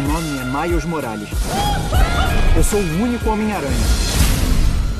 [0.00, 1.28] Meu nome é Miles Morales.
[2.56, 3.86] Eu sou o único Homem-Aranha.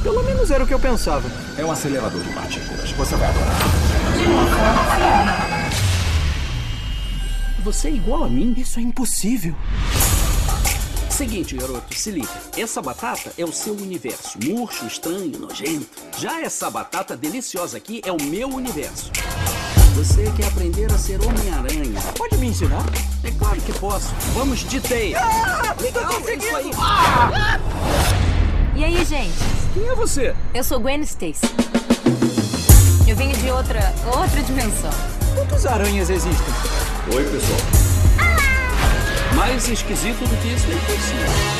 [0.02, 1.26] Pelo menos era o que eu pensava.
[1.56, 2.90] É um acelerador de partículas.
[2.90, 3.56] Você vai adorar.
[7.64, 8.52] Você é igual a mim?
[8.58, 9.56] Isso é impossível.
[11.08, 12.28] Seguinte, garoto, se liga.
[12.54, 14.38] Essa batata é o seu universo.
[14.44, 15.88] Murcho, estranho, nojento.
[16.18, 19.10] Já essa batata deliciosa aqui é o meu universo.
[20.00, 22.00] Você quer aprender a ser Homem-Aranha?
[22.16, 22.86] Pode me ensinar?
[23.22, 24.08] É claro que posso.
[24.32, 25.20] Vamos de teia.
[25.20, 26.70] Ah, Legal, é isso aí.
[28.76, 29.36] E aí, gente?
[29.74, 30.34] Quem é você?
[30.54, 31.44] Eu sou Gwen Stacy.
[33.06, 34.90] Eu venho de outra, outra dimensão.
[35.34, 36.54] Quantas aranhas existem?
[37.14, 37.60] Oi, pessoal.
[39.36, 41.59] Mais esquisito do que isso é impossível.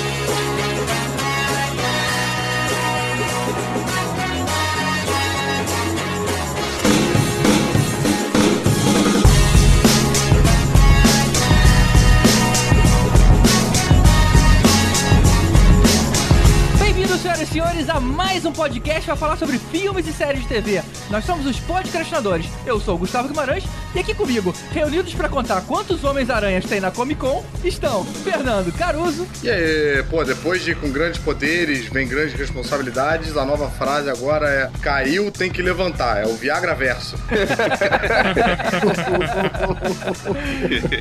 [17.20, 20.82] Senhoras e senhores, a mais um podcast para falar sobre filmes e séries de TV.
[21.10, 22.46] Nós somos os podcastinadores.
[22.64, 26.90] Eu sou o Gustavo Guimarães e aqui comigo, reunidos para contar quantos Homens-Aranhas tem na
[26.90, 32.32] Comic Con, estão Fernando Caruso, E aí, pô, depois de com grandes poderes vem grandes
[32.34, 36.22] responsabilidades, a nova frase agora é caiu, tem que levantar.
[36.22, 37.16] É o Viagra Verso.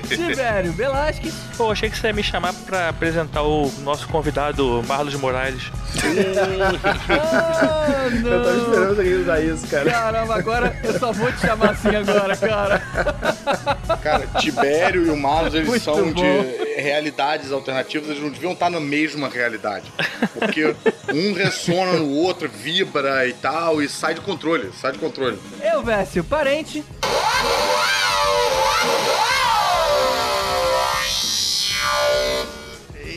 [0.10, 5.16] Tibério Velasquez, Pô, achei que você ia me chamar pra apresentar o nosso convidado, Marlos
[5.16, 5.72] Morales.
[7.10, 9.92] Ah, Eu tava esperando você usar isso, cara.
[9.92, 12.82] Caramba, agora eu só vou te chamar assim agora, cara.
[14.02, 16.14] Cara, Tibério e o Marlos, eles Muito são bom.
[16.14, 19.92] de realidades alternativas, eles não deviam estar na mesma realidade.
[20.34, 20.76] Porque
[21.14, 25.38] um ressona no outro, vibra e tal, e sai de controle, sai de controle.
[25.62, 26.84] Eu, Vécio, parente.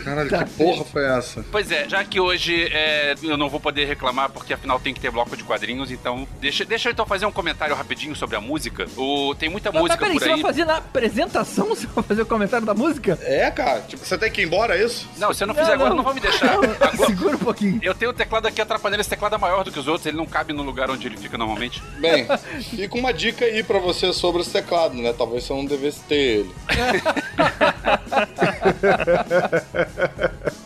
[0.04, 1.44] Caralho, que porra foi essa?
[1.50, 5.00] Pois é, já que hoje é, eu não vou poder reclamar porque afinal tem que
[5.00, 8.40] ter bloco de quadrinhos, então deixa, deixa eu então fazer um comentário rapidinho sobre a
[8.40, 8.86] música.
[8.96, 10.42] O, tem muita Mas, mas música peraí, por você vai aí.
[10.42, 11.62] fazer na apresentação?
[11.72, 13.18] Você vai fazer o comentário da música?
[13.22, 15.08] É, cara, tipo, você tem que ir embora, é isso?
[15.16, 16.52] Não, se eu não fizer agora, não vão me deixar.
[16.54, 17.78] Agora- Segura um pouquinho.
[17.82, 20.16] eu tenho o teclado aqui atrapalhando, esse teclado é maior do que os outros, ele
[20.16, 21.82] não cabe no lugar onde ele fica normalmente.
[21.98, 22.26] Bem,
[22.70, 25.12] fica uma dica aí pra você sobre esse teclado, né?
[25.16, 26.50] Talvez você não devesse ter ele.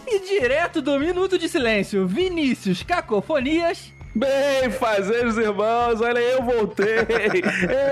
[0.06, 3.95] E direto do Minuto de Silêncio, Vinícius Cacofonias.
[4.16, 6.96] Bem, fazejos irmãos, olha aí, eu voltei,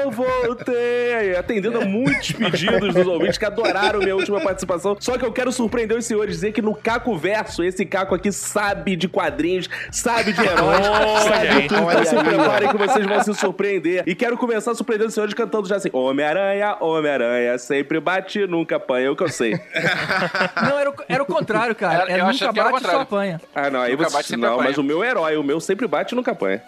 [0.02, 5.24] eu voltei, atendendo a muitos pedidos dos ouvintes que adoraram minha última participação, só que
[5.26, 9.06] eu quero surpreender os senhores, dizer que no Caco Verso, esse Caco aqui sabe de
[9.06, 10.86] quadrinhos, sabe de heróis,
[11.24, 11.68] sabe aí.
[11.68, 15.34] tudo, então se preparem que vocês vão se surpreender, e quero começar surpreendendo os senhores
[15.34, 19.52] cantando já assim, Homem-Aranha, Homem-Aranha, sempre bate, nunca apanha, é o que eu sei.
[20.70, 21.94] Não, era o, era o contrário, cara.
[22.04, 23.00] Era- Era eu nunca bate, só contrário.
[23.02, 23.40] apanha.
[23.54, 24.68] Ah, não, aí Nunca você, não, apanha.
[24.68, 26.62] mas o meu herói, o meu sempre bate nunca apanha.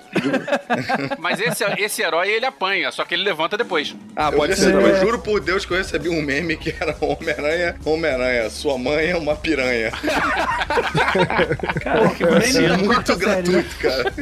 [1.19, 3.95] Mas esse, esse herói, ele apanha, só que ele levanta depois.
[4.15, 5.01] Ah, Eu, pode recebi- ser eu também.
[5.01, 9.17] juro por Deus que eu recebi um meme que era Homem-Aranha, Homem-Aranha, sua mãe é
[9.17, 9.91] uma piranha.
[11.83, 13.19] Cara, que da Muito né?
[13.19, 14.13] gratuito, cara.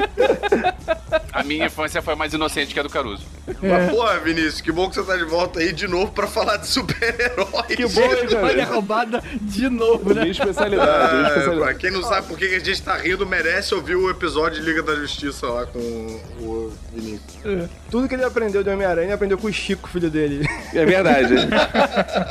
[1.34, 3.24] A minha infância foi mais inocente que a do Caruso.
[3.60, 6.56] Mas, porra, Vinícius, que bom que você tá de volta aí de novo pra falar
[6.58, 7.66] de super-heróis.
[7.76, 10.20] Que bom, hein, Olha roubada de novo, né?
[10.22, 11.78] Minha especialidade, minha É, especialidade.
[11.78, 14.66] quem não sabe por que que a gente tá rindo, merece ouvir o episódio de
[14.66, 17.68] Liga da Justiça lá com o Vinícius.
[17.90, 20.48] Tudo que ele aprendeu de Homem-Aranha, ele aprendeu com o Chico, filho dele.
[20.72, 21.34] É verdade.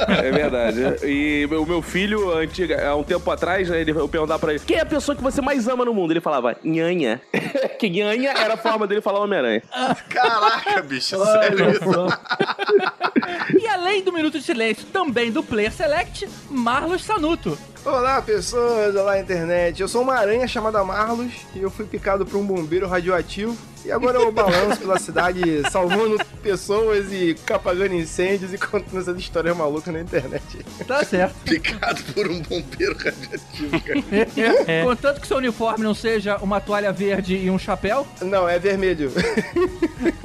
[0.08, 1.06] é verdade.
[1.06, 4.62] E o meu filho, antiga, há um tempo atrás, né, ele, eu perguntava pra ele,
[4.66, 6.12] quem é a pessoa que você mais ama no mundo?
[6.12, 7.22] Ele falava, nhanha.
[7.80, 9.62] que nhanha era a forma dele falar Homem-Aranha.
[10.10, 11.82] Caraca, bicho, sério isso?
[13.74, 17.58] Além do Minuto de Silêncio, também do Player Select, Marlos Sanuto.
[17.84, 19.82] Olá, pessoas, olá, internet.
[19.82, 23.58] Eu sou uma aranha chamada Marlos e eu fui picado por um bombeiro radioativo.
[23.86, 29.58] E agora eu balanço pela cidade salvando pessoas e apagando incêndios e contando essas histórias
[29.58, 30.66] malucas na internet.
[30.88, 31.36] Tá certo.
[31.44, 34.04] Picado por um bombeiro radioativo, cara.
[34.68, 34.84] É.
[34.84, 39.12] Contanto que seu uniforme não seja uma toalha verde e um chapéu, Não, é vermelho.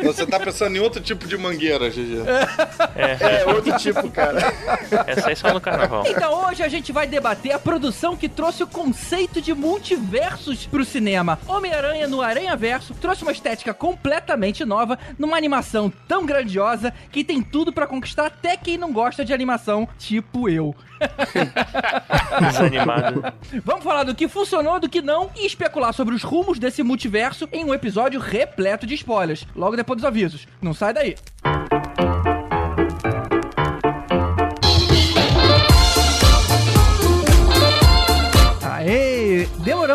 [0.04, 2.22] Você tá pensando em outro tipo de mangueira, GG.
[2.94, 4.52] É outro tipo, cara.
[5.06, 6.05] Essa aí só no carnaval.
[6.06, 10.85] Então hoje a gente vai debater a produção que trouxe o conceito de multiversos pro
[10.85, 11.38] cinema.
[11.46, 17.43] Homem-Aranha no Aranha Verso trouxe uma estética completamente nova, numa animação tão grandiosa que tem
[17.43, 20.75] tudo pra conquistar até quem não gosta de animação, tipo eu.
[22.40, 23.25] Desanimado.
[23.64, 27.49] Vamos falar do que funcionou, do que não e especular sobre os rumos desse multiverso
[27.52, 29.46] em um episódio repleto de spoilers.
[29.55, 30.46] Logo depois dos avisos.
[30.61, 31.17] Não sai daí.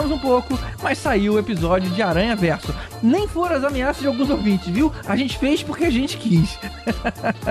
[0.02, 2.74] Um pouco, mas saiu o episódio de Aranha Verso.
[3.04, 4.90] Nem foram as ameaças de alguns ouvintes, viu?
[5.06, 6.58] A gente fez porque a gente quis.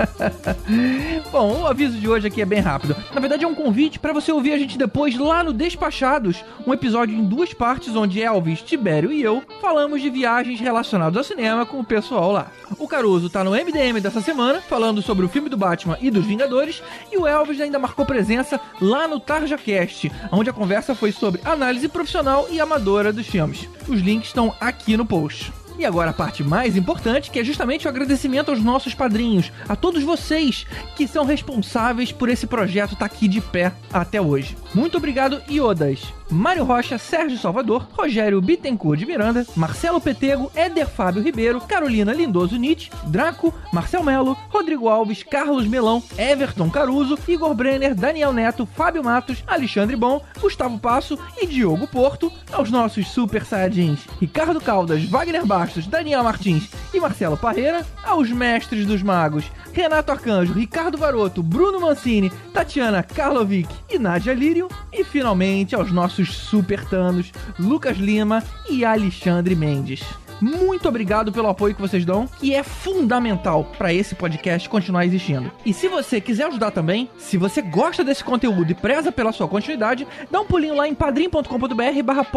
[1.31, 2.95] Bom, o aviso de hoje aqui é bem rápido.
[3.13, 6.73] Na verdade, é um convite para você ouvir a gente depois lá no Despachados, um
[6.73, 11.65] episódio em duas partes onde Elvis, Tibério e eu falamos de viagens relacionadas ao cinema
[11.65, 12.51] com o pessoal lá.
[12.79, 16.25] O Caruso tá no MDM dessa semana, falando sobre o filme do Batman e dos
[16.25, 21.41] Vingadores, e o Elvis ainda marcou presença lá no TarjaCast, onde a conversa foi sobre
[21.45, 23.67] análise profissional e amadora dos filmes.
[23.87, 25.42] Os links estão aqui no post.
[25.83, 29.75] E agora a parte mais importante, que é justamente o agradecimento aos nossos padrinhos, a
[29.75, 30.65] todos vocês
[30.95, 34.55] que são responsáveis por esse projeto estar aqui de pé até hoje.
[34.73, 36.13] Muito obrigado, Iodas!
[36.33, 42.57] Mário Rocha, Sérgio Salvador, Rogério Bittencourt de Miranda, Marcelo Petego, Éder Fábio Ribeiro, Carolina Lindoso
[42.57, 49.03] Nietzsche, Draco, Marcel Melo, Rodrigo Alves, Carlos Melão, Everton Caruso, Igor Brenner, Daniel Neto, Fábio
[49.03, 55.45] Matos, Alexandre Bom, Gustavo Passo e Diogo Porto, aos nossos super saiyajins Ricardo Caldas, Wagner
[55.45, 61.79] Bastos, Daniel Martins e Marcelo Parreira, aos mestres dos magos Renato Arcanjo, Ricardo Varoto, Bruno
[61.79, 64.69] Mancini, Tatiana Karlovic e Nadia Lírio.
[64.91, 70.01] E finalmente aos nossos super tanos, Lucas Lima e Alexandre Mendes.
[70.43, 75.49] Muito obrigado pelo apoio que vocês dão, que é fundamental para esse podcast continuar existindo.
[75.65, 79.47] E se você quiser ajudar também, se você gosta desse conteúdo e preza pela sua
[79.47, 82.27] continuidade, dá um pulinho lá em padrim.com.br barra.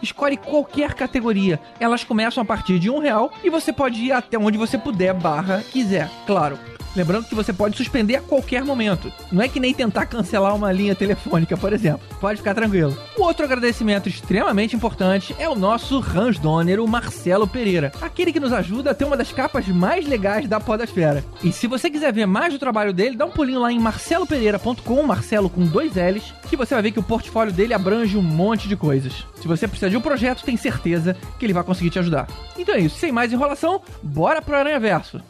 [0.00, 1.60] Escolhe qualquer categoria.
[1.78, 5.12] Elas começam a partir de um real e você pode ir até onde você puder
[5.12, 6.08] barra quiser.
[6.26, 6.58] Claro,
[6.96, 9.12] Lembrando que você pode suspender a qualquer momento.
[9.32, 12.06] Não é que nem tentar cancelar uma linha telefônica, por exemplo.
[12.20, 12.96] Pode ficar tranquilo.
[13.16, 17.92] O outro agradecimento extremamente importante é o nosso Hans Donner, o Marcelo Pereira.
[18.00, 21.24] Aquele que nos ajuda a ter uma das capas mais legais da podosfera.
[21.42, 25.02] E se você quiser ver mais do trabalho dele, dá um pulinho lá em marcelopereira.com,
[25.02, 28.68] Marcelo com dois L's, que você vai ver que o portfólio dele abrange um monte
[28.68, 29.26] de coisas.
[29.40, 32.28] Se você precisa de um projeto, tem certeza que ele vai conseguir te ajudar.
[32.56, 35.20] Então é isso, sem mais enrolação, bora pro Aranha Verso.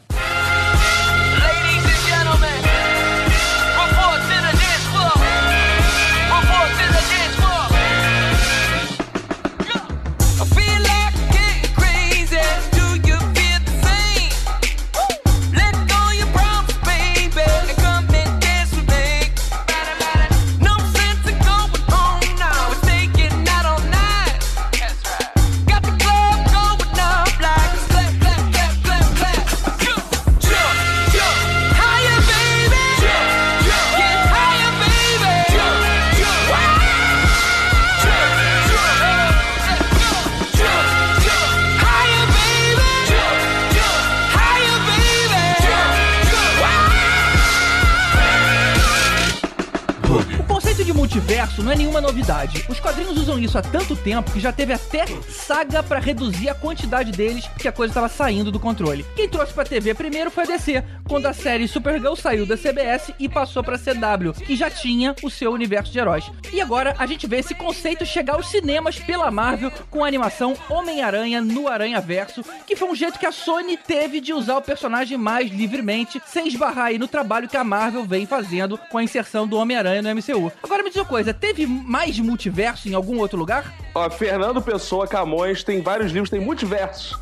[51.55, 52.65] Multiverso não é nenhuma novidade.
[52.69, 56.55] Os quadrinhos usam isso há tanto tempo que já teve até saga pra reduzir a
[56.55, 59.05] quantidade deles porque a coisa estava saindo do controle.
[59.15, 63.13] Quem trouxe pra TV primeiro foi a DC, quando a série Supergirl saiu da CBS
[63.19, 66.29] e passou pra CW, que já tinha o seu universo de heróis.
[66.51, 70.55] E agora a gente vê esse conceito chegar aos cinemas pela Marvel com a animação
[70.69, 74.61] Homem-Aranha no Aranha Verso, que foi um jeito que a Sony teve de usar o
[74.61, 79.03] personagem mais livremente, sem esbarrar aí no trabalho que a Marvel vem fazendo com a
[79.03, 80.51] inserção do Homem-Aranha no MCU.
[80.63, 83.71] Agora me diz uma coisa, teve mais multiverso em algum outro lugar?
[83.93, 87.17] Ó, Fernando Pessoa Camões tem vários livros, tem multiversos.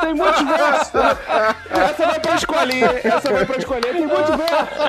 [0.00, 0.96] tem multiverso.
[1.70, 4.80] Essa vai pra escolinha, essa vai pra escolinha, tem multiverso.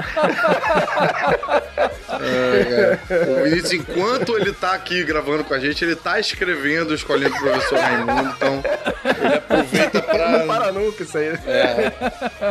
[2.22, 3.32] É, cara.
[3.32, 7.38] O Vinícius, enquanto ele tá aqui gravando com a gente, ele tá escrevendo Escolinha do
[7.38, 8.64] Professor Raimundo, então
[9.04, 10.30] ele aproveita pra...
[10.30, 11.32] Não para nunca isso aí.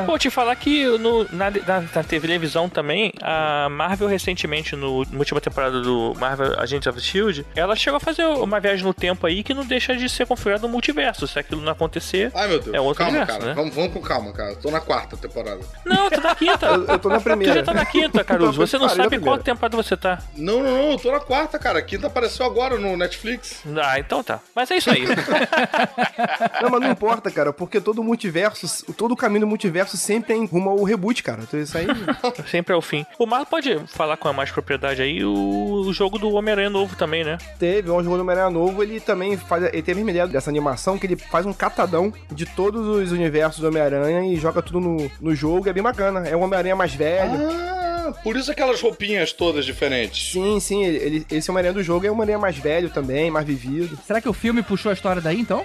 [0.05, 5.19] Pô, te falar que no, na, na, na televisão também, a Marvel recentemente, no, na
[5.19, 9.27] última temporada do Marvel Agents of S.H.I.E.L.D., ela chegou a fazer uma viagem no tempo
[9.27, 11.27] aí que não deixa de ser configurado um multiverso.
[11.27, 12.75] Se aquilo não acontecer, Ai, meu Deus.
[12.75, 13.51] é outro calma, universo, cara.
[13.51, 13.55] né?
[13.55, 14.55] Vamos, vamos com calma, cara.
[14.57, 15.61] Tô na quarta temporada.
[15.85, 16.67] Não, tu tá na quinta.
[16.71, 17.55] Eu, eu tô na Tu primeira.
[17.55, 18.53] já tá na quinta, Caruso.
[18.67, 20.19] Você não sabe qual temporada você tá.
[20.37, 20.91] Não, não, não.
[20.93, 21.79] Eu tô na quarta, cara.
[21.79, 23.63] A quinta apareceu agora no Netflix.
[23.83, 24.41] Ah, então tá.
[24.55, 25.05] Mas é isso aí.
[26.63, 30.45] Não, mas não importa, cara, porque todo multiverso, todo o caminho do multiverso sempre tem
[30.45, 31.41] rumo ao reboot, cara.
[31.43, 31.87] Então isso aí.
[32.47, 33.05] Sempre é o fim.
[33.19, 37.25] O Marlon pode falar com mais propriedade aí o, o jogo do Homem-Aranha novo também,
[37.25, 37.39] né?
[37.59, 39.65] teve, um jogo do Homem-Aranha novo, ele também faz.
[39.65, 43.13] Ele teve a mesma ideia dessa animação que ele faz um catadão de todos os
[43.13, 45.69] universos do Homem-Aranha e joga tudo no, no jogo.
[45.69, 46.27] É bem bacana.
[46.27, 47.33] É o Homem-Aranha mais velho.
[47.51, 47.80] Ah,
[48.13, 50.33] por isso aquelas roupinhas todas diferentes.
[50.33, 53.47] Sim, sim, ele, ele- esse Homem-Aranha do jogo é o Homem-Aranha mais velho também, mais
[53.47, 53.99] vivido.
[54.07, 55.65] Será que o filme puxou a história daí então?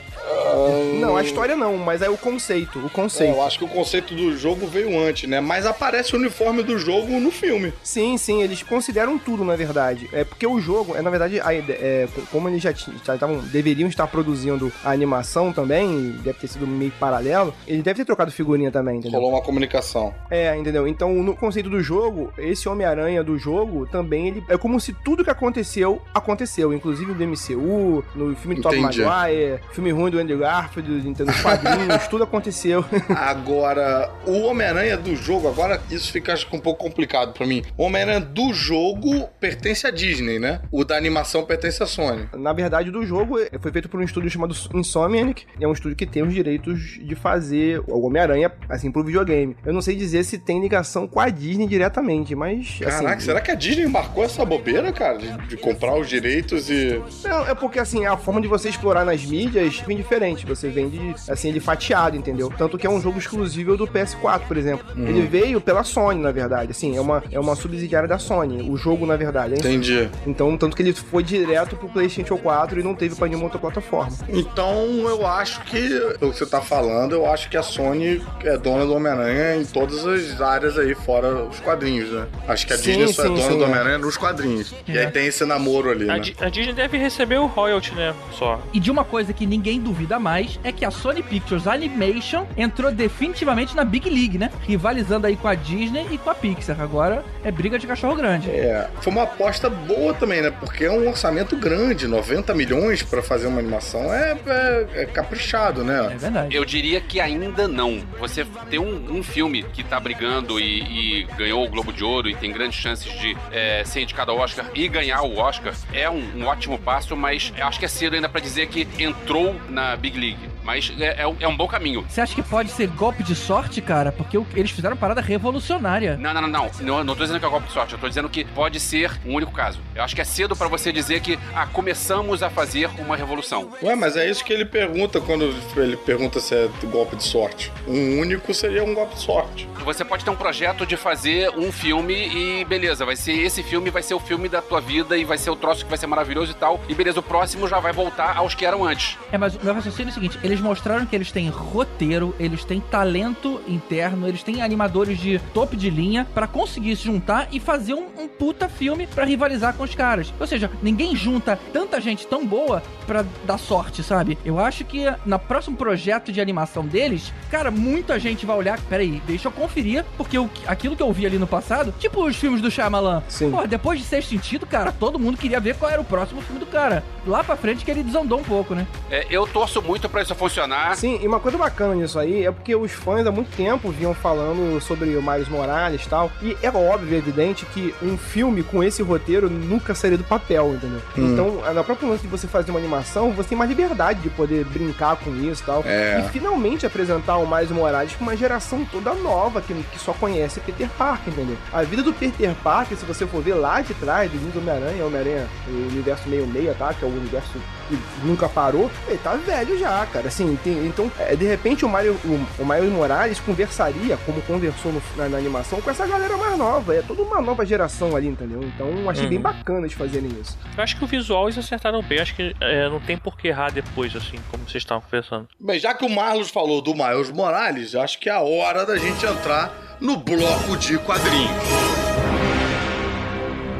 [0.99, 2.79] Não, a história não, mas é o conceito.
[2.79, 3.33] O É, conceito.
[3.35, 5.39] eu acho que o conceito do jogo veio antes, né?
[5.39, 7.73] Mas aparece o uniforme do jogo no filme.
[7.83, 10.09] Sim, sim, eles consideram tudo, na verdade.
[10.13, 13.15] É porque o jogo, é na verdade, a é, co- como eles já tinham, já
[13.15, 18.05] estavam, deveriam estar produzindo a animação também, deve ter sido meio paralelo, ele deve ter
[18.05, 19.19] trocado figurinha também, entendeu?
[19.19, 20.13] Rolou uma comunicação.
[20.29, 20.87] É, entendeu?
[20.87, 25.23] Então, no conceito do jogo, esse Homem-Aranha do jogo também ele é como se tudo
[25.23, 29.01] que aconteceu aconteceu, inclusive do MCU, no filme Tobey Entendi.
[29.03, 32.83] Maguire, filme ruim do Andrew Garfield, então, nos quadrinhos, tudo aconteceu.
[33.09, 37.63] Agora, o Homem-Aranha do jogo, agora isso fica acho um pouco complicado pra mim.
[37.77, 40.61] O Homem-Aranha do jogo pertence à Disney, né?
[40.71, 42.27] O da animação pertence à Sony.
[42.33, 45.45] Na verdade, do jogo é, foi feito por um estúdio chamado Insomniac.
[45.59, 49.55] É um estúdio que tem os direitos de fazer o Homem-Aranha, assim, pro videogame.
[49.65, 52.79] Eu não sei dizer se tem ligação com a Disney diretamente, mas.
[52.79, 55.17] Caraca, assim, será que a Disney marcou essa bobeira, cara?
[55.17, 57.01] De, de comprar os direitos e.
[57.23, 60.45] Não, é porque assim, a forma de você explorar nas mídias vem diferente.
[60.45, 62.51] Você vende, assim, ele fatiado, entendeu?
[62.57, 64.85] Tanto que é um jogo exclusivo do PS4, por exemplo.
[64.95, 65.07] Uhum.
[65.07, 66.71] Ele veio pela Sony, na verdade.
[66.71, 68.69] Assim, é uma, é uma subsidiária da Sony.
[68.69, 69.53] O jogo, na verdade.
[69.53, 69.59] hein?
[69.59, 70.09] Entendi.
[70.25, 73.59] Então, tanto que ele foi direto pro PlayStation 4 e não teve pra nenhuma outra
[73.59, 74.15] plataforma.
[74.29, 74.75] Então
[75.09, 75.89] eu acho que,
[76.19, 79.65] pelo que você tá falando, eu acho que a Sony é dona do Homem-Aranha em
[79.65, 82.14] todas as áreas aí, fora os quadrinhos, né?
[82.47, 83.67] Acho que a Sim, Disney só é dona sim, do é.
[83.67, 84.73] Homem-Aranha nos quadrinhos.
[84.87, 85.05] E É.
[85.05, 86.21] aí tem esse namoro ali, A, né?
[86.39, 88.13] A Disney deve receber o royalty, né?
[88.33, 88.61] Só.
[88.73, 92.91] E de uma coisa que ninguém duvida mais é que a Sony Pictures Animation entrou
[92.91, 94.51] definitivamente na Big League, né?
[94.61, 96.79] Rivalizando aí com a Disney e com a Pixar.
[96.81, 98.49] Agora é briga de cachorro grande.
[98.49, 100.51] É, foi uma aposta boa também, né?
[100.51, 105.83] Porque é um orçamento grande, 90 milhões pra fazer uma animação é, é- é caprichado,
[105.83, 106.09] né?
[106.13, 106.55] É verdade.
[106.55, 108.01] Eu diria que ainda não.
[108.19, 112.29] Você ter um, um filme que tá brigando e, e ganhou o Globo de Ouro
[112.29, 116.09] e tem grandes chances de é, ser indicado ao Oscar e ganhar o Oscar é
[116.09, 119.95] um, um ótimo passo, mas acho que é cedo ainda pra dizer que entrou na
[119.95, 120.54] Big League.
[120.65, 122.03] Mas é, é um- é um bom caminho.
[122.09, 124.11] Você acha que pode ser golpe de sorte, cara?
[124.11, 126.17] Porque eles fizeram uma parada revolucionária.
[126.17, 127.03] Não, não, não, não, não.
[127.03, 127.93] Não tô dizendo que é golpe de sorte.
[127.93, 129.79] Eu tô dizendo que pode ser um único caso.
[129.93, 133.69] Eu acho que é cedo pra você dizer que, ah, começamos a fazer uma revolução.
[133.83, 137.71] Ué, mas é isso que ele pergunta quando ele pergunta se é golpe de sorte.
[137.87, 139.69] Um único seria um golpe de sorte.
[139.83, 142.13] Você pode ter um projeto de fazer um filme
[142.61, 145.37] e beleza, vai ser esse filme, vai ser o filme da tua vida e vai
[145.37, 146.81] ser o troço que vai ser maravilhoso e tal.
[146.89, 149.17] E beleza, o próximo já vai voltar aos que eram antes.
[149.31, 152.63] É, mas o meu raciocínio é o seguinte: eles mostraram que eles têm roteiro, eles
[152.63, 157.59] têm talento interno, eles têm animadores de topo de linha pra conseguir se juntar e
[157.59, 160.33] fazer um, um puta filme pra rivalizar com os caras.
[160.39, 164.37] Ou seja, ninguém junta tanta gente tão boa pra dar sorte, sabe?
[164.45, 168.79] Eu acho que no próximo projeto de animação deles, cara, muita gente vai olhar.
[168.89, 172.37] Peraí, deixa eu conferir, porque o, aquilo que eu vi ali no passado, tipo os
[172.37, 173.23] filmes do Shyamalan.
[173.27, 173.51] Sim.
[173.51, 176.59] Pô, depois de Sexto Sentido, cara, todo mundo queria ver qual era o próximo filme
[176.59, 177.03] do cara.
[177.27, 178.87] Lá pra frente que ele desandou um pouco, né?
[179.09, 180.95] É, eu torço muito pra isso funcionar.
[180.95, 184.13] Sim, e uma coisa bacana nisso aí é porque os fãs há muito tempo vinham
[184.13, 186.31] falando sobre o Miles Morales e tal.
[186.41, 190.73] E é óbvio, é evidente, que um filme com esse roteiro nunca sairia do papel,
[190.75, 191.01] entendeu?
[191.17, 191.33] Hum.
[191.33, 194.65] Então, na própria lance de você fazer uma animação, você tem mais liberdade de poder
[194.65, 195.83] brincar com isso e tal.
[195.85, 196.19] É.
[196.19, 200.59] E finalmente apresentar o Miles Morales com uma geração toda nova que, que só conhece
[200.59, 201.57] Peter Parker, entendeu?
[201.73, 205.47] A vida do Peter Parker, se você for ver lá de trás, do Homem-Aranha, Homem-Aranha,
[205.67, 206.93] o universo meio-meia, tá?
[206.93, 207.53] Que é o universo
[207.87, 210.29] que nunca parou, ele tá velho já, cara.
[210.35, 214.91] Assim, tem- então, é, de repente o Mario, o, o Miles Morales conversaria, como conversou
[214.91, 216.93] no- na, na animação, com essa galera mais nova.
[216.93, 218.61] É toda uma nova geração ali, entendeu?
[218.61, 220.57] Então, achei bem bacana eles fazerem isso.
[220.75, 222.19] Eu acho que o visual eles acertaram bem.
[222.19, 225.47] Acho que é, não tem por que errar depois, assim, como vocês estavam conversando.
[225.57, 228.97] Bem, já que o Marlos falou do Miles Morales, acho que é a hora da
[228.97, 232.34] gente entrar no bloco de quadrinhos.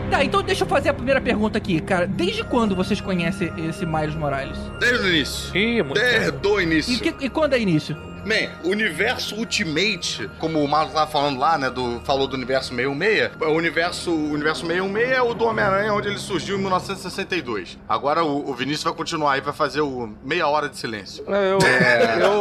[0.10, 2.08] Tá, então deixa eu fazer a primeira pergunta aqui, cara.
[2.08, 4.58] Desde quando vocês conhecem esse Miles Morales?
[4.80, 5.56] Desde o início.
[5.58, 7.00] Ih, muito Desde o E, início.
[7.00, 7.98] que- e quando é início?
[8.26, 12.70] Bem, o universo Ultimate, como o Marlos tava falando lá, né, do, falou do universo
[12.76, 17.78] 66, o universo, o universo 616 é o do Homem-Aranha, onde ele surgiu em 1962.
[17.88, 21.24] Agora o, o Vinícius vai continuar aí, vai fazer o meia hora de silêncio.
[21.28, 21.60] Eu,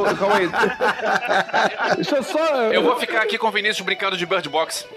[0.09, 0.51] eu, calma aí.
[1.97, 2.73] Deixa eu só.
[2.73, 4.87] Eu vou ficar aqui com o Vinícius brincando de Bird Box.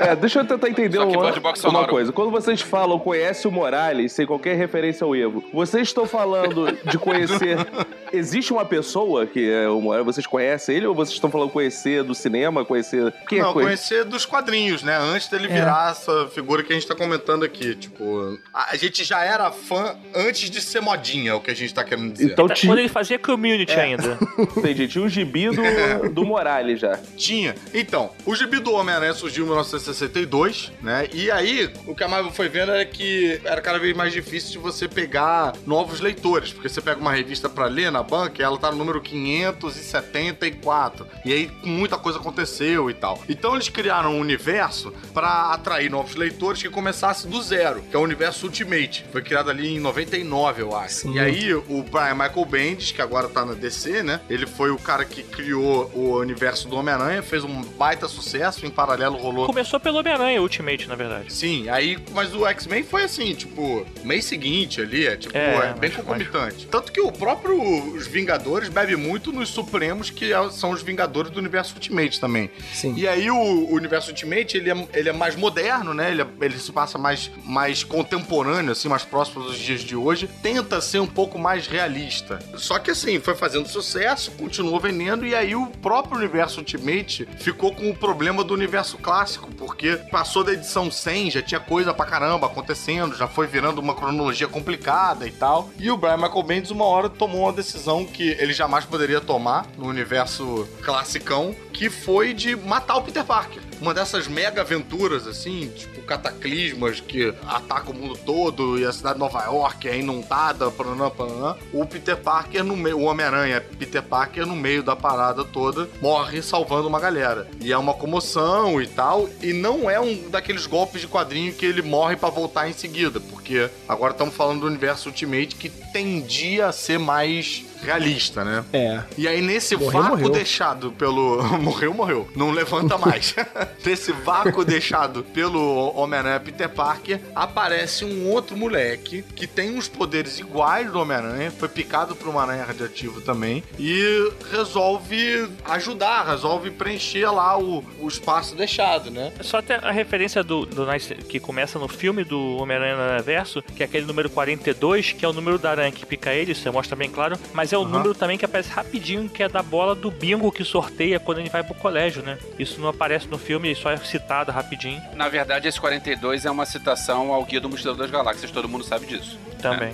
[0.00, 2.12] É, deixa eu tentar entender uma, Bird Box uma coisa.
[2.12, 6.98] Quando vocês falam conhece o Morales, sem qualquer referência ao Evo, vocês estão falando de
[6.98, 7.58] conhecer.
[8.12, 12.02] Existe uma pessoa que é o Morales, vocês conhecem ele ou vocês estão falando conhecer
[12.02, 13.12] do cinema, conhecer.
[13.28, 14.96] Quem Não, é conhe- conhecer dos quadrinhos, né?
[14.96, 17.74] Antes dele virar essa figura que a gente tá comentando aqui.
[17.74, 21.72] Tipo, a, gente já era fã antes de ser modinha, é o que a gente
[21.72, 22.32] tá querendo dizer.
[22.32, 24.18] Então tinha, Quando ele fazia community ainda.
[24.56, 25.62] entendi, tinha um gibi do,
[26.10, 26.98] do Morales já.
[27.16, 27.54] Tinha.
[27.74, 31.08] Então, o gibi do Homem-Aranha surgiu em 1962, né?
[31.12, 34.52] E aí, o que a Marvel foi vendo era que era cada vez mais difícil
[34.52, 38.44] de você pegar novos leitores, porque você pega uma revista pra ler na banca e
[38.44, 41.06] ela tá no número 574.
[41.24, 43.20] E aí, muita coisa aconteceu e tal.
[43.28, 47.98] Então, eles criaram um universo pra atrair novos leitores que começasse do zero, que é
[47.98, 49.04] o universo Ultimate.
[49.12, 50.94] Foi criado ali em 99, eu acho.
[50.94, 51.14] Sim.
[51.14, 54.20] E aí, o Brian Michael Bendis, que agora tá na DC, né?
[54.28, 58.70] Ele foi o cara que criou o universo do Homem-Aranha, fez um baita sucesso, em
[58.70, 59.46] paralelo rolou.
[59.46, 61.32] Começou pelo Homem-Aranha Ultimate, na verdade.
[61.32, 65.74] Sim, aí, mas o X-Men foi assim, tipo, mês seguinte ali, é tipo, É, é,
[65.78, 66.66] bem mas- concomitante.
[66.66, 67.58] Tanto que o próprio
[67.94, 72.50] os Vingadores bebe muito nos Supremos, que é- são os Vingadores do universo Ultimate também.
[72.72, 72.94] Sim.
[72.96, 76.10] E aí o, o universo Ultimate, ele é, ele é mais moderno, né?
[76.10, 80.28] Ele, é- ele se passa mais, mais contemporâneo, assim, mais próximo dos dias de hoje.
[80.42, 82.38] Tenta ser um pouco mais realista.
[82.56, 87.74] Só que assim, foi fazendo sucesso, continuou vendendo, e aí o próprio universo Ultimate ficou
[87.74, 92.06] com o problema do universo clássico, porque passou da edição 100, já tinha coisa pra
[92.06, 95.70] caramba acontecendo, já foi virando uma cronologia complicada e tal.
[95.78, 99.66] E o Brian Michael Bendis, uma hora, tomou uma decisão que ele jamais poderia tomar
[99.76, 103.62] no universo classicão, que foi de matar o Peter Parker.
[103.80, 109.14] Uma dessas mega aventuras, assim, tipo cataclismas que atacam o mundo todo e a cidade
[109.14, 111.54] de Nova York é inundada, paranã, paranã.
[111.72, 116.42] O Peter Parker no meio, o Homem-Aranha, Peter Parker no meio da parada toda, morre
[116.42, 117.46] salvando uma galera.
[117.60, 121.66] E é uma comoção e tal, e não é um daqueles golpes de quadrinho que
[121.66, 126.66] ele morre pra voltar em seguida, porque agora estamos falando do universo Ultimate que tendia
[126.66, 128.64] a ser mais realista, né?
[128.72, 129.02] É.
[129.16, 130.30] E aí, nesse Morreu, vácuo morreu.
[130.30, 131.42] deixado pelo.
[131.58, 132.28] morreu, morreu.
[132.36, 133.34] Não levanta mais.
[133.84, 140.38] nesse vácuo deixado pelo Homem-Aranha Peter Parker, aparece um outro moleque que tem uns poderes
[140.38, 147.26] iguais do Homem-Aranha, foi picado por uma aranha radioativa também, e resolve ajudar, resolve preencher
[147.30, 149.32] lá o, o espaço deixado, né?
[149.40, 153.62] Só até a referência do, do Nice- que começa no filme do Homem-Aranha no Universo,
[153.62, 156.70] que é aquele número 42, que é o número da aranha que pica ele, isso
[156.72, 159.94] mostra bem claro, mas é o número também que aparece rapidinho, que é da bola
[159.94, 162.38] do bingo que sorteia quando ele vai pro colégio, né?
[162.58, 166.66] Isso não aparece no filme, só é citado rapidinho Na verdade, esse 42 é uma
[166.66, 169.38] citação ao Guia do Mochileiro das Galáxias, todo mundo sabe disso.
[169.60, 169.92] também.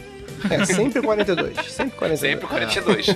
[0.51, 1.57] É, sempre 42.
[1.66, 2.20] Sempre 42.
[2.20, 3.07] Sempre 42.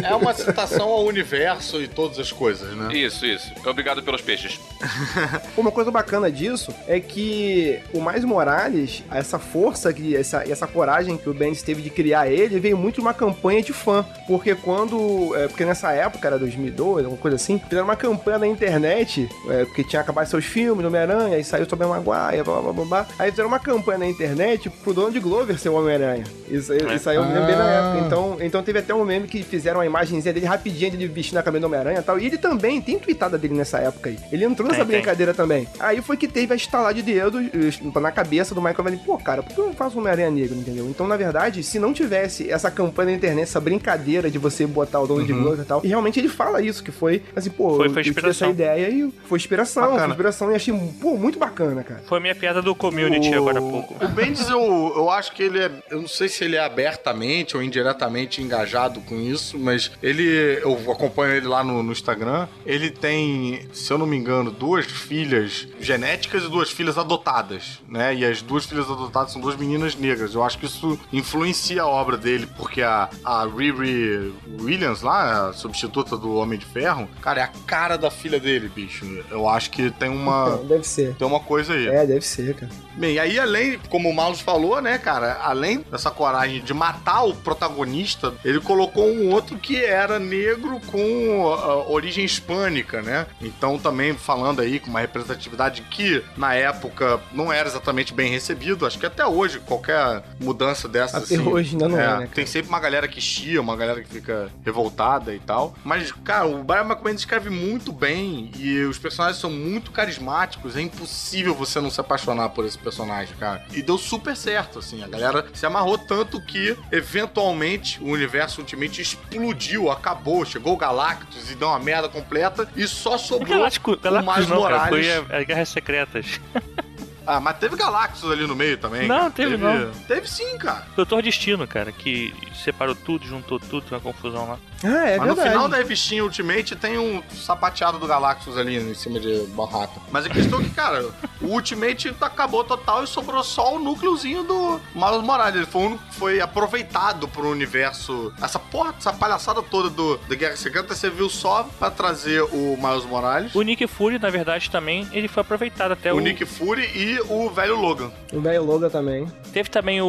[0.02, 2.92] É uma citação ao universo e todas as coisas, né?
[2.92, 3.52] Isso, isso.
[3.66, 4.58] Obrigado pelos peixes.
[5.56, 11.16] Uma coisa bacana disso é que o Mais Morales, essa força, que essa, essa coragem
[11.16, 14.04] que o Bendis teve de criar ele, veio muito de uma campanha de fã.
[14.26, 15.34] Porque quando.
[15.36, 19.64] é, porque nessa época, era 2002, alguma coisa assim, fizeram uma campanha na internet, é,
[19.64, 23.06] porque tinha acabado seus filmes, Homem-Aranha, e saiu sobre Maguire, blá blá blá blá.
[23.18, 26.24] Aí fizeram uma campanha na internet pro dono de Glover ser o Homem-Aranha.
[26.60, 28.06] Isso, isso aí eu me lembro bem na época.
[28.06, 31.42] Então, então teve até um meme que fizeram uma imagenzinha dele rapidinho, ele vestindo a
[31.42, 32.18] camisa do Homem-Aranha e tal.
[32.18, 34.18] E ele também tem tweetada dele nessa época aí.
[34.32, 34.96] Ele entrou nessa Tem, tem.
[35.00, 35.66] brincadeira também.
[35.78, 38.98] Aí foi que teve a estalar de dedos eh, na cabeça do Michael Manning.
[38.98, 40.86] Pô, cara, por que eu não faço Homem-Aranha negro, entendeu?
[40.88, 45.00] Então, na verdade, se não tivesse essa campanha na internet, essa brincadeira de você botar
[45.00, 47.76] o dono de Glover e tal, e realmente ele fala isso, que foi assim, pô,
[47.76, 48.48] Foi- foi inspiração.
[48.48, 50.00] essa ideia e foi inspiração, Bacana.
[50.00, 52.00] foi inspiração e achei, pô, muito bacana, cara.
[52.06, 53.94] Foi minha piada do community agora há pouco.
[54.04, 55.70] O Bendis, eu, eu acho que ele é.
[55.90, 60.60] Eu não sei se ele é abertamente ou indiretamente engajado com isso, mas ele.
[60.62, 62.48] Eu acompanho ele lá no, no Instagram.
[62.64, 68.14] Ele tem, se eu não me engano, duas filhas genéticas e duas filhas adotadas, né?
[68.14, 70.34] E as duas filhas adotadas são duas meninas negras.
[70.34, 75.52] Eu acho que isso influencia a obra dele, porque a, a Riri Williams, lá, a
[75.52, 79.04] substituta do Homem de Ferro, cara, é a cara da filha dele, bicho.
[79.30, 80.58] Eu acho que tem uma.
[80.66, 81.14] Deve ser.
[81.14, 81.88] Tem uma coisa aí.
[81.88, 82.72] É, deve ser, cara.
[82.96, 87.34] Bem, aí além, como o Malus falou, né, cara, além dessa coragem de matar o
[87.34, 93.26] protagonista, ele colocou um outro que era negro com ah, origem hispânica, né?
[93.40, 98.86] Então também falando aí com uma representatividade que na época não era exatamente bem recebido,
[98.86, 102.28] acho que até hoje qualquer mudança dessa Até assim, hoje ainda não é, né, cara?
[102.28, 105.74] Tem sempre uma galera que chia, uma galera que fica revoltada e tal.
[105.84, 110.76] Mas, cara, o Brian McBain escreve muito bem e os personagens são muito carismáticos.
[110.76, 113.64] É impossível você não se apaixonar por esse personagem, cara.
[113.72, 115.02] E deu super certo, assim.
[115.02, 120.44] A galera se amarrou tanto que, eventualmente, o universo Ultimate explodiu, acabou.
[120.44, 124.62] Chegou o Galactus e deu uma merda completa e só sobrou Galáctico, o Mais não,
[124.62, 125.06] cara, Morales.
[125.06, 126.40] foi a, a Guerras Secretas.
[127.26, 129.06] Ah, mas teve Galactus ali no meio também.
[129.06, 129.30] Não, cara.
[129.30, 129.90] teve não.
[130.08, 130.84] Teve sim, cara.
[130.96, 134.58] Doutor Destino, cara, que separou tudo, juntou tudo, uma confusão lá.
[134.82, 135.50] Ah, é Mas no verdade.
[135.50, 140.00] final da revistinha Ultimate tem um sapateado do Galactus ali em cima de barraca.
[140.10, 141.06] Mas a questão é que, cara,
[141.40, 145.56] o Ultimate acabou total e sobrou só o núcleozinho do Miles Morales.
[145.56, 148.32] Ele foi, que foi aproveitado pro universo.
[148.42, 153.04] Essa porra, essa palhaçada toda do, da Guerra Secreta serviu só pra trazer o Miles
[153.04, 156.20] Morales, O Nick Fury, na verdade, também, ele foi aproveitado até o, o...
[156.20, 158.10] Nick Fury e o velho Logan.
[158.32, 159.26] O velho Logan também.
[159.52, 160.06] Teve também o,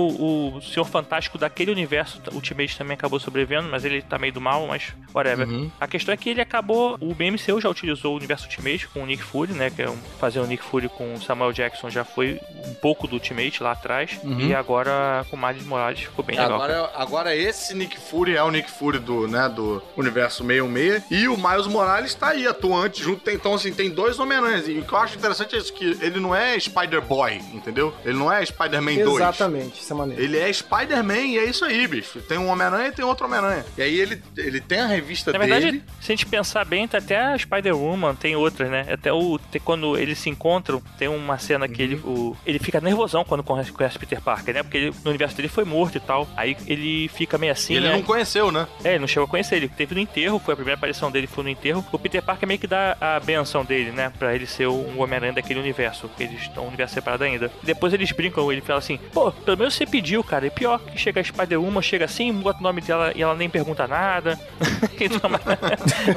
[0.55, 4.41] o Senhor Fantástico daquele universo, o Ultimate também acabou sobrevivendo, mas ele tá meio do
[4.41, 5.47] mal, mas whatever.
[5.79, 9.05] A questão é que ele acabou, o BMCU já utilizou o universo Ultimate com o
[9.05, 12.05] Nick Fury, né, que é um, fazer o Nick Fury com o Samuel Jackson já
[12.05, 16.37] foi um pouco do Ultimate lá atrás, e agora com o Miles Morales ficou bem
[16.37, 16.59] legal.
[16.59, 16.91] cara.
[16.95, 21.35] Agora, esse Nick Fury é o Nick Fury do, né, do universo 616 e o
[21.37, 23.21] Miles Morales tá aí atuante junto.
[23.21, 24.67] Tem, então, assim, tem dois Homem-Aranhas.
[24.67, 27.93] E o que eu acho interessante é isso, que ele não é Spider-Boy, entendeu?
[28.05, 29.15] Ele não é Spider-Man 2.
[29.15, 30.21] Exatamente, isso é maneiro.
[30.21, 32.21] Ele é Spider-Man e é isso aí, bicho.
[32.21, 33.65] Tem um Homem-Aranha e tem outro Homem-Aranha.
[33.77, 34.21] E aí ele,
[34.51, 35.83] ele tem a revista Na verdade, dele.
[35.99, 38.85] se a gente pensar bem, tá até a Spider-Woman, tem outras, né?
[38.91, 39.37] Até o.
[39.39, 43.43] tem- quando eles se encontram, tem uma cena que ele, o, ele fica nervosão quando
[43.43, 44.63] conhece, conhece Peter Parker, né?
[44.63, 46.27] Porque ele- no universo dele foi morto e tal.
[46.35, 47.73] Aí ele fica meio assim.
[47.73, 47.93] E ele né?
[47.95, 48.67] não conheceu, né?
[48.83, 51.27] É, ele não chegou a conhecer, ele teve no enterro, foi a primeira aparição dele,
[51.27, 51.85] foi no enterro.
[51.91, 54.11] O Peter Parker meio que dá a benção dele, né?
[54.17, 57.51] Pra ele ser um Homem-Aranha daquele universo, porque eles estão um universo separado ainda.
[57.63, 60.45] Depois eles brincam, ele fala assim, pô, pelo menos você pediu, cara.
[60.47, 63.49] E pior que chega a Spider-Woman, chega assim, bota o nome dela e ela nem
[63.49, 64.39] pergunta nada.
[64.99, 65.29] então,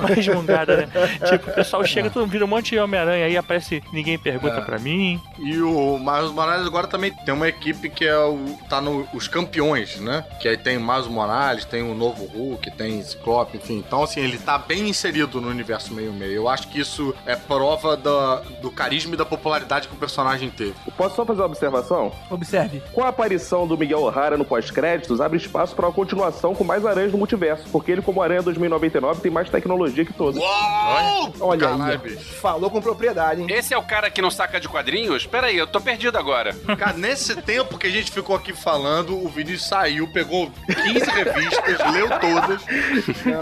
[0.03, 0.89] mais jungada, né?
[1.29, 4.57] Tipo, o pessoal chega, todo mundo vira um monte de Homem-Aranha, aí aparece, ninguém pergunta
[4.57, 4.61] É.
[4.61, 5.21] pra mim.
[5.39, 9.29] E o Miles Morales agora também tem uma equipe que é o, tá no os
[9.29, 10.25] campeões, né?
[10.41, 13.83] Que aí tem o Miles Morales, tem o novo Hulk, tem Ciclope, enfim.
[13.87, 16.33] Então, assim, ele tá bem inserido no universo meio-meio.
[16.33, 20.51] Eu acho que isso é prova da, do carisma e da popularidade que o personagem
[20.51, 20.75] teve.
[20.97, 22.13] Posso só fazer uma observação?
[22.31, 22.83] Observe.
[22.93, 26.85] Com a aparição do Miguel O'Hara no pós-créditos, abre espaço para uma continuação com mais
[26.85, 30.41] aranhas no multiverso, porque ele, como Aranha 2099, tem mais tecnologia que todos.
[30.41, 31.33] Uau!
[31.41, 33.47] Olha Caralho, aí, falou com propriedade, hein?
[33.51, 35.27] Esse é o cara que não saca de quadrinhos?
[35.27, 36.55] Pera aí, eu tô perdido agora.
[36.79, 41.79] Cara, nesse tempo que a gente ficou aqui falando, o Vinícius saiu, pegou 15 revistas,
[41.93, 42.63] leu todas.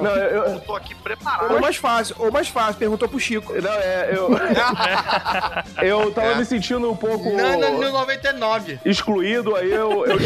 [0.02, 1.54] Não, eu, Eu tô aqui preparado.
[1.54, 3.52] Ou mais fácil, ou mais fácil, perguntou pro Chico.
[3.60, 4.30] não, é, eu,
[5.82, 6.34] eu tava É.
[6.36, 8.78] me sentindo um pouco Nana 99.
[8.84, 10.18] excluído, aí eu, eu,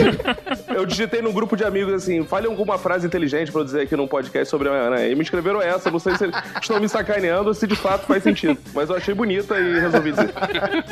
[0.77, 3.97] eu digitei num grupo de amigos assim, fale alguma frase inteligente pra eu dizer aqui
[3.97, 5.09] num podcast sobre a Aranha.
[5.09, 8.07] E me escreveram essa, não sei se eles estão me sacaneando ou se de fato
[8.07, 8.59] faz sentido.
[8.75, 10.33] Mas eu achei bonita e resolvi dizer.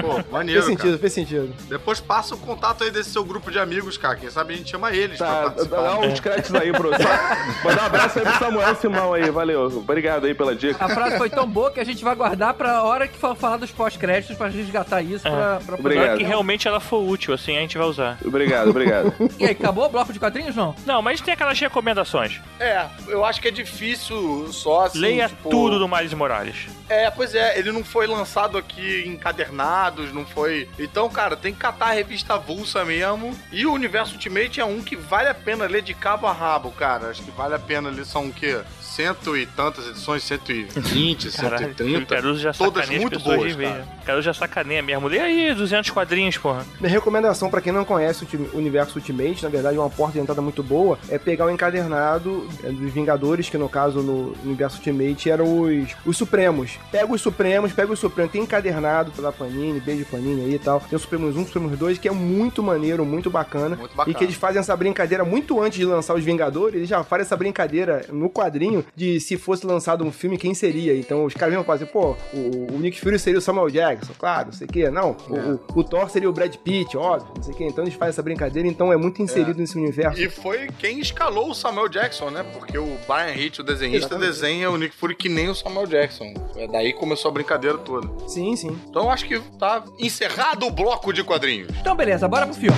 [0.00, 0.98] Pô, maneiro, Fez sentido, cara.
[0.98, 1.54] fez sentido.
[1.68, 4.16] Depois passa o contato aí desse seu grupo de amigos, cara.
[4.16, 5.76] Quem sabe a gente chama eles pra Tá, participar.
[5.82, 6.90] dá uns créditos aí pro.
[6.90, 9.66] Só, mandar um abraço aí pro Samuel Simão aí, valeu.
[9.66, 10.84] Obrigado aí pela dica.
[10.84, 13.56] A frase foi tão boa que a gente vai guardar pra hora que for falar
[13.58, 16.18] dos pós-créditos pra resgatar isso pra, pra poder- Obrigado.
[16.18, 18.18] Que realmente ela for útil, assim, a gente vai usar.
[18.24, 19.12] Obrigado, obrigado.
[19.38, 20.74] E aí, acabou o bloco de quadrinhos, não?
[20.84, 22.40] Não, mas tem aquelas recomendações.
[22.58, 22.65] É,
[23.08, 24.98] eu acho que é difícil só assim.
[24.98, 26.66] Leia tipo, tudo do Miles Morales.
[26.88, 30.68] É, pois é, ele não foi lançado aqui encadernados, não foi.
[30.78, 33.36] Então, cara, tem que catar a revista avulsa mesmo.
[33.50, 36.70] E o Universo Ultimate é um que vale a pena ler de cabo a rabo,
[36.70, 37.10] cara.
[37.10, 38.60] Acho que vale a pena ler, são o quê?
[38.96, 42.06] Cento e tantas edições, 120, Caralho, o 130.
[42.06, 43.68] Caruso já todas muito boas, de ver.
[43.68, 43.86] cara.
[44.00, 45.06] O Caruso já sacaneia mesmo.
[45.06, 46.64] Lê aí, 200 quadrinhos, porra.
[46.80, 50.40] Minha recomendação pra quem não conhece o Universo Ultimate, na verdade, uma porta de entrada
[50.40, 55.28] muito boa, é pegar o encadernado é, dos Vingadores, que no caso no Universo Ultimate
[55.30, 56.78] eram os, os Supremos.
[56.90, 60.80] Pega os Supremos, pega os Supremos, tem encadernado pela Panini, beijo Panini aí e tal.
[60.80, 63.76] Tem o Supremos 1, Supremos 2, que é muito maneiro, muito bacana.
[63.76, 64.16] Muito bacana.
[64.16, 67.26] E que eles fazem essa brincadeira muito antes de lançar os Vingadores, eles já fazem
[67.26, 70.96] essa brincadeira no quadrinho de se fosse lançado um filme, quem seria.
[70.96, 74.46] Então os caras mesmo fazem, pô, o, o Nick Fury seria o Samuel Jackson, claro,
[74.46, 74.90] não sei o quê.
[74.90, 77.64] Não, o, o- o Thor seria o Brad Pitt, óbvio, não sei o quê.
[77.64, 80.20] Então eles fazem essa brincadeira, então é muito inserido nesse universo.
[80.20, 82.44] E foi quem escalou o Samuel Jackson, né?
[82.52, 84.28] Porque o Brian Hitch, o desenhista, Exatamente.
[84.28, 86.32] desenha o Nick Fury que nem o Samuel Jackson.
[86.56, 88.08] É daí que começou a brincadeira toda.
[88.28, 88.78] Sim, sim.
[88.88, 91.68] Então eu acho que tá encerrado o bloco de quadrinhos.
[91.80, 92.76] Então, beleza, bora pro filme.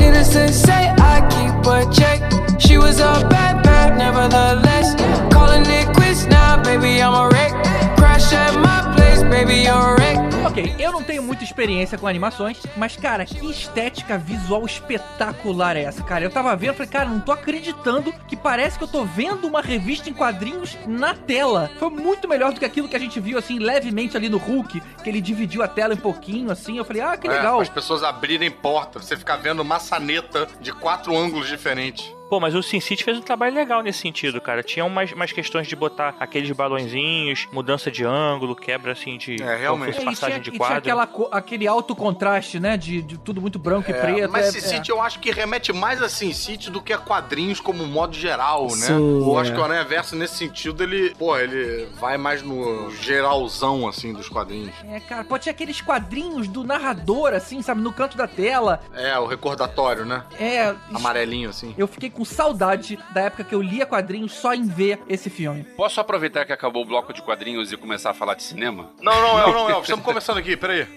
[0.00, 2.20] Innocent say I keep a check.
[2.60, 4.94] She was a bad, bad, nevertheless.
[5.38, 7.52] Calling it quits now, baby, I'm a wreck.
[7.96, 10.18] Crash at my place, baby, you're a wreck.
[10.44, 15.82] Ok, eu não tenho muita experiência com animações, mas, cara, que estética visual espetacular é
[15.82, 16.24] essa, cara?
[16.24, 19.60] Eu tava vendo, falei, cara, não tô acreditando que parece que eu tô vendo uma
[19.60, 21.70] revista em quadrinhos na tela.
[21.78, 24.80] Foi muito melhor do que aquilo que a gente viu, assim, levemente ali no Hulk,
[25.04, 26.78] que ele dividiu a tela um pouquinho, assim.
[26.78, 27.60] Eu falei, ah, que É, legal.
[27.60, 32.12] as pessoas abrirem porta, você ficar vendo maçaneta de quatro ângulos diferentes.
[32.28, 34.62] Pô, mas o Sin City fez um trabalho legal nesse sentido, cara.
[34.62, 39.56] Tinha umas, umas questões de botar aqueles balõezinhos, mudança de ângulo, quebra assim de É,
[39.56, 39.94] realmente.
[39.94, 40.78] como fosse É, e passagem tinha, de e tinha quadro.
[40.78, 42.76] aquela, aquele alto contraste, né?
[42.76, 44.30] De, de tudo muito branco e É, preto.
[44.30, 46.98] mas é- Sin City eu acho que remete mais a Sin City do que a
[46.98, 48.86] quadrinhos como modo geral, né?
[48.88, 49.40] Sim, eu é.
[49.40, 54.12] acho que o Aranha Verso, nesse sentido, ele, pô, ele vai mais no geralzão, assim,
[54.12, 54.74] dos quadrinhos.
[54.88, 57.80] é, é, cara, pode ser aqueles quadrinhos do narrador, assim, sabe?
[57.80, 58.80] No canto da tela.
[58.94, 60.24] É, o recordatório, né?
[60.38, 60.74] É.
[60.92, 61.74] Amarelinho, assim.
[61.78, 65.62] Eu fiquei com saudade da época que eu lia quadrinhos só em ver esse filme.
[65.76, 68.90] Posso aproveitar que acabou o bloco de quadrinhos e começar a falar de cinema?
[69.00, 70.88] Não, não, não, não, Elvis, estamos começando aqui, peraí.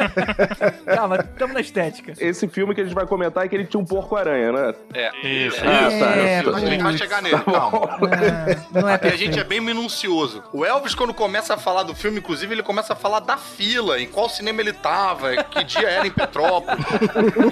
[0.84, 2.12] Calma, tamo na estética.
[2.18, 4.74] Esse filme que a gente vai comentar é que ele tinha um porco-aranha, né?
[4.92, 5.26] É.
[5.26, 5.62] Isso.
[5.62, 6.16] Ah, tá.
[6.16, 7.88] É, a gente vai chegar nele, calma.
[8.14, 10.44] É, não é Aqui a gente é bem minucioso.
[10.52, 13.98] O Elvis, quando começa a falar do filme, inclusive, ele começa a falar da fila,
[13.98, 16.84] em qual cinema ele tava, que dia era em Petrópolis.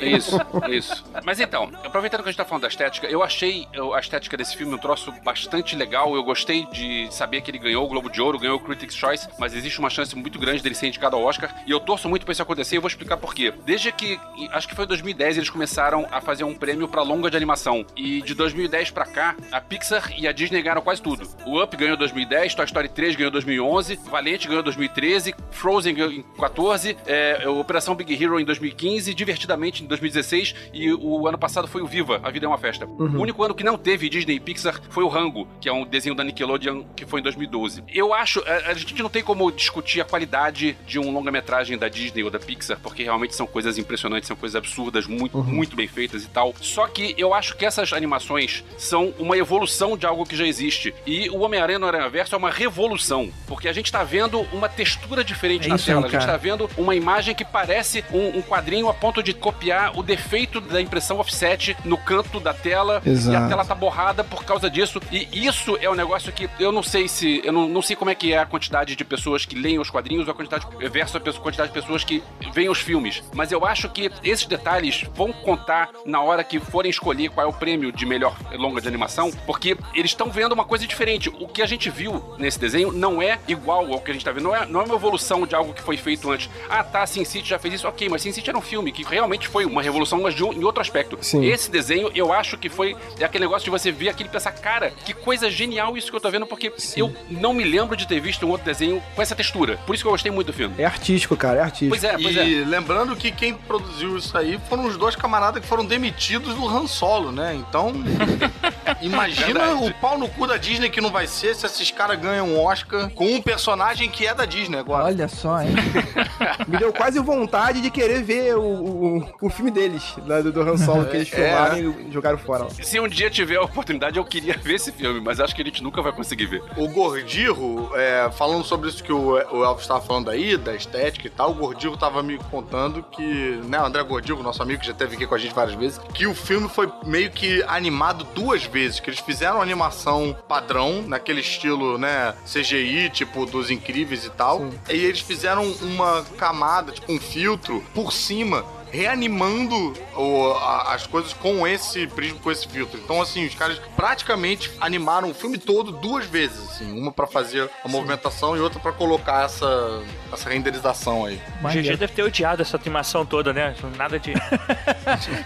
[0.03, 1.05] Isso, isso.
[1.25, 4.57] Mas então, aproveitando que a gente tá falando da estética, eu achei a estética desse
[4.57, 6.15] filme um troço bastante legal.
[6.15, 9.29] Eu gostei de saber que ele ganhou o Globo de Ouro, ganhou o Critics' Choice,
[9.39, 11.55] mas existe uma chance muito grande dele ser indicado ao Oscar.
[11.67, 13.53] E eu torço muito pra isso acontecer e vou explicar por quê.
[13.65, 14.19] Desde que,
[14.51, 17.87] acho que foi em 2010, eles começaram a fazer um prêmio pra longa de animação.
[17.97, 21.29] E de 2010 pra cá, a Pixar e a Disney ganharam quase tudo.
[21.47, 25.35] O Up ganhou em 2010, Toy Story 3 ganhou em 2011, Valente ganhou em 2013,
[25.51, 31.27] Frozen ganhou em 14, é, Operação Big Hero em 2015, Divertidamente em 2016 e o
[31.29, 32.72] ano passado foi o Viva, A Vida é uma Festa.
[33.17, 35.85] O único ano que não teve Disney e Pixar foi o Rango, que é um
[35.85, 37.83] desenho da Nickelodeon que foi em 2012.
[37.93, 41.89] Eu acho, a, a gente não tem como discutir a qualidade de um longa-metragem da
[41.89, 45.87] Disney ou da Pixar, porque realmente são coisas impressionantes, são coisas absurdas, muito, muito bem
[45.89, 46.55] feitas e tal.
[46.61, 50.95] Só que eu acho que essas animações são uma evolução de algo que já existe.
[51.07, 55.23] E o Homem-Aranha no Aranha-Verso é uma revolução, porque a gente tá vendo uma textura
[55.25, 56.07] diferente É na tela.
[56.07, 59.33] aí, a gente tá vendo uma imagem que parece um, um quadrinho a ponto de
[59.33, 63.03] copiar o defeito da impressão offset no canto da tela.
[63.05, 63.33] Exato.
[63.33, 65.01] E a tela tá borrada por causa disso.
[65.11, 67.41] E isso é um negócio que eu não sei se.
[67.45, 69.91] Eu não, não sei como é que é a quantidade de pessoas que leem os
[69.91, 72.23] quadrinhos ou a quantidade versus a quantidade de pessoas que
[72.53, 73.23] veem os filmes.
[73.35, 77.49] Mas eu acho que esses detalhes vão contar na hora que forem escolher qual é
[77.49, 81.29] o prêmio de melhor longa de animação, porque eles estão vendo uma coisa diferente.
[81.41, 84.33] O que a gente viu nesse desenho não é igual ao que a gente tá
[84.33, 84.45] vendo.
[84.45, 86.49] Não é, não é uma evolução de algo que foi feito antes.
[86.69, 87.89] Ah, tá, Sin City já fez isso.
[87.89, 90.53] Ok, mas Sin City era um filme que realmente foi uma revolução, mas de um-
[90.53, 91.19] em outro aspecto.
[91.21, 91.45] Sim.
[91.45, 94.53] Esse desenho, eu acho que foi é aquele negócio de você ver aquilo e pensar,
[94.53, 98.07] cara, que coisa genial isso que eu tô vendo, porque eu não me lembro de
[98.07, 99.79] ter visto um outro desenho com essa textura.
[99.87, 100.75] Por isso que eu gostei muito do filme.
[100.79, 101.91] É artístico, cara, é artístico.
[101.91, 102.47] Pois é, pois é.
[102.49, 106.67] E lembrando que quem produziu isso aí foram os dois camaradas que foram demitidos do
[106.69, 107.55] Han Solo, né?
[107.55, 107.93] Então,
[109.01, 109.87] imagina Verdade.
[109.91, 112.61] o pau no cu da Disney que não vai ser se esses caras ganham um
[112.63, 115.05] Oscar com um personagem que é da Disney agora.
[115.05, 115.71] Olha só, hein?
[116.67, 120.03] Me deu quase vontade de querer ver o, o, o filme deles,
[120.43, 121.37] do, do Han Solo, que eles É.
[121.37, 122.65] filmaram e jogaram fora.
[122.65, 122.71] lá.
[122.71, 125.65] Se um dia tiver a oportunidade, eu queria ver esse filme, mas acho que a
[125.65, 126.63] gente nunca vai conseguir ver.
[126.77, 131.27] O Gordirro, é, falando sobre isso que o, o Elvis estava falando aí, da estética
[131.27, 134.87] e tal, o Gordirro tava me contando que, né, o André Gordirro, nosso amigo que
[134.87, 138.25] já esteve aqui com a gente várias vezes, que o filme foi meio que animado
[138.35, 144.25] duas vezes, que eles fizeram uma animação padrão, naquele estilo, né, CGI, tipo, dos incríveis
[144.25, 150.95] e tal, e eles fizeram uma camada, tipo, um filtro por cima reanimando o- a-
[150.95, 153.01] as coisas com esse prisma, com esse filtro.
[153.03, 156.93] Então, assim, os caras praticamente animaram o filme todo duas vezes, assim.
[156.99, 160.03] Uma pra fazer a movimentação e outra pra colocar essa,
[160.33, 161.41] essa renderização aí.
[161.65, 163.75] O GG deve ter odiado essa animação toda, né?
[163.97, 164.33] Nada de.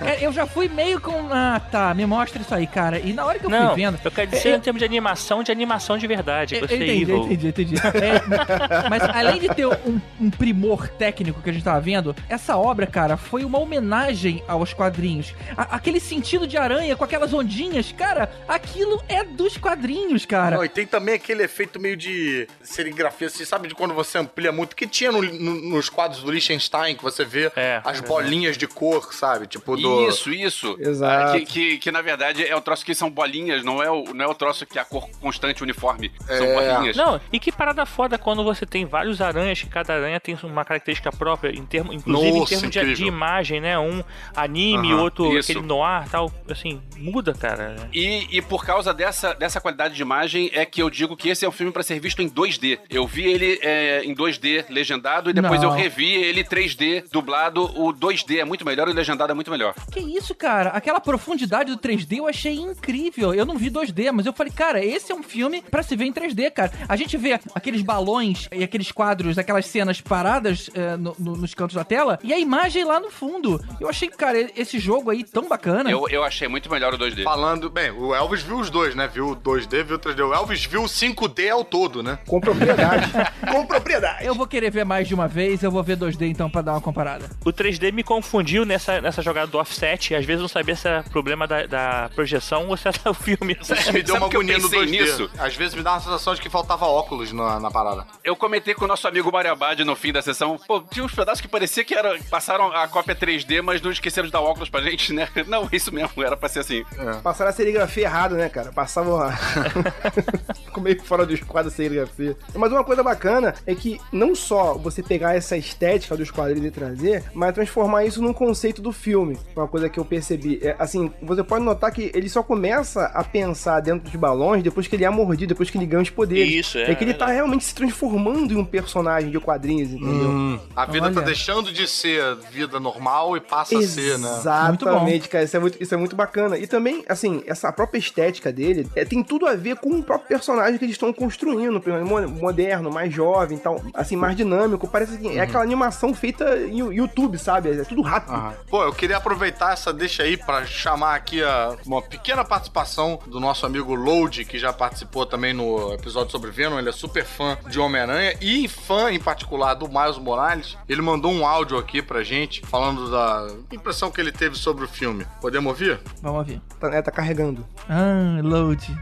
[0.04, 1.28] É, eu já fui meio com.
[1.32, 2.98] Ah, tá, me mostra isso aí, cara.
[2.98, 3.98] E na hora que eu Não, fui vendo.
[4.04, 6.54] eu quero dizer É, em termos de animação, de animação de verdade.
[6.54, 7.24] Eu- eu Gostei, entendi, Evil.
[7.24, 7.74] entendi, entendi.
[7.76, 12.56] É, mas além de ter um, um primor técnico que a gente tava vendo, essa
[12.56, 15.35] obra, cara, foi uma homenagem aos quadrinhos.
[15.57, 20.57] A- aquele sentido de aranha com aquelas ondinhas, cara, aquilo é dos quadrinhos, cara.
[20.57, 23.68] Não, e tem também aquele efeito meio de serigrafia, assim, sabe?
[23.68, 27.25] De quando você amplia muito, que tinha no- no- nos quadros do Liechtenstein, que você
[27.25, 27.81] vê É.
[27.85, 29.46] as bolinhas de cor, sabe?
[29.46, 30.09] Tipo do...
[30.09, 30.77] Isso, isso.
[30.79, 31.37] Exato.
[31.37, 34.12] Ah, que, que, que, na verdade é o troço que são bolinhas, não é o,
[34.14, 36.12] não é o troço que é a cor constante uniforme.
[36.27, 36.55] São É.
[36.75, 36.96] bolinhas.
[36.96, 40.64] Não, e que parada foda quando você tem vários aranhas, que cada aranha tem uma
[40.64, 43.26] característica própria, em termo, inclusive em Nossa, termos de, de imagem,
[43.61, 43.79] né?
[43.79, 44.03] Um
[44.35, 45.51] anime, Aham, outro isso.
[45.53, 46.33] aquele noir tal.
[46.51, 47.77] Assim, muda, cara.
[47.93, 51.45] E, e por causa dessa, dessa qualidade de imagem é que eu digo que esse
[51.45, 52.79] é um filme pra ser visto em 2D.
[52.91, 55.71] Eu vi ele é, em 2D legendado e depois Não.
[55.71, 57.65] eu revi ele 3D dublado.
[57.81, 59.75] O 2D é muito melhor e o legendado é muito melhor.
[59.91, 60.71] Que isso, cara?
[60.71, 63.35] Aquela profundidade do 3D eu achei incrível.
[63.35, 66.05] Eu não vi 2D, mas eu falei, cara, esse é um filme pra se ver
[66.07, 66.73] em 3D, cara.
[66.89, 71.55] A gente vê aqueles balões e aqueles quadros, aquelas cenas paradas é, no- no- nos
[71.55, 73.61] cantos da tela, e a imagem lá no, profundo.
[73.81, 75.90] Eu achei, cara, esse jogo aí tão bacana.
[75.90, 77.24] Eu, eu achei muito melhor o 2D.
[77.24, 79.09] Falando, bem, o Elvis viu os dois, né?
[79.09, 80.29] Viu o 2D, viu o 3D.
[80.29, 82.18] O Elvis viu o 5D ao todo, né?
[82.26, 83.11] Com propriedade.
[83.50, 84.24] Com propriedade.
[84.24, 86.72] Eu vou querer ver mais de uma vez, eu vou ver 2D então pra dar
[86.72, 87.31] uma comparada.
[87.44, 90.14] O 3D me confundiu nessa, nessa jogada do offset.
[90.14, 93.14] Às vezes eu não sabia se era problema da, da projeção ou se era o
[93.14, 93.57] filme.
[93.92, 94.90] Me deu uma agonia no pensei 2D.
[94.90, 95.31] nisso?
[95.38, 98.07] Às vezes me dá uma sensação de que faltava óculos na, na parada.
[98.22, 100.59] Eu comentei com o nosso amigo Mario Abad no fim da sessão.
[100.66, 104.27] Pô, tinha uns pedaços que parecia que era, passaram a cópia 3D, mas não esqueceram
[104.27, 105.29] de dar óculos pra gente, né?
[105.47, 106.85] Não, isso mesmo, era pra ser assim.
[107.23, 108.73] Passaram a serigrafia errado, né, cara?
[108.73, 109.33] Passavam a...
[110.64, 112.37] Ficou meio fora do esquadro a serigrafia.
[112.55, 116.71] Mas uma coisa bacana é que não só você pegar essa estética dos quadrinhos e
[116.71, 119.38] trazer, mas transformar isso num conceito do filme.
[119.55, 120.59] Uma coisa que eu percebi.
[120.62, 124.87] É, assim, você pode notar que ele só começa a pensar dentro de balões depois
[124.88, 126.53] que ele é mordido, depois que ele ganha os poderes.
[126.53, 130.61] Isso, é, É que ele tá realmente se transformando em um personagem de quadrinhos, entendeu?
[130.75, 131.27] A vida tá Olha.
[131.27, 134.29] deixando de ser vida normal e passa a ser, né?
[134.38, 135.44] Exatamente, cara.
[135.44, 136.57] Isso é, muito, isso é muito bacana.
[136.57, 140.29] E também, assim, essa própria estética dele é, tem tudo a ver com o próprio
[140.29, 141.83] personagem que eles estão construindo.
[142.05, 144.87] mo- Moderno, mais jovem, tal, assim, mais dinâmico.
[144.87, 147.70] Parece que é aquela animação feita em YouTube, sabe?
[147.70, 148.33] É tudo rápido.
[148.35, 148.55] Aham.
[148.68, 153.40] Pô, eu queria aproveitar essa deixa aí pra chamar aqui a- uma pequena participação do
[153.40, 156.79] nosso amigo Load, que já participou também no episódio sobre Venom.
[156.79, 160.77] Ele é super fã de Homem-Aranha e fã em particular do Miles Morales.
[160.88, 164.89] Ele mandou um áudio aqui pra gente falando da impressão que ele teve sobre o
[164.89, 165.27] filme.
[165.41, 165.99] Podemos ouvir?
[166.21, 166.61] Vamos ouvir.
[166.79, 167.67] Tá, é, tá carregando.
[167.89, 168.95] Ah, load.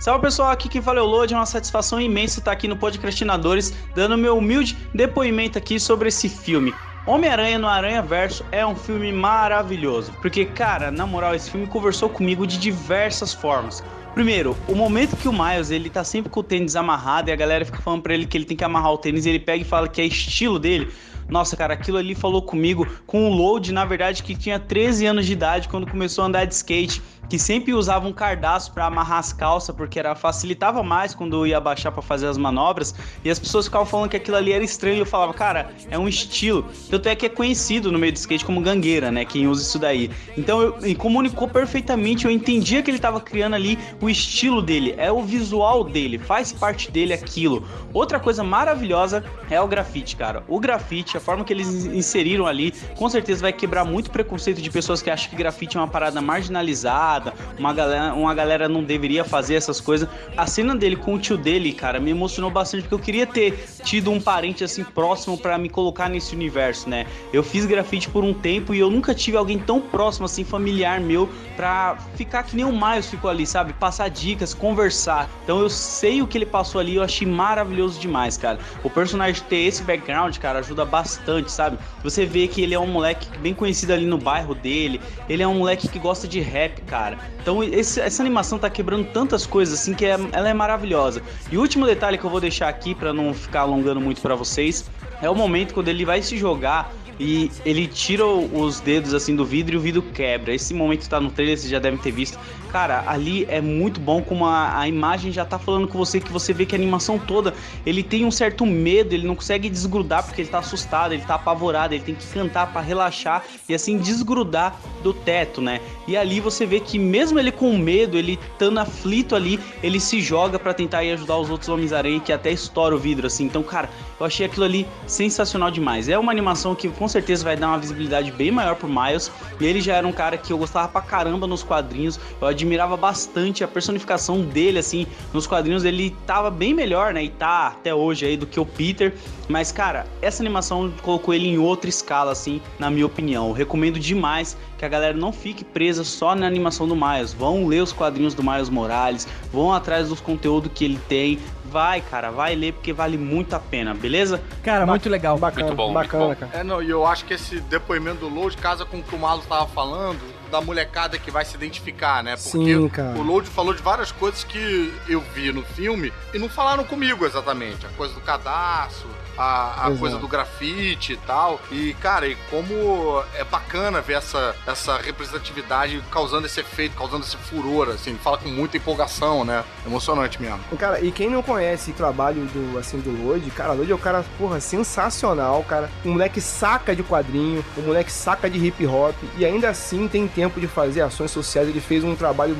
[0.00, 2.76] Salve pessoal, aqui quem fala é o Lodi, é uma satisfação imensa estar aqui no
[2.76, 6.74] Podcastinadores, dando meu humilde depoimento aqui sobre esse filme.
[7.06, 12.08] Homem-Aranha no Aranha Verso é um filme maravilhoso, porque, cara, na moral, esse filme conversou
[12.08, 13.84] comigo de diversas formas.
[14.14, 17.36] Primeiro, o momento que o Miles ele tá sempre com o tênis amarrado e a
[17.36, 19.62] galera fica falando pra ele que ele tem que amarrar o tênis e ele pega
[19.62, 20.92] e fala que é estilo dele.
[21.32, 25.24] Nossa, cara, aquilo ali falou comigo com o Load, na verdade, que tinha 13 anos
[25.24, 29.18] de idade quando começou a andar de skate, que sempre usava um cardaço pra amarrar
[29.18, 33.38] as calças, porque era facilitava mais quando ia abaixar pra fazer as manobras, e as
[33.38, 36.66] pessoas ficavam falando que aquilo ali era estranho, e eu falava, cara, é um estilo.
[36.90, 39.78] Tanto é que é conhecido no meio do skate como gangueira, né, quem usa isso
[39.78, 40.10] daí.
[40.36, 44.94] Então, eu, e comunicou perfeitamente, eu entendia que ele tava criando ali o estilo dele,
[44.98, 47.66] é o visual dele, faz parte dele aquilo.
[47.92, 50.42] Outra coisa maravilhosa é o grafite, cara.
[50.48, 54.70] O grafite, a forma que eles inseriram ali, com certeza vai quebrar muito preconceito de
[54.70, 57.11] pessoas que acham que grafite é uma parada marginalizada,
[57.58, 60.08] uma galera, uma galera não deveria fazer essas coisas.
[60.36, 63.64] A cena dele com o tio dele, cara, me emocionou bastante porque eu queria ter
[63.82, 67.06] tido um parente assim próximo pra me colocar nesse universo, né?
[67.32, 71.00] Eu fiz grafite por um tempo e eu nunca tive alguém tão próximo assim, familiar
[71.00, 73.72] meu, pra ficar que nem o Miles ficou ali, sabe?
[73.72, 75.28] Passar dicas, conversar.
[75.44, 78.58] Então eu sei o que ele passou ali, eu achei maravilhoso demais, cara.
[78.82, 81.78] O personagem ter esse background, cara, ajuda bastante, sabe?
[82.02, 85.48] Você vê que ele é um moleque bem conhecido ali no bairro dele, ele é
[85.48, 87.01] um moleque que gosta de rap, cara.
[87.40, 91.22] Então esse- essa animação tá quebrando tantas coisas assim que é- ela é maravilhosa.
[91.50, 94.34] E o último detalhe que eu vou deixar aqui pra não ficar alongando muito pra
[94.34, 94.84] vocês
[95.20, 99.44] é o momento quando ele vai se jogar e ele tira os dedos assim do
[99.44, 100.54] vidro e o vidro quebra.
[100.54, 102.38] Esse momento tá no trailer, vocês já devem ter visto.
[102.72, 106.32] Cara, ali é muito bom como a, a imagem já tá falando com você que
[106.32, 107.52] você vê que a animação toda
[107.84, 111.34] ele tem um certo medo, ele não consegue desgrudar porque ele tá assustado, ele tá
[111.34, 115.82] apavorado, ele tem que cantar pra relaxar e assim desgrudar do teto, né?
[116.08, 120.22] E ali você vê que mesmo ele com medo, ele estando aflito ali, ele se
[120.22, 123.44] joga pra tentar ir ajudar os outros Homens-Aranha que até estoura o vidro assim.
[123.44, 126.08] Então, cara, eu achei aquilo ali sensacional demais.
[126.08, 129.30] É uma animação que com certeza vai dar uma visibilidade bem maior pro Miles.
[129.60, 132.18] E ele já era um cara que eu gostava pra caramba nos quadrinhos.
[132.40, 135.84] Eu admirava bastante a personificação dele, assim, nos quadrinhos.
[135.84, 137.24] Ele tava bem melhor, né?
[137.24, 139.12] E tá até hoje aí do que o Peter.
[139.48, 143.48] Mas, cara, essa animação colocou ele em outra escala, assim, na minha opinião.
[143.48, 147.32] Eu recomendo demais que a galera não fique presa só na animação do Miles.
[147.32, 151.38] Vão ler os quadrinhos do Miles Morales, vão atrás dos conteúdos que ele tem.
[151.64, 154.42] Vai, cara, vai ler porque vale muito a pena, beleza?
[154.62, 155.38] Cara, muito legal.
[155.38, 156.46] Bacana, Muito bom, bacana, muito bom.
[156.46, 156.60] cara.
[156.60, 159.18] É, não, e eu acho que esse depoimento do Load casa com o que o
[159.18, 160.18] Malo tava falando,
[160.52, 162.36] da molecada que vai se identificar, né?
[162.36, 163.18] Porque Sim, cara.
[163.18, 167.24] o Load falou de várias coisas que eu vi no filme e não falaram comigo
[167.24, 167.86] exatamente.
[167.86, 171.60] A coisa do cadastro, a, a coisa do grafite e tal.
[171.70, 177.36] E, cara, e como é bacana ver essa, essa representatividade causando esse efeito, causando esse
[177.36, 179.64] furor, assim, fala com muita empolgação, né?
[179.86, 180.60] Emocionante mesmo.
[180.78, 183.98] Cara, e quem não conhece o trabalho do, assim, do Lloyd, cara, Lloyd é um
[183.98, 185.90] cara, porra, sensacional, cara.
[186.04, 190.26] O moleque saca de quadrinho, o moleque saca de hip hop, e ainda assim tem
[190.28, 192.56] tempo de fazer ações sociais, ele fez um trabalho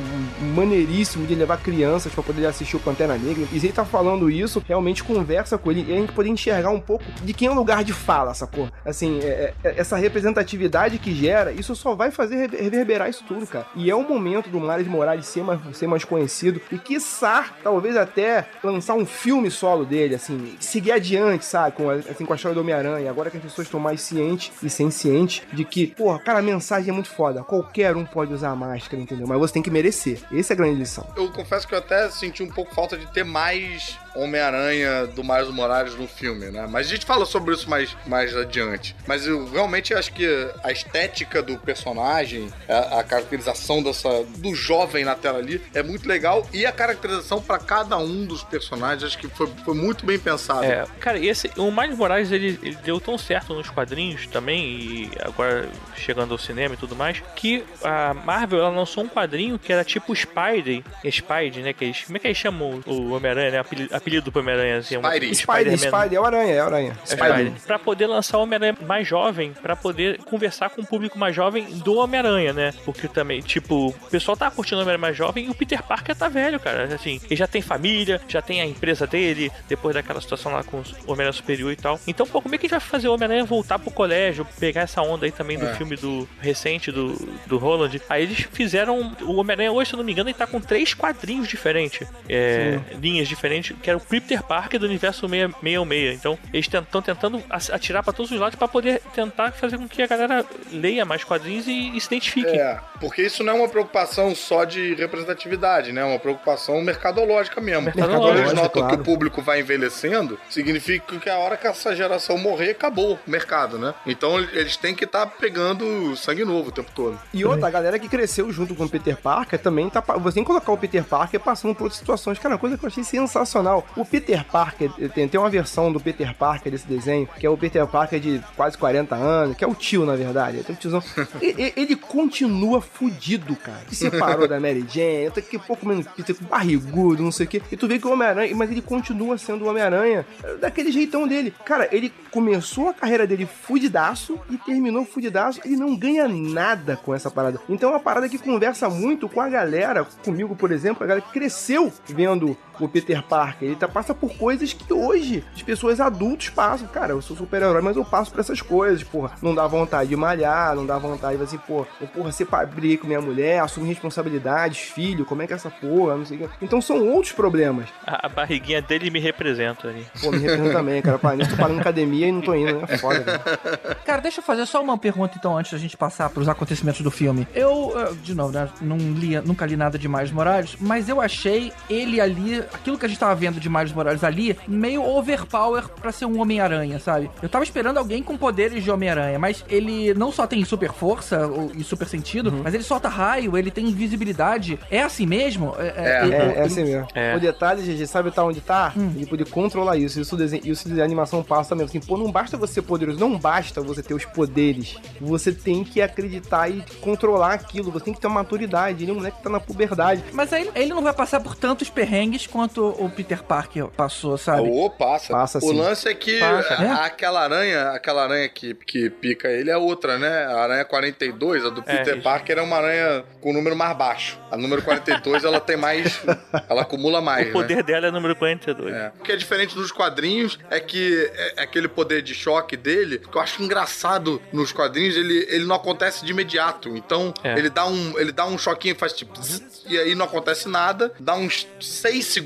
[0.55, 3.47] maneiríssimo de levar crianças pra poder assistir o Pantera Negra.
[3.53, 6.62] E se ele tá falando isso, realmente conversa com ele e a gente poder enxergar
[6.71, 8.69] um pouco de quem é o lugar de fala, sacou?
[8.85, 13.47] Assim, é- é- essa representatividade que gera, isso só vai fazer rever- reverberar isso tudo,
[13.47, 13.67] cara.
[13.75, 17.97] E é o momento do Miles Morales ser mais, ser mais conhecido e, quiçá, talvez
[17.97, 21.77] até lançar um filme solo dele, assim, seguir adiante, sabe?
[21.77, 23.11] Com, assim, com a história do Homem-Aranha.
[23.11, 26.91] Agora que as pessoas estão mais cientes e sencientes de que, porra, cara, a mensagem
[26.91, 27.43] é muito foda.
[27.43, 29.27] Qualquer um pode usar a máscara, entendeu?
[29.27, 30.19] Mas você tem que merecer.
[30.33, 31.07] Essa é a grande lição.
[31.17, 35.49] Eu confesso que eu até senti um pouco falta de ter mais Homem-Aranha do Miles
[35.49, 36.67] Morales no filme, né?
[36.69, 38.97] Mas a gente fala sobre isso mais, mais adiante.
[39.07, 40.27] Mas eu realmente acho que
[40.63, 46.09] a estética do personagem, a, a caracterização dessa, do jovem na tela ali é muito
[46.09, 46.47] legal.
[46.53, 50.65] E a caracterização pra cada um dos personagens, acho que foi, foi muito bem pensado.
[50.65, 55.11] É, cara, esse, o Miles Morales ele, ele deu tão certo nos quadrinhos também, e
[55.21, 59.73] agora chegando ao cinema e tudo mais, que a Marvel ela lançou um quadrinho que
[59.73, 61.73] era tipo Spidey, Spidey, né?
[61.73, 63.59] Que eles, como é que eles chamam o o Homem-Aranha, né?
[64.03, 65.77] Apelido, do Homem-Aranha, assim, é um- Spider, Spider-Man.
[65.79, 66.99] Spider, é o Aranha, é o Aranha.
[67.03, 67.53] É Spider.
[67.67, 71.65] Pra poder lançar o Homem-Aranha mais jovem, pra poder conversar com o público mais jovem
[71.79, 72.73] do Homem-Aranha, né?
[72.85, 76.15] Porque também, tipo, o pessoal tá curtindo o Homem-Aranha mais jovem e o Peter Parker
[76.17, 76.85] tá velho, cara.
[76.95, 80.79] Assim, ele já tem família, já tem a empresa dele, depois daquela situação lá com
[80.79, 82.01] o Homem-Aranha Superior e tal.
[82.07, 84.83] Então, pô, como é que a gente vai fazer o Homem-Aranha voltar pro colégio, pegar
[84.83, 85.75] essa onda aí também do É.
[85.75, 87.15] filme do recente do,
[87.47, 88.01] do Holland?
[88.09, 89.15] Aí eles fizeram.
[89.23, 92.07] O Homem-Aranha hoje, se eu não me engano, ele tá com três quadrinhos diferentes.
[92.29, 96.19] É, linhas diferentes, que era o Peter Parker do universo 666.
[96.19, 100.03] Então, eles estão tentando atirar pra todos os lados pra poder tentar fazer com que
[100.03, 102.49] a galera leia mais quadrinhos e, e se identifique.
[102.49, 106.01] É, porque isso não é uma preocupação só de representatividade, né?
[106.01, 107.83] É uma preocupação mercadológica mesmo.
[107.83, 108.97] Mercadológica, Quando eles notam claro.
[108.97, 113.31] que o público vai envelhecendo, significa que a hora que essa geração morrer, acabou o
[113.31, 113.95] mercado, né?
[114.07, 117.19] Então eles têm que estar pegando sangue novo o tempo todo.
[117.33, 120.01] E outra, a galera que cresceu junto com o Peter Parker também tá.
[120.01, 122.39] Você tem que colocar o Peter Parker passando por outras situações.
[122.39, 123.82] Cara, uma coisa que eu achei sensacional.
[123.97, 127.57] O Peter Parker, tem, tem uma versão do Peter Parker desse desenho, que é o
[127.57, 130.65] Peter Parker de quase 40 anos, que é o tio, na verdade.
[130.69, 131.03] É o tiozão.
[131.41, 133.83] E- e- ele continua fudido, cara.
[133.89, 137.63] Se separou da Mary Jane, daqui a pouco menos Peter barrigudo, não sei o quê.
[137.71, 141.27] E tu vê que o Homem-Aranha, mas ele continua sendo o Homem-Aranha eh, daquele jeitão
[141.27, 141.53] dele.
[141.65, 145.61] Cara, ele começou a carreira dele fudidaço e terminou fudidaço.
[145.65, 147.61] Ele não ganha nada com essa parada.
[147.69, 151.25] Então é uma parada que conversa muito com a galera, comigo, por exemplo, a galera
[151.27, 153.69] que cresceu vendo o Peter Parker.
[153.69, 156.87] Ele tá, passa por coisas que hoje as pessoas adultos passam.
[156.89, 159.33] Cara, eu sou super-herói, mas eu passo por essas coisas, porra.
[159.41, 163.07] Não dá vontade de malhar, não dá vontade de assim, pô, eu, porra, separei com
[163.07, 166.49] minha mulher, assumir responsabilidades, filho, como é que é essa porra, não sei o quê.
[166.61, 167.89] Então são outros problemas.
[168.07, 170.07] A, a barriguinha dele me representa ali.
[170.21, 171.19] Pô, me representa também, cara.
[171.19, 172.87] Pá, nisso tô parando academia e não tô indo, né?
[172.89, 173.95] É Foda, cara.
[174.05, 177.11] Cara, deixa eu fazer só uma pergunta então antes da gente passar pros acontecimentos do
[177.11, 177.47] filme.
[177.55, 181.21] Eu, eh, de novo, né, não li, nunca li nada de Miles Morales, mas eu
[181.21, 185.89] achei ele ali, aquilo que a gente tava vendo de Miles Morales ali, meio overpower
[185.89, 187.31] pra ser um Homem-Aranha, sabe?
[187.43, 191.49] Eu tava esperando alguém com poderes de Homem-Aranha, mas ele não só tem super força
[191.77, 194.79] e super sentido, mas ele solta raio, ele tem invisibilidade.
[194.91, 195.75] É assim mesmo?
[195.79, 195.93] É.
[195.97, 197.09] É, é assim mesmo.
[197.15, 197.37] É.
[197.37, 198.93] O detalhe, GG, sabe tá onde tá?
[199.15, 200.21] Ele poder controlar isso.
[200.21, 201.89] Isso, desenho, isso a animação passa mesmo.
[201.89, 204.97] Assim, pô, não basta você ser poderoso, não basta você ter os poderes.
[205.21, 207.91] Você tem que acreditar e controlar aquilo.
[207.91, 209.05] Você tem que ter uma maturidade.
[209.05, 210.25] Ele é um moleque que tá na puberdade.
[210.33, 214.69] Mas aí ele não vai passar por tantos perrengues quanto o Peter Parker passou, sabe?
[214.69, 215.33] Ô, passa.
[215.33, 217.07] Passa, o lance é que Passa, a- é?
[217.07, 220.45] aquela aranha, aquela aranha que, que pica ele é outra, né?
[220.47, 222.23] A aranha 42, a do É, Peter isso.
[222.23, 224.39] Parker é uma aranha com o número mais baixo.
[224.51, 226.21] A número 42 ela tem mais.
[226.69, 227.49] Ela acumula mais.
[227.49, 227.83] O poder né?
[227.83, 228.95] dela é número 42.
[228.95, 229.13] É.
[229.19, 233.19] O que é diferente dos quadrinhos é que é- é aquele poder de choque dele,
[233.19, 236.91] que eu acho engraçado nos quadrinhos, ele, ele não acontece de imediato.
[236.97, 237.59] Então, É.
[237.59, 239.39] ele, dá um, ele dá um choquinho, faz tipo.
[239.41, 242.42] zzz, e aí não acontece nada, dá uns 6 segundos,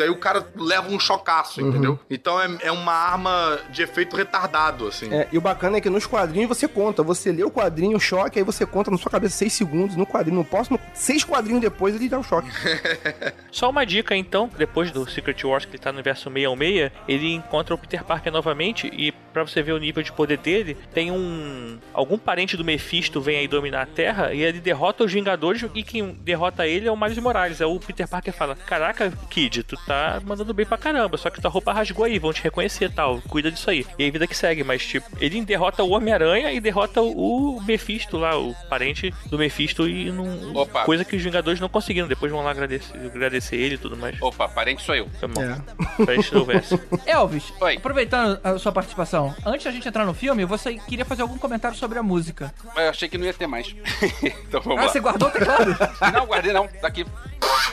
[0.00, 1.98] aí o cara leva um chocaço, entendeu?
[2.10, 5.12] Então é, é uma arma de efeito retardado, assim.
[5.12, 7.02] É, e o bacana é que nos quadrinhos você conta.
[7.02, 10.06] Você lê o quadrinho, o choque, aí você conta na sua cabeça 6 segundos no
[10.06, 10.38] quadrinho.
[10.38, 12.48] No próximo, 6 quadrinhos depois, ele dá o choque.
[13.50, 17.34] Só uma dica então, depois do Secret Wars que ele tá no universo 616, ele
[17.34, 19.12] encontra o Peter Parker novamente e
[19.44, 23.38] pra você ver o nível de poder dele, tem um algum parente do Mephisto vem
[23.38, 26.96] aí dominar a Terra e ele derrota os Vingadores e quem derrota ele é o
[26.96, 27.60] Miles Morales.
[27.60, 31.40] Aí o Peter Parker fala: "Caraca, Kid, tu tá mandando bem pra caramba, só que
[31.40, 33.20] tua roupa rasgou aí, vão te reconhecer, tal.
[33.28, 33.86] Cuida disso aí".
[33.98, 38.16] E aí vida que segue, mas tipo, ele derrota o Homem-Aranha e derrota o Mephisto
[38.16, 40.84] lá, o parente do Mephisto e não Opa.
[40.84, 42.08] coisa que os Vingadores não conseguiram.
[42.08, 44.20] Depois vão lá agradecer, agradecer ele e tudo mais.
[44.20, 45.08] Opa, parente sou eu.
[45.18, 45.44] Foi mal.
[45.44, 46.04] É.
[46.04, 46.80] Pra gente não houvesse.
[47.06, 47.76] Elvis, Oi.
[47.76, 51.38] aproveitando a sua participação, Então, antes da gente entrar no filme, você queria fazer algum
[51.38, 52.52] comentário sobre a música.
[52.74, 53.74] Mas eu achei que não ia ter mais.
[54.22, 54.88] então vamos Ah, lá.
[54.92, 55.76] você guardou o teclado?
[56.12, 56.66] Não, guardei não.
[56.68, 57.04] Tá aqui.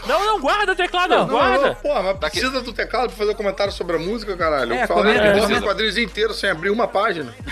[0.08, 1.68] Não, não, guarda o teclado, Não, guarda.
[1.70, 4.74] não, Pô, mas precisa do teclado pra fazer um comentário sobre a música, caralho.
[4.74, 5.53] É, Eu falei comenta.
[5.53, 7.34] os quadrinhos inteiros sem abrir uma página.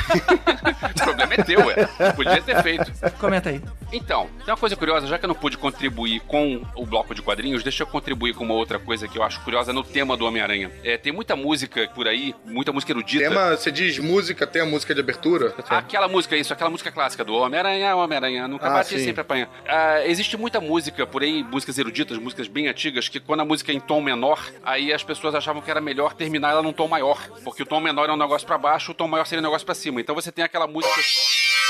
[0.93, 1.75] O problema é teu, ué.
[2.15, 2.91] Podia ter feito.
[3.19, 3.61] Comenta aí.
[3.91, 7.21] Então, tem uma coisa curiosa, já que eu não pude contribuir com o bloco de
[7.21, 10.25] quadrinhos, deixa eu contribuir com uma outra coisa que eu acho curiosa no tema do
[10.25, 10.71] Homem-Aranha.
[10.83, 13.27] É, tem muita música por aí, muita música erudita.
[13.27, 15.53] Tema, você diz música, tem a música de abertura?
[15.69, 19.03] Aquela música, isso, aquela música clássica do Homem-Aranha, Homem-Aranha, nunca Ah, bate, sim.
[19.03, 19.49] sempre apanha.
[19.67, 23.71] Ah, existe muita música por aí, músicas eruditas, músicas bem antigas, que quando a música
[23.71, 26.87] é em tom menor, aí as pessoas achavam que era melhor terminar ela num tom
[26.87, 27.17] maior.
[27.43, 29.65] Porque o tom menor é um negócio pra baixo, o tom maior seria um negócio
[29.65, 29.99] pra cima.
[30.01, 30.95] Então você tem aquela música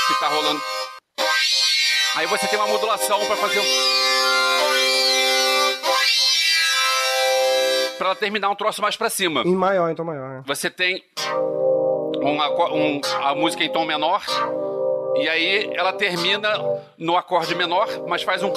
[0.06, 0.60] que tá rolando.
[2.16, 3.64] Aí você tem uma modulação pra fazer um.
[7.98, 9.42] Pra ela terminar um troço mais pra cima.
[9.44, 10.28] Em maior, então maior.
[10.28, 10.42] né?
[10.46, 11.02] Você tem
[12.30, 14.22] um, a música em tom menor,
[15.16, 16.50] e aí ela termina
[16.98, 18.52] no acorde menor, mas faz um.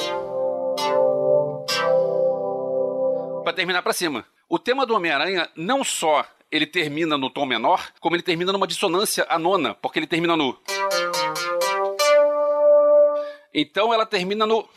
[3.43, 4.25] Pra terminar pra cima.
[4.49, 8.67] O tema do Homem-Aranha não só ele termina no tom menor, como ele termina numa
[8.67, 10.57] dissonância a nona, porque ele termina no.
[13.53, 14.67] Então ela termina no.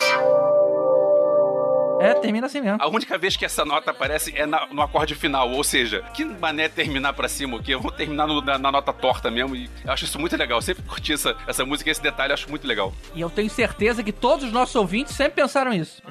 [2.01, 2.79] É, termina assim mesmo.
[2.81, 6.25] A única vez que essa nota aparece é na- no acorde final, ou seja, que
[6.25, 7.75] mané terminar pra cima o quê?
[7.75, 10.59] Eu vou terminar no- na, na nota torta mesmo e eu acho isso muito legal.
[10.59, 12.93] Eu sempre curti essa, essa música, esse detalhe, eu acho muito legal.
[13.15, 16.03] E eu tenho certeza que todos os nossos ouvintes sempre pensaram isso.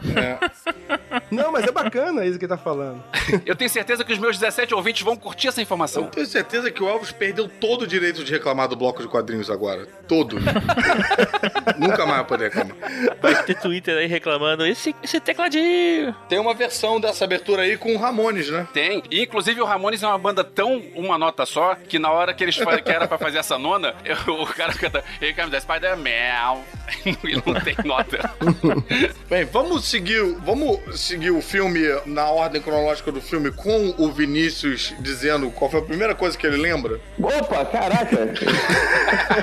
[1.32, 3.04] Não, mas é bacana isso que ele tá falando.
[3.46, 6.04] Eu tenho certeza que os meus 17 ouvintes vão curtir essa informação.
[6.04, 9.08] Eu tenho certeza que o Elvis perdeu todo o direito de reclamar do bloco de
[9.08, 9.86] quadrinhos agora.
[10.08, 10.38] Todo.
[11.78, 12.76] Nunca mais vai poder reclamar.
[13.22, 14.66] Vai ter Twitter aí reclamando.
[14.66, 15.79] Esse, esse tecladinho.
[16.28, 18.68] Tem uma versão dessa abertura aí com o Ramones, né?
[18.74, 19.04] Tem.
[19.12, 22.44] E, inclusive, o Ramones é uma banda tão uma nota só que na hora que
[22.44, 25.60] eles fa- que era pra fazer essa nona, eu- o cara canta Here comes the
[25.60, 26.10] Spider-Man.
[27.06, 28.32] E não tem nota.
[29.30, 34.94] Bem, vamos seguir, vamos seguir o filme na ordem cronológica do filme com o Vinícius
[35.00, 37.00] dizendo qual foi a primeira coisa que ele lembra?
[37.22, 38.34] Opa, caraca!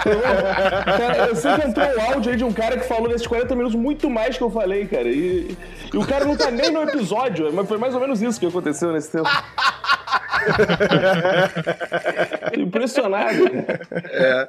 [0.04, 3.54] cara, eu sei que entrou um áudio aí de um cara que falou nesses 40
[3.54, 5.08] minutos muito mais que eu falei, cara.
[5.08, 5.56] E,
[5.92, 8.46] e o cara não tá nem no episódio, mas foi mais ou menos isso que
[8.46, 9.28] aconteceu nesse tempo.
[12.56, 13.44] Impressionado.
[13.90, 14.48] É.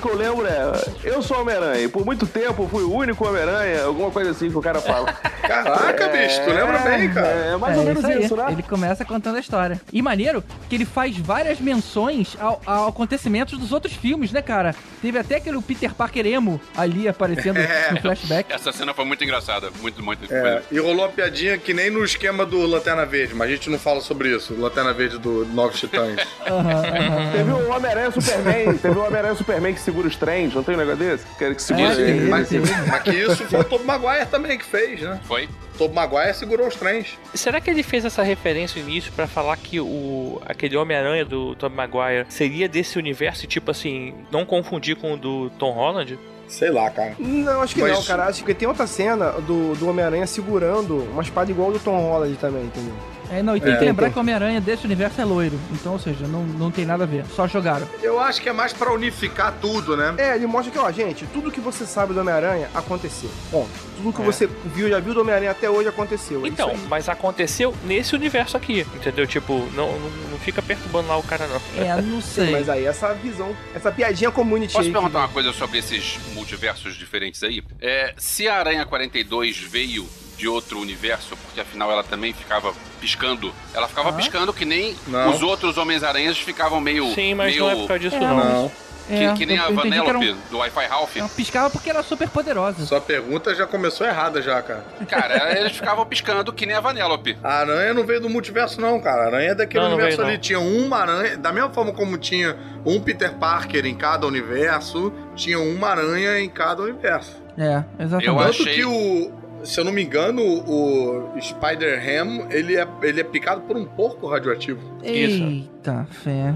[0.00, 0.72] que eu lembro é:
[1.04, 1.82] eu sou Homem-Aranha.
[1.82, 4.80] E Por muito tempo eu fui o único Homem-Aranha, alguma coisa assim que o cara
[4.80, 5.12] fala.
[5.46, 7.28] Caraca, bicho, tu lembra bem, cara.
[7.28, 8.24] É mais É ou menos aí.
[8.24, 8.46] isso, né?
[8.50, 9.80] Ele começa contando a história.
[9.92, 14.74] E maneiro que ele faz várias menções ao, a acontecimentos dos outros filmes, né, cara?
[15.00, 17.92] Teve até aquele Peter Parker emo ali aparecendo É.
[17.92, 18.52] no flashback.
[18.52, 19.70] Essa cena foi muito engraçada.
[19.80, 20.32] Muito, muito.
[20.32, 23.70] É, e rolou uma piadinha que nem no esquema do Lanterna Verde, mas a gente
[23.70, 24.54] não fala sobre isso.
[24.58, 26.16] Lanterna Verde do Novos Titãs.
[27.32, 30.78] Teve o Homem-Aranha Superman, teve o Homem-Aranha Superman que segura os trens, não tem um
[30.78, 31.24] negócio desse?
[31.38, 32.28] Que, que segura Mas, ele.
[32.28, 32.50] mas,
[32.90, 35.18] mas que isso foi o Tobey Maguire também que fez, né?
[35.24, 35.48] Foi.
[35.78, 37.16] Tobey Maguire segurou os trens.
[37.34, 41.54] Será que ele fez essa referência no início pra falar que o aquele Homem-Aranha do
[41.54, 46.18] Tom Maguire seria desse universo e, tipo assim, não confundir com o do Tom Holland?
[46.48, 47.14] Sei lá, cara.
[47.18, 48.24] Não, acho que Mas- não, cara.
[48.26, 52.36] Acho que tem outra cena do, do Homem-Aranha segurando uma espada igual do Tom Holland
[52.36, 52.94] também, entendeu?
[53.30, 53.76] É, não, e tem É.
[53.76, 55.58] que lembrar que o Homem-Aranha desse universo é loiro.
[55.72, 57.24] Então, ou seja, não, não tem nada a ver.
[57.34, 57.88] Só jogaram.
[58.02, 60.14] Eu acho que é mais pra unificar tudo, né?
[60.18, 63.30] É, ele mostra que, ó, gente, tudo que você sabe do Homem-Aranha aconteceu.
[63.50, 63.68] Ponto.
[63.96, 64.24] Tudo que É.
[64.24, 66.44] você viu, já viu do Homem-Aranha até hoje aconteceu.
[66.44, 69.26] É Então, mas aconteceu nesse universo aqui, entendeu?
[69.26, 71.60] Tipo, não, não, não fica perturbando lá o cara, não.
[71.82, 72.50] É, não Sim, sei.
[72.50, 76.18] mas aí essa visão, essa piadinha community Posso aí que- perguntar uma coisa sobre esses
[76.34, 77.62] multiversos diferentes aí?
[77.80, 80.06] É, se a Aranha 42 veio
[80.36, 84.12] de outro universo, porque afinal ela também ficava piscando, ela ficava Ah.
[84.12, 85.30] piscando que nem Não.
[85.30, 87.12] os outros Homens-Aranhas ficavam meio.
[87.14, 88.36] Sim, mas meio, não é por causa disso, É, não.
[88.36, 88.72] Não.
[89.06, 91.16] Que, É, que nem a Vanellope um- do Wi-Fi Ralph.
[91.16, 92.84] Ela piscava porque era super poderosa.
[92.84, 94.84] Sua pergunta já começou errada já, cara.
[95.08, 97.38] Cara, eles ficavam piscando que nem a Vanellope.
[97.40, 99.22] A aranha não veio do multiverso, não, cara.
[99.22, 100.36] A aranha é daquele Não, não universo veio, ali.
[100.38, 100.42] não.
[100.42, 105.60] Tinha uma aranha, da mesma forma como tinha um Peter Parker em cada universo, tinha
[105.60, 107.40] uma aranha em cada universo.
[107.56, 108.26] É, exatamente.
[108.26, 109.32] Eu Tanto achei- que o,
[109.64, 114.28] Se eu não me engano, o Spider-Ham, ele é, ele é picado por um porco
[114.28, 114.80] radioativo.
[115.02, 116.54] Eita, fé.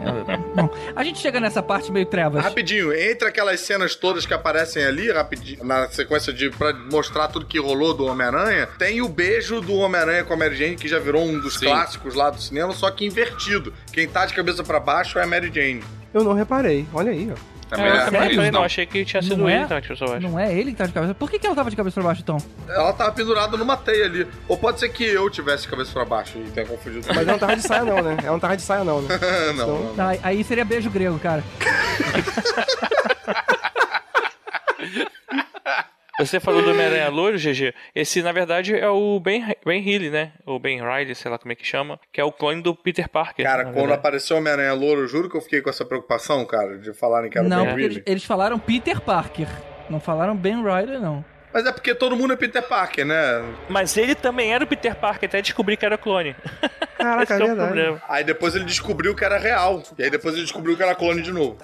[0.00, 2.42] É, Bom, a gente chega nessa parte meio trevas.
[2.42, 7.46] Rapidinho, entre aquelas cenas todas que aparecem ali, rapidinho, na sequência de pra mostrar tudo
[7.46, 10.98] que rolou do Homem-Aranha, tem o beijo do Homem-Aranha com a Mary Jane, que já
[10.98, 11.66] virou um dos Sim.
[11.66, 13.72] clássicos lá do cinema, só que invertido.
[13.92, 15.82] Quem tá de cabeça pra baixo é a Mary Jane.
[16.12, 17.52] Eu não reparei, olha aí, ó.
[17.72, 18.64] Também É, eu é, também é falei, isso, não, não.
[18.66, 19.62] achei que tinha sido Não ele é?
[19.62, 20.28] que tava de cabeça pra baixo.
[20.28, 21.14] Não é ele que tá de cabeça.
[21.14, 22.36] Por que, que ela tava de cabeça pra baixo, então?
[22.68, 24.26] Ela tava pendurada numa teia ali.
[24.46, 27.06] Ou pode ser que eu tivesse de cabeça pra baixo e tenha confundido.
[27.08, 28.16] Mas ela não tava de saia não, né?
[28.22, 29.08] Ela não tava de saia não, né?
[29.56, 29.94] não, não.
[29.94, 31.42] Tá, aí seria beijo grego, cara.
[36.18, 37.74] Você falou do Homem-Aranha Louro, GG.
[37.94, 40.32] Esse, na verdade, é o Ben, ben Healy, né?
[40.44, 41.98] O Ben Riley, sei lá como é que chama.
[42.12, 43.44] Que é o clone do Peter Parker.
[43.44, 43.98] Cara, quando verdade.
[43.98, 47.30] apareceu o Homem-Aranha Louro, eu juro que eu fiquei com essa preocupação, cara, de falarem
[47.30, 49.48] que era não, o Ben porque eles, eles falaram Peter Parker.
[49.88, 51.24] Não falaram Ben Riley, não.
[51.52, 53.42] Mas é porque todo mundo é Peter Parker, né?
[53.68, 56.34] Mas ele também era o Peter Parker, até descobri que era clone.
[56.96, 57.72] Caraca, Esse é que é o verdade.
[57.72, 58.02] problema.
[58.08, 59.82] Aí depois ele descobriu que era real.
[59.98, 61.58] E aí depois ele descobriu que era clone de novo.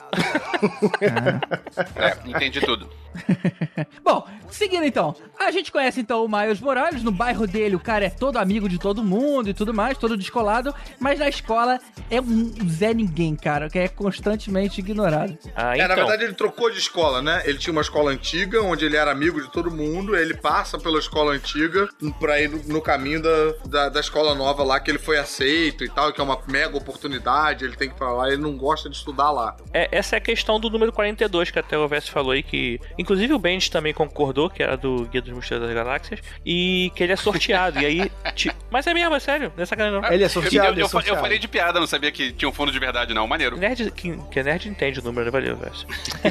[1.96, 2.88] É, entendi tudo.
[4.04, 5.14] Bom, seguindo então.
[5.38, 7.02] A gente conhece então o Miles Morales.
[7.02, 10.16] No bairro dele, o cara é todo amigo de todo mundo e tudo mais, todo
[10.16, 10.74] descolado.
[10.98, 11.78] Mas na escola
[12.10, 15.36] é um Zé Ninguém, cara, que é constantemente ignorado.
[15.54, 15.96] Ah, É, na então.
[15.96, 17.42] verdade ele trocou de escola, né?
[17.44, 19.77] Ele tinha uma escola antiga, onde ele era amigo de todo mundo.
[20.16, 21.88] Ele passa pela escola antiga
[22.20, 25.84] pra ir no, no caminho da, da, da escola nova lá, que ele foi aceito
[25.84, 27.64] e tal, que é uma mega oportunidade.
[27.64, 28.28] Ele tem que ir pra lá.
[28.28, 29.56] Ele não gosta de estudar lá.
[29.72, 32.80] É, essa é a questão do número 42, que até o Vess falou aí, que
[32.98, 37.02] inclusive o Bendis também concordou, que era do Guia dos Mochileiros das Galáxias, e que
[37.02, 37.80] ele é sorteado.
[37.80, 38.10] e aí.
[38.34, 40.08] ti- Mas é mesmo, é sério, não é sacanagem não.
[40.12, 41.20] Ele é Eu, sorteado, eu- ele é eu fa- eu sorteado.
[41.20, 43.26] falei de piada, não sabia que tinha um fundo de verdade, não.
[43.26, 43.56] Maneiro.
[43.56, 45.30] Nerd, que, que é nerd entende o número, né?
[45.30, 45.86] Valeu, Vess.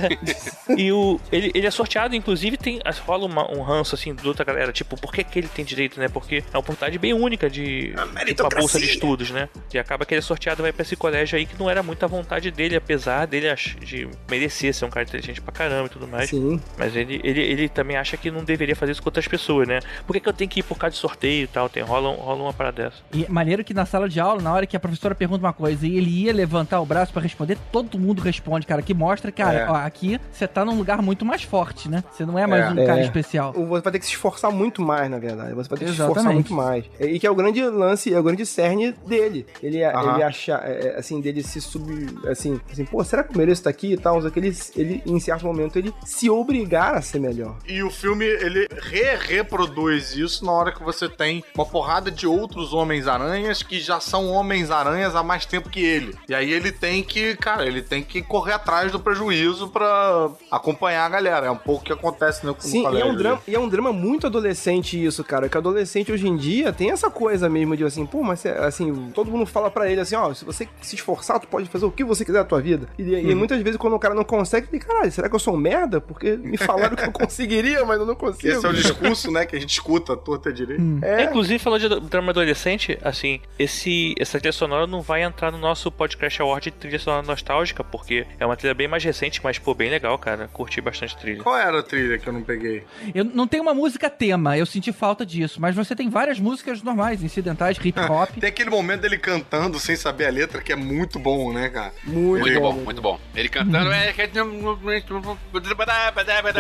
[0.77, 4.27] e o, ele, ele é sorteado, inclusive tem as- rola uma- um ranço assim de
[4.27, 6.07] outra galera, tipo, por que, que ele tem direito, né?
[6.07, 7.93] Porque é uma oportunidade bem única de
[8.25, 9.49] tipo, a bolsa de estudos, né?
[9.73, 11.81] E acaba que ele é sorteado e vai pra esse colégio aí que não era
[11.83, 13.47] muita vontade dele, apesar dele
[13.81, 16.29] de merecer ser um cara inteligente pra caramba e tudo mais.
[16.29, 16.59] Sim.
[16.77, 19.79] Mas ele, ele, ele também acha que não deveria fazer isso com outras pessoas, né?
[20.05, 21.69] Por que, que eu tenho que ir por causa de sorteio e tal?
[21.69, 22.97] Tem, rola, rola uma parada dessa.
[23.13, 25.85] E maneiro que na sala de aula, na hora que a professora pergunta uma coisa
[25.87, 28.81] e ele ia levantar o braço pra responder, todo mundo responde, cara.
[28.81, 29.69] Que mostra, cara, É.
[29.69, 32.03] ó, aqui você tá num lugar muito mais forte, né?
[32.11, 32.69] Você não é mais É.
[32.69, 33.03] um cara É.
[33.27, 33.53] especial.
[33.53, 35.53] Você vai ter que se esforçar muito mais, na verdade.
[35.53, 36.85] Você vai ter que se esforçar muito mais.
[36.99, 39.45] E que é o grande lance, é o grande cerne dele.
[39.61, 40.15] Ele, Aham.
[40.15, 41.87] ele achar, é, é, assim, dele se sub.
[42.27, 44.21] Assim, assim, pô, será que eu mereço estar aqui e tal?
[44.21, 47.57] Só que ele, ele, em certo momento, ele se obrigar a ser melhor.
[47.67, 52.73] E o filme, ele re-reproduz isso na hora que você tem uma porrada de outros
[52.73, 56.15] Homens-Aranhas que já são Homens-Aranhas há mais tempo que ele.
[56.29, 61.05] E aí ele tem que, cara, ele tem que correr atrás do prejuízo pra acompanhar
[61.05, 61.47] a galera.
[61.47, 63.16] É um pouco o que acontece no, no Sim, e é, um.
[63.17, 65.49] Drama, e é um drama muito adolescente isso, cara.
[65.49, 69.31] Que adolescente hoje em dia tem essa coisa mesmo de assim, pô, mas assim, todo
[69.31, 72.03] mundo fala pra ele assim, ó, se você se esforçar, tu pode fazer o que
[72.03, 72.87] você quiser da tua vida.
[72.97, 73.35] E, e Uhum.
[73.37, 75.99] muitas vezes quando o cara não consegue, ele, caralho, será que eu sou um merda?
[75.99, 78.47] Porque me falaram que eu conseguiria, mas eu não consigo.
[78.53, 80.81] Esse é o discurso, né, que a gente escuta à torta direito.
[81.01, 81.23] É.
[81.23, 85.91] Inclusive, falou de drama adolescente, assim, esse, essa trilha sonora não vai entrar no nosso
[85.91, 89.73] podcast award de trilha sonora nostálgica, porque é uma trilha bem mais recente, mas, pô,
[89.73, 90.49] bem legal, cara.
[90.53, 91.43] Curti bastante a trilha.
[91.43, 92.83] Qual era a trilha que eu não peguei?
[93.13, 96.81] Eu não tenho uma música tema, eu senti falta disso, mas você tem várias músicas
[96.81, 98.29] normais, incidentais, hip hop.
[98.39, 101.93] Tem aquele momento dele cantando sem saber a letra que é muito bom, né, cara?
[102.03, 102.81] Muito, Muito bom, bom.
[102.83, 103.19] muito bom.
[103.35, 103.91] Ele cantando.
[103.91, 104.13] é,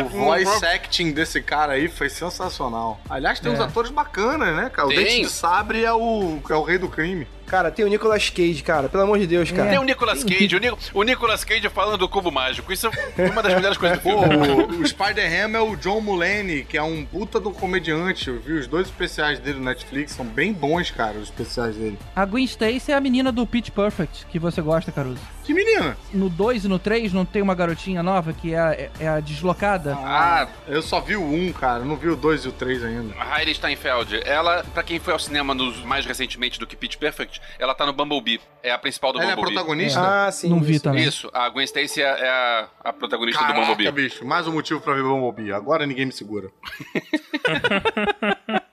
[0.01, 0.09] O
[0.45, 2.99] voice acting desse cara aí foi sensacional.
[3.09, 3.63] Aliás, tem uns É.
[3.63, 4.87] atores bacanas, né, cara?
[4.87, 5.03] O Tem.
[5.03, 7.27] Dente de Sabre é o, é o rei do crime.
[7.47, 9.69] Cara, tem o Nicolas Cage, cara, pelo amor de Deus, cara.
[9.69, 12.71] Tem o Nicolas Cage, o, Ni- o Nicolas Cage falando do cubo mágico.
[12.71, 12.87] Isso
[13.17, 14.35] é uma das melhores coisas do filme.
[14.77, 18.27] o, o Spider-Ham é o John Mulaney, que é um puta do comediante.
[18.29, 21.97] Eu vi os dois especiais dele no Netflix, são bem bons, cara, os especiais dele.
[22.15, 25.21] A Gwen Stacy é a menina do Pitch Perfect, que você gosta, Caruso.
[25.47, 25.97] Que menina!
[26.13, 29.07] No 2 e no 3 não tem uma garotinha nova que é, a- é, é
[29.07, 29.95] a deslocada?
[29.97, 33.13] Ah, eu só vi o 1, cara, não vi o 2 e o 3 ainda.
[33.17, 36.97] A Hailey Steinfeld, ela, pra quem foi ao cinema nos, mais recentemente do que Pitch
[36.97, 38.41] Perfect, ela tá no Bumblebee.
[38.61, 39.55] É a principal do Ela é a Bumblebee.
[39.55, 40.01] protagonista?
[40.27, 40.49] Ah, sim.
[40.49, 40.83] não vi isso.
[40.83, 41.03] também.
[41.05, 44.03] Isso, a Gwen Stacy é é a, a protagonista do Caraca, Bumblebee.
[44.03, 45.53] bicho, mais um motivo pra ver Bumblebee.
[45.53, 46.49] Agora ninguém me segura.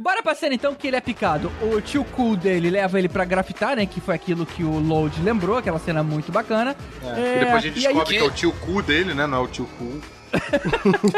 [0.00, 1.52] Bora pra cena então que ele é picado.
[1.60, 3.84] O tio cool dele leva ele pra grafitar, né?
[3.84, 6.74] Que foi aquilo que o Load lembrou, aquela cena muito bacana.
[7.02, 9.26] É, E depois a gente e aí- descobre que é o tio cu dele, né?
[9.26, 10.00] Não é o tio cu.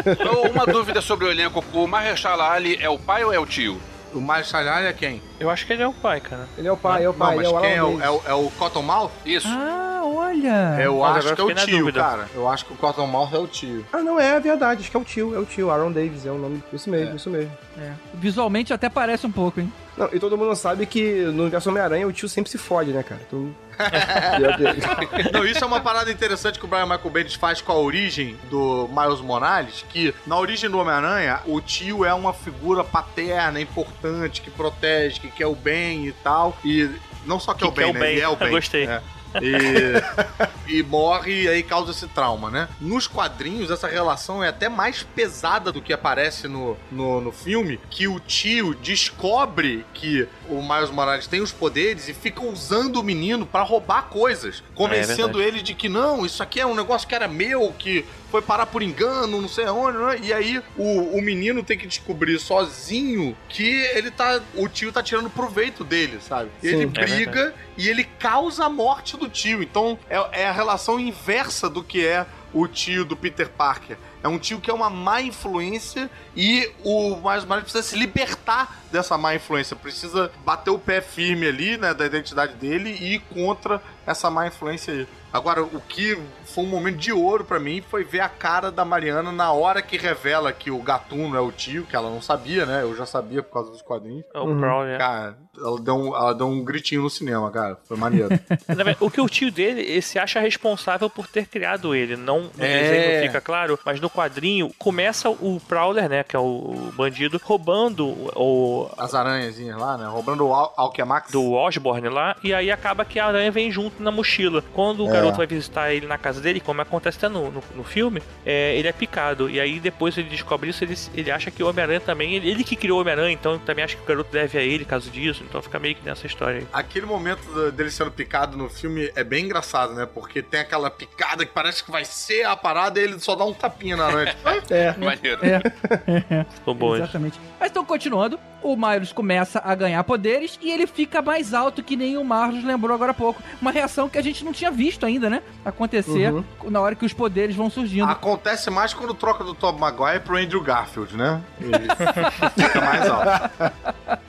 [0.06, 3.46] Então, Uma dúvida sobre o elenco: o Mahershala Ali é o pai ou é o
[3.46, 3.80] tio?
[4.14, 5.22] O Marshall é quem?
[5.40, 6.46] Eu acho que ele é o pai, cara.
[6.56, 8.00] Ele é o pai, é o pai, Não, mas ele é o quem é o,
[8.00, 9.10] é, o, é o Cottonmouth?
[9.24, 9.48] Isso.
[9.48, 10.76] Ah, olha!
[10.80, 12.00] Eu Mas acho que é o tio, dúvida.
[12.00, 12.28] cara.
[12.34, 13.86] Eu acho que o Cottonmouth é o tio.
[13.92, 14.82] Ah, não, é verdade.
[14.82, 15.34] Acho que é o tio.
[15.34, 15.70] É o tio.
[15.70, 16.62] Aaron Davis é o nome.
[16.72, 17.50] Isso mesmo, isso mesmo.
[17.78, 17.92] É.
[18.14, 19.72] Visualmente até parece um pouco, hein?
[19.96, 23.02] Não, e todo mundo sabe que no universo Homem-Aranha o tio sempre se fode, né,
[23.02, 23.20] cara?
[23.26, 23.54] Então...
[25.32, 28.36] Não, isso é uma parada interessante que o Brian Michael Bendis faz com a origem
[28.50, 34.40] do Miles Morales, que na origem do Homem-Aranha, o tio é uma figura paterna, importante,
[34.40, 36.56] que protege, que quer o bem e tal.
[36.64, 36.88] E
[37.26, 38.00] não só quer Que o bem, quer o né?
[38.00, 38.12] bem.
[38.12, 38.50] Ele é o Eu bem.
[38.50, 38.86] gostei.
[38.86, 39.02] É.
[39.40, 42.68] E, e morre e aí causa esse trauma, né?
[42.80, 47.80] Nos quadrinhos, essa relação é até mais pesada do que aparece no, no, no filme,
[47.90, 53.02] que o tio descobre que o Miles Morales tem os poderes e fica usando o
[53.02, 55.56] menino pra roubar coisas, convencendo verdade.
[55.56, 58.64] ele de que não, isso aqui é um negócio que era meu, que foi parar
[58.64, 60.18] por engano, não sei aonde, né?
[60.22, 64.40] E aí o, o menino tem que descobrir sozinho que ele tá.
[64.54, 66.48] O tio tá tirando proveito dele, sabe?
[66.62, 66.68] Sim.
[66.68, 69.62] ele É briga e ele causa a morte do tio.
[69.62, 72.24] Então é, é a relação inversa do que é
[72.54, 73.98] o tio do Peter Parker.
[74.22, 78.82] É um tio que é uma má influência e o Miles Morales precisa se libertar
[78.90, 79.76] dessa má influência.
[79.76, 84.46] Precisa bater o pé firme ali, né, da identidade dele e ir contra essa má
[84.46, 85.06] influência aí.
[85.32, 86.18] Agora, o que
[86.52, 89.80] foi um momento de ouro pra mim foi ver a cara da Mariana na hora
[89.82, 92.82] que revela que o gatuno é o tio, que ela não sabia, né?
[92.82, 94.24] Eu já sabia por causa dos quadrinhos.
[94.34, 94.98] É o Prowler.
[94.98, 97.78] Cara, ela deu, um, ela deu um gritinho no cinema, cara.
[97.84, 98.28] Foi maneiro.
[99.00, 102.16] O que o tio dele ele se acha responsável por ter criado ele.
[102.16, 102.82] Não no É.
[102.82, 106.22] desenho fica claro, mas no quadrinho começa o Prowler, né?
[106.24, 108.90] Que é o bandido, roubando o.
[108.98, 110.06] As aranhazinhas lá, né?
[110.06, 111.30] Roubando o Al Alchemax.
[111.30, 114.62] Do Osborne lá, e aí acaba que a aranha vem junto na mochila.
[114.74, 115.12] Quando o É.
[115.12, 118.76] garoto vai visitar ele na casa dele, como acontece até no, no, no filme, é,
[118.76, 119.48] ele é picado.
[119.48, 122.34] E aí depois ele descobre isso, ele, ele acha que o Homem-Aranha também.
[122.34, 124.84] Ele, ele que criou o Homem-Aranha, então também acha que o garoto deve a ele
[124.84, 125.44] caso disso.
[125.48, 126.66] Então fica meio que nessa história aí.
[126.72, 130.06] Aquele momento dele sendo picado no filme é bem engraçado, né?
[130.06, 133.44] Porque tem aquela picada que parece que vai ser a parada e ele só dá
[133.44, 134.34] um tapinha na aranha.
[134.42, 134.96] Tipo, É.
[134.96, 135.40] Maneiro.
[135.44, 136.44] É.
[136.54, 137.04] Ficou bom isso.
[137.04, 137.40] Exatamente.
[137.60, 141.96] Mas então, continuando, o Miles começa a ganhar poderes e ele fica mais alto que
[141.96, 143.42] nem o Marlos lembrou agora há pouco.
[143.60, 145.42] Uma reação que a gente não tinha visto ainda, né?
[145.64, 146.44] Acontecer Uhum.
[146.70, 148.10] na hora que os poderes vão surgindo.
[148.10, 151.40] Acontece mais quando troca do Tom Maguire pro Andrew Garfield, né?
[151.60, 151.72] Ele
[152.56, 153.50] fica mais alto.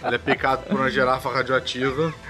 [0.05, 2.13] Ele é picado por uma girafa radioativa.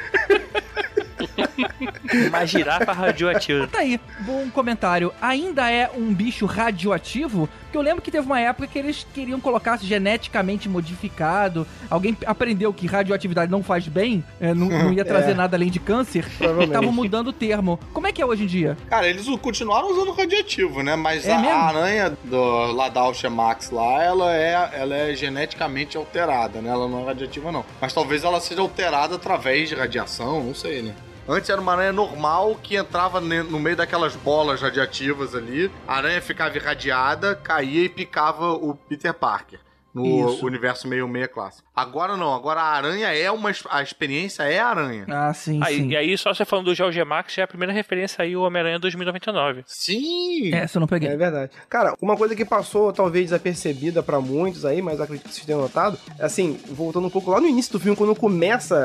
[2.28, 3.68] Uma girafa radioativa.
[3.68, 5.11] Tá aí, bom comentário.
[5.22, 7.49] Ainda é um bicho radioativo?
[7.64, 11.66] Porque eu lembro que teve uma época que eles queriam colocar geneticamente modificado.
[11.89, 15.34] Alguém aprendeu que radioatividade não faz bem, é, não, não ia trazer É.
[15.34, 16.26] nada além de câncer.
[16.38, 16.70] Provavelmente.
[16.70, 17.80] Estavam mudando o termo.
[17.91, 18.78] Como é que é hoje em dia?
[18.89, 20.95] Cara, eles continuaram usando radioativo, né?
[20.95, 25.97] Mas É a, a aranha do, lá da Alchemax lá, ela é, ela é geneticamente
[25.97, 26.70] alterada, né?
[26.70, 27.66] Ela não é radioativa, não.
[27.82, 30.93] Mas talvez ela seja alterada através de radiação, não sei, né?
[31.28, 35.71] Antes era uma aranha normal que entrava no meio daquelas bolas radiativas ali.
[35.88, 39.59] A aranha ficava irradiada, caía e picava o Peter Parker.
[39.94, 40.46] No Isso.
[40.46, 41.68] universo meio meia clássico.
[41.76, 43.52] Agora não, agora a aranha é uma.
[43.70, 45.06] A experiência é a aranha.
[45.10, 45.89] Ah, sim, Aí, sim.
[45.89, 48.80] e aí, só você falando do Geomax, já é a primeira referência aí, o Homem-Aranha
[48.80, 49.64] 2099.
[49.68, 50.54] Sim!
[50.54, 51.10] Essa eu não peguei.
[51.10, 51.52] É verdade.
[51.70, 55.62] Cara, uma coisa que passou talvez desapercebida pra muitos aí, mas acredito que vocês tenham
[55.62, 58.76] notado, é assim, voltando um pouco lá no início do filme, quando começa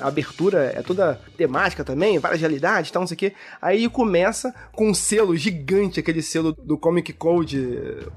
[0.00, 3.32] a, a abertura, é toda temática também, várias realidades e tal, não sei o quê.
[3.60, 7.58] Aí começa com um selo gigante, aquele selo do Comic Code.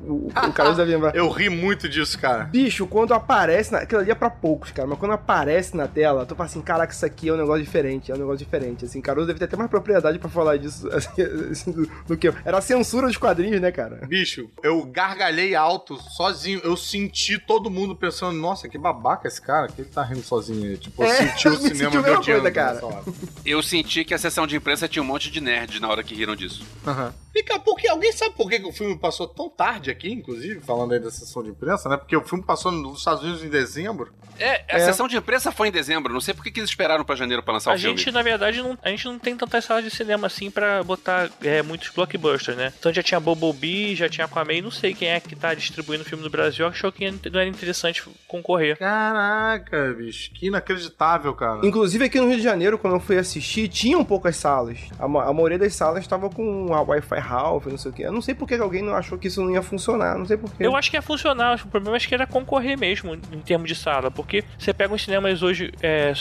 [0.02, 1.16] O, o Carlos deve lembrar.
[1.16, 2.44] Eu ri muito disso, cara.
[2.44, 3.72] Bicho, quando aparece.
[3.72, 3.80] Na...
[3.80, 4.86] Aquilo ali é pra poucos, cara.
[4.86, 8.12] Mas quando aparece na tela, tu fala assim: caraca, isso aqui é um negócio diferente.
[8.12, 8.84] É um negócio diferente.
[8.84, 12.28] Assim, Caruso deve ter até mais propriedade pra falar disso assim, assim, do, do que
[12.28, 12.36] eu.
[12.44, 14.06] Era a censura dos quadrinhos, né, cara?
[14.06, 16.60] Bicho, eu gargalhei alto sozinho.
[16.64, 20.70] Eu senti todo mundo pensando, nossa, que babaca esse cara, que ele tá rindo sozinho
[20.70, 20.78] aí.
[20.78, 22.82] Tipo, eu É, senti o cinema senti a me mesma odiando coisa, cara.
[23.46, 26.16] Eu senti que a sessão de imprensa tinha um monte de nerds na hora que
[26.16, 26.66] riram disso.
[26.86, 27.14] Aham.
[27.32, 30.94] Fica, porque alguém sabe por que, que o filme passou tão tarde aqui, inclusive, falando
[30.94, 31.95] aí da sessão de imprensa, né?
[31.98, 34.14] Porque o filme passou nos Estados Unidos em dezembro.
[34.38, 34.80] É, a É.
[34.80, 36.12] sessão de imprensa foi em dezembro.
[36.14, 37.98] Não sei por que que eles esperaram pra janeiro pra lançar A o filme.
[37.98, 41.30] gente, na verdade, não, a gente não tem tantas salas de cinema assim pra botar
[41.42, 42.74] é, muitos blockbusters, né?
[42.78, 46.06] Então já tinha Bumblebee, já tinha Aquaman, não sei quem é que tá distribuindo o
[46.06, 48.78] filme no Brasil, achou que não era interessante concorrer.
[48.78, 51.66] Caraca, bicho, que inacreditável, cara.
[51.66, 54.80] Inclusive aqui no Rio de Janeiro, quando eu fui assistir, tinham poucas salas.
[55.00, 58.02] A, a maioria das salas estava com a Wi-Fi Half, não sei o que.
[58.04, 60.26] Eu não sei por que que alguém não achou que isso não ia funcionar, não
[60.26, 60.66] sei por quê.
[60.66, 63.76] Eu acho que ia funcionar, o problema acho que era concorrer mesmo em termos de
[63.76, 66.14] sala, porque você pega uns cinemas hoje, é,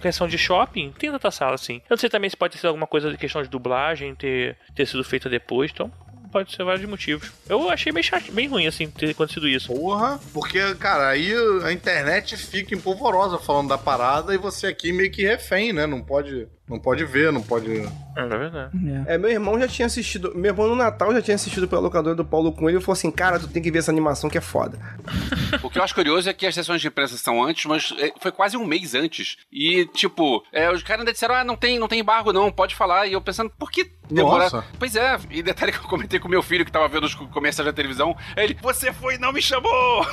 [0.00, 1.76] questão de shopping, tem tanta sala assim.
[1.76, 4.56] Eu não sei também se pode ter sido alguma coisa de questão de dublagem, ter,
[4.74, 5.90] ter sido feita depois, então
[6.32, 7.30] pode ser vários motivos.
[7.46, 9.68] Eu achei bem, chato, ruim, assim, ter acontecido isso.
[9.68, 11.30] Porra, porque, cara, aí
[11.62, 15.86] a internet fica empolvorosa falando da parada e você aqui meio que refém, né?
[15.86, 17.70] Não pode Não pode ver, não pode.
[18.16, 18.70] É verdade.
[19.06, 20.32] É, meu irmão já tinha assistido.
[20.34, 23.10] Meu irmão no Natal já tinha assistido pela locadora do Paulo Coelho e falou assim:
[23.10, 24.78] Cara, tu tem que ver essa animação que é foda.
[25.62, 28.12] O que eu acho curioso é que as sessões de imprensa são antes, mas é,
[28.20, 29.36] foi quase um mês antes.
[29.52, 32.74] E, tipo, é, os caras ainda disseram, ah, não tem, não tem embargo não, pode
[32.74, 33.06] falar.
[33.06, 34.44] E eu pensando, por que demorar?
[34.44, 34.64] Nossa.
[34.78, 37.66] Pois é, e detalhe que eu comentei com meu filho que tava vendo os comerciais
[37.66, 40.06] da televisão, ele, você foi e não me chamou!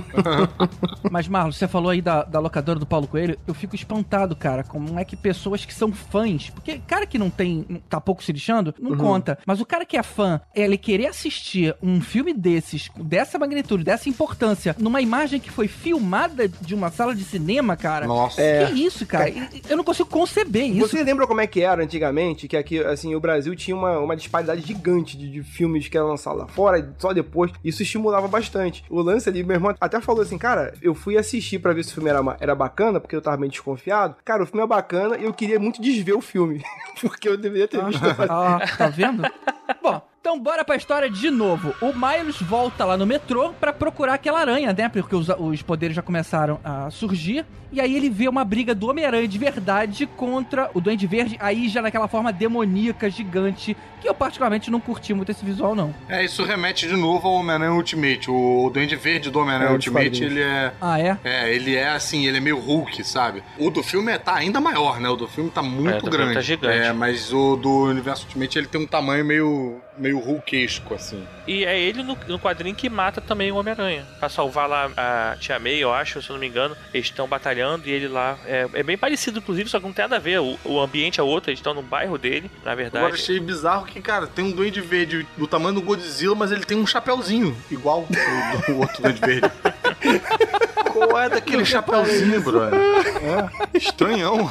[1.10, 4.62] Mas, Marlon, você falou aí da, da locadora do Paulo Coelho, eu fico espantado, cara,
[4.62, 8.32] como é que pessoas que são fãs, porque cara que não tem, tá pouco se
[8.32, 12.90] lixando, não conta, mas o cara que é fã, ele querer assistir um filme desses,
[12.96, 18.06] dessa magnitude, dessa importância, numa imagem que foi filmada de uma sala de cinema, cara,
[18.06, 18.40] Nossa.
[18.40, 18.66] É.
[18.66, 19.32] que isso, cara?
[19.68, 20.88] Eu não consigo conceber isso.
[20.88, 22.48] Você lembra como é que era antigamente?
[22.48, 26.08] Que aqui, assim, o Brasil tinha uma, uma disparidade gigante de, de filmes que eram
[26.08, 27.52] lançados lá fora, só depois.
[27.64, 28.84] Isso estimulava bastante.
[28.90, 31.90] O lance ali, meu irmão até falou assim, cara, eu fui assistir pra ver se
[31.90, 34.16] o filme era, era bacana, porque eu tava meio desconfiado.
[34.24, 36.64] Cara, o filme é bacana e eu queria muito desver o filme.
[37.00, 38.04] porque eu deveria ter visto.
[38.28, 39.22] Ah, tá vendo?
[39.82, 41.74] Bom, então bora pra história de novo.
[41.80, 44.86] O Miles volta lá no metrô pra procurar aquela aranha, né?
[44.90, 47.46] Porque os, os poderes já começaram a surgir.
[47.72, 51.68] E aí ele vê uma briga do Homem-Aranha de verdade contra o Duende Verde, aí
[51.68, 55.94] já naquela forma demoníaca, gigante, que eu particularmente não curti muito esse visual, não.
[56.08, 58.30] É, isso remete de novo ao Homem-Aranha Ultimate.
[58.30, 60.72] O, o Duende Verde do Homem-Aranha É, Ultimate, ele é.
[60.80, 61.18] Ah, é?
[61.24, 63.42] É, ele é assim, ele é meio Hulk, sabe?
[63.58, 65.08] O do filme é, tá ainda maior, né?
[65.10, 66.34] O do filme tá muito É, filme grande.
[66.34, 66.78] tá gigante.
[66.78, 71.26] É, mas o do Universo Ultimate ele tem um tamanho meio, meio Hulkesco, assim.
[71.46, 74.06] E é ele no, no quadrinho que mata também o Homem-Aranha.
[74.18, 76.76] Pra salvar lá a Tia May, eu acho, se eu não me engano.
[76.92, 78.38] Eles estão batalhando e ele lá.
[78.46, 80.40] É, é bem parecido, inclusive, só que não tem nada a ver.
[80.40, 83.04] O, o ambiente é outro, eles estão no bairro dele, na verdade.
[83.04, 86.64] Agora achei bizarro que, cara, tem um Duende Verde do tamanho do Godzilla, mas ele
[86.64, 89.50] tem um chapéuzinho, igual o do outro Duende Verde.
[90.92, 92.74] Qual é daquele chapéuzinho, brother?
[92.74, 94.50] É, estranhão.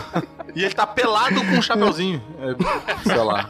[0.55, 2.23] E ele tá pelado com um chapéuzinho.
[2.39, 3.49] É, sei lá.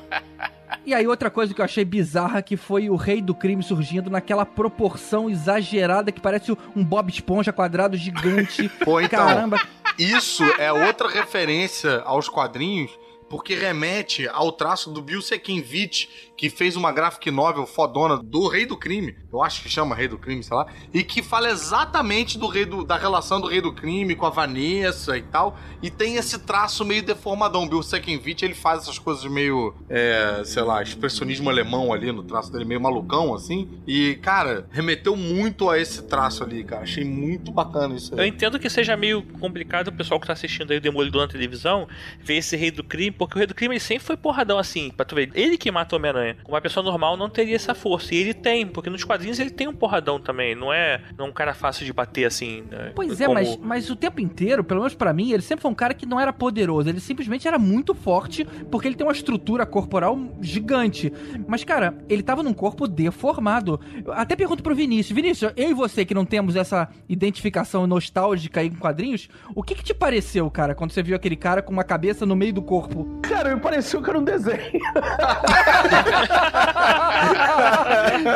[0.87, 4.09] E aí outra coisa que eu achei bizarra que foi o rei do crime surgindo
[4.09, 8.69] naquela proporção exagerada que parece um Bob Esponja quadrado gigante.
[8.85, 9.59] Pô, então, Caramba.
[9.99, 12.89] isso é outra referência aos quadrinhos,
[13.29, 18.65] porque remete ao traço do Bill Sekinvich, que fez uma graphic novel fodona do Rei
[18.65, 22.37] do Crime, eu acho que chama Rei do Crime, sei lá, e que fala exatamente
[22.37, 25.89] do rei do, da relação do Rei do Crime com a Vanessa e tal, e
[25.89, 27.67] tem esse traço meio deformadão.
[27.67, 32.51] Bill Sekinvich, ele faz essas coisas meio, é, sei lá, expressionismo alemão ali no traço
[32.51, 37.51] dele, meio malucão, assim, e, cara, remeteu muito a esse traço ali, cara, achei muito
[37.51, 38.29] bacana isso Eu aí.
[38.29, 41.87] entendo que seja meio complicado o pessoal que tá assistindo aí o Demolidor na televisão
[42.19, 44.89] ver esse rei do crime, porque o rei do crime ele sempre foi porradão assim,
[44.95, 45.29] pra tu ver.
[45.33, 46.37] Ele que mata o Homem-Aranha.
[46.47, 48.13] Uma pessoa normal não teria essa força.
[48.13, 50.55] E ele tem, porque nos quadrinhos ele tem um porradão também.
[50.55, 52.63] Não é, não é um cara fácil de bater assim.
[52.71, 55.61] né, Pois é, como- mas, mas o tempo inteiro, pelo menos pra mim, ele sempre
[55.61, 56.89] foi um cara que não era poderoso.
[56.89, 61.11] Ele simplesmente era muito forte, porque ele tem uma estrutura corporal gigante.
[61.47, 63.79] Mas, cara, ele tava num corpo deformado.
[64.05, 65.15] Eu até pergunto pro Vinícius.
[65.15, 69.75] Vinícius, eu e você que não temos essa identificação nostálgica aí com quadrinhos, o que
[69.75, 72.61] que te pareceu, cara, quando você viu aquele cara com uma cabeça no meio do
[72.61, 73.06] corpo?
[73.21, 74.57] Cara, me pareceu que era um desenho.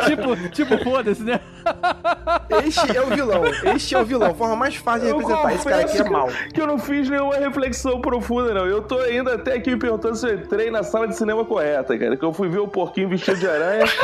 [0.06, 1.40] tipo, tipo, foda-se, né?
[2.66, 3.42] Este é o vilão.
[3.74, 4.30] Este é o vilão.
[4.32, 5.54] A forma mais fácil de Eu representar.
[5.54, 6.28] Esse cara aqui é mal.
[6.52, 8.66] que- eu não fiz nenhuma reflexão profunda, não.
[8.66, 11.96] Eu tô ainda até aqui me perguntando se eu entrei na sala de cinema correta,
[11.96, 12.16] cara.
[12.16, 13.84] Que eu fui ver o porquinho vestido de aranha.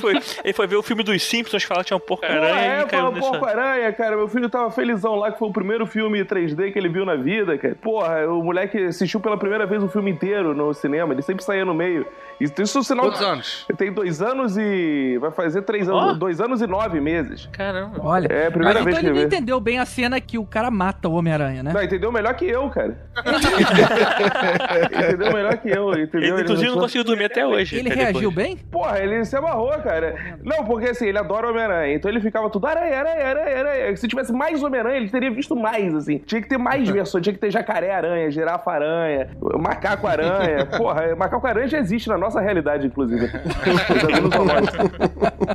[0.00, 2.86] Foi- ele foi ver o filme dos Simpsons falar que tinha um porco-aranha é, e
[2.86, 3.30] caiu fala nessa...
[3.30, 4.16] porco-aranha, cara.
[4.16, 7.16] Meu filho tava felizão lá, que foi o primeiro filme 3D que ele viu na
[7.16, 7.74] vida, cara.
[7.80, 11.12] Porra, o moleque assistiu pela primeira vez o filme inteiro no cinema.
[11.12, 12.06] Ele sempre saía no meio.
[12.40, 13.06] Isso, isso é um sinal...
[13.06, 13.66] Quantos anos?
[13.68, 15.18] Ele tem dois anos e...
[15.20, 16.02] Vai fazer três anos...
[16.02, 16.12] Ó.
[16.14, 17.48] Dois anos e nove meses.
[17.52, 18.00] Caramba.
[18.00, 18.26] Olha.
[18.28, 19.36] É a primeira mas vez então que ele não ele vê.
[19.36, 21.72] entendeu bem a cena que o cara mata o Homem-Aranha, né?
[21.72, 22.96] Não, entendeu melhor que eu, cara.
[24.92, 26.34] entendeu melhor que eu, entendeu?
[26.34, 27.76] Ele, inclusive, não não conseguiu dormir até hoje.
[27.76, 28.46] Ele até reagiu depois.
[28.46, 28.56] bem?
[28.56, 30.36] Porra, ele se amarrou, cara.
[30.42, 31.94] Não, porque assim, ele adora Homem-Aranha.
[31.94, 33.96] Então ele ficava tudo aranha, aranha, aranha, aranha.
[33.96, 36.18] Se tivesse mais Homem-Aranha, ele teria visto mais, assim.
[36.18, 37.22] Tinha que ter mais versões.
[37.22, 40.66] Tinha que ter jacaré-aranha, girafa-aranha, macaco-aranha.
[40.78, 43.24] Porra, macaco-aranha já existe na nossa realidade, inclusive.
[43.90, 44.76] Eu já vi no zoológico.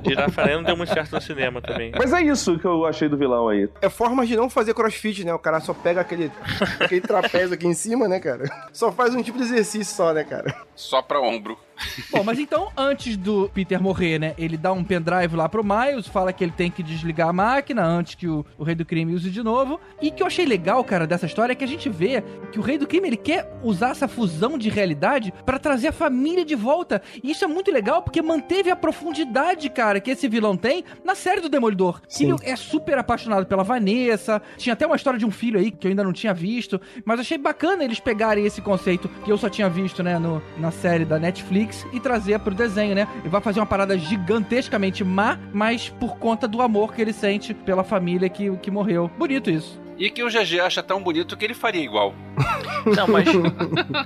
[0.05, 1.91] Girafa não deu muito certo no cinema também.
[1.97, 3.69] Mas é isso que eu achei do vilão aí.
[3.81, 5.33] É formas de não fazer crossfit, né?
[5.33, 6.31] O cara só pega aquele,
[6.79, 8.43] aquele trapézio aqui em cima, né, cara?
[8.71, 10.53] Só faz um tipo de exercício só, né, cara?
[10.75, 11.57] Só pra ombro.
[12.11, 14.33] Bom, mas então, antes do Peter morrer, né?
[14.37, 17.83] Ele dá um pendrive lá pro Miles, fala que ele tem que desligar a máquina
[17.83, 19.79] antes que o, o Rei do Crime use de novo.
[20.01, 22.61] E que eu achei legal, cara, dessa história é que a gente vê que o
[22.61, 26.55] Rei do Crime ele quer usar essa fusão de realidade pra trazer a família de
[26.55, 27.01] volta.
[27.23, 31.15] E isso é muito legal porque manteve a profundidade, cara, que esse vilão tem na
[31.15, 32.01] série do Demolidor.
[32.19, 34.41] Ele é super apaixonado pela Vanessa.
[34.57, 36.79] Tinha até uma história de um filho aí que eu ainda não tinha visto.
[37.05, 40.71] Mas achei bacana eles pegarem esse conceito que eu só tinha visto, né, no, na
[40.71, 43.07] série da Netflix e trazer pro desenho, né?
[43.19, 47.53] Ele vai fazer uma parada gigantescamente má, mas por conta do amor que ele sente
[47.53, 49.09] pela família que, que morreu.
[49.17, 49.81] Bonito isso.
[49.97, 52.13] E que o GG acha tão bonito que ele faria igual.
[52.95, 53.29] Não, mas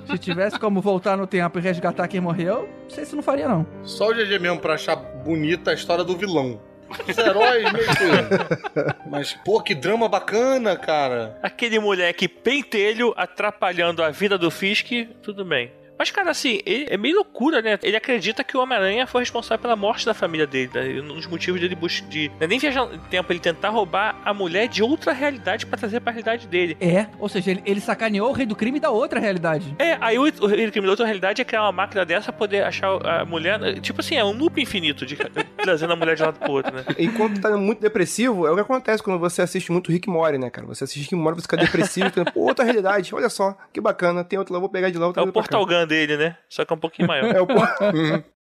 [0.09, 3.47] se tivesse como voltar no tempo e resgatar quem morreu, não sei se não faria,
[3.47, 3.65] não.
[3.81, 6.61] Só o GG mesmo pra achar bonita a história do vilão.
[7.07, 9.09] Os heróis meio que...
[9.09, 11.37] Mas, pô, que drama bacana, cara.
[11.41, 14.91] Aquele moleque pentelho atrapalhando a vida do Fisk,
[15.21, 15.71] tudo bem.
[15.97, 17.77] Mas, cara, assim, ele- é meio loucura, né?
[17.81, 20.69] Ele acredita que o Homem-Aranha foi responsável pela morte da família dele.
[20.73, 21.01] Né?
[21.01, 22.07] Um dos motivos dele buscar.
[22.07, 25.65] De, não é nem viajar no tempo, ele tentar roubar a mulher de outra realidade
[25.65, 26.77] pra trazer pra realidade dele.
[26.79, 29.75] É, ou seja, ele, ele sacaneou o rei do crime da outra realidade.
[29.79, 32.31] É, aí o, o rei do crime da outra realidade é criar uma máquina dessa
[32.31, 33.79] pra poder achar a mulher.
[33.81, 35.15] Tipo assim, é um loop infinito de
[35.57, 36.83] trazendo a mulher de um lado pro outro, né?
[36.97, 40.49] Enquanto tá muito depressivo, é o que acontece quando você assiste muito Rick Mori, né,
[40.49, 40.67] cara?
[40.67, 44.23] Você assiste Rick Mori, você fica depressivo, fica, pô, outra realidade, olha só, que bacana,
[44.23, 45.31] tem outra lá, vou pegar de lá, outra É o.
[45.31, 46.37] Portal Gun dele, né?
[46.49, 47.33] Só que é um pouquinho maior.
[47.35, 47.67] É o por-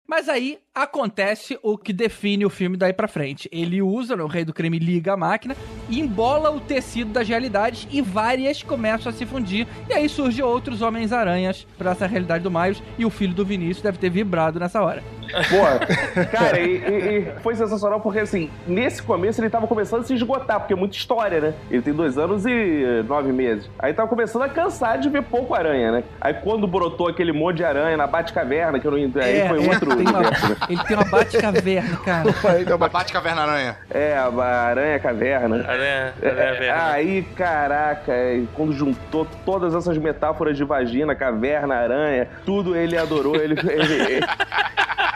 [0.07, 3.49] Mas aí acontece o que define o filme daí pra frente.
[3.53, 5.55] Ele usa, né, o rei do crime liga a máquina
[5.89, 9.67] embola o tecido das realidades e várias começam a se fundir.
[9.89, 13.83] E aí surge outros Homens-Aranhas pra essa realidade do Miles e o filho do Vinícius
[13.83, 15.03] deve ter vibrado nessa hora.
[15.51, 20.05] Pô, cara, e, e- e foi sensacional porque, assim, nesse começo ele tava começando a
[20.05, 21.55] se esgotar, porque é muita história, né?
[21.71, 23.69] Ele tem dois anos e nove meses.
[23.79, 26.05] Aí tava começando a cansar de ver pouco aranha, né?
[26.21, 29.59] Aí quando brotou aquele monte de aranha na Batcaverna, que eu não entendi, aí foi
[29.69, 30.31] outro É, tem uma- né?
[30.69, 32.31] Ele tem uma Batcaverna, cara.
[32.75, 33.77] A Bate-Caverna-Aranha.
[33.91, 35.57] É, a Aranha Caverna.
[35.69, 36.85] Aranha, É, aranha verna.
[36.93, 43.37] aí, caraca, é, quando juntou todas essas metáforas de vagina, caverna, aranha, tudo ele adorou,
[43.37, 43.55] ele.
[43.61, 44.21] ele-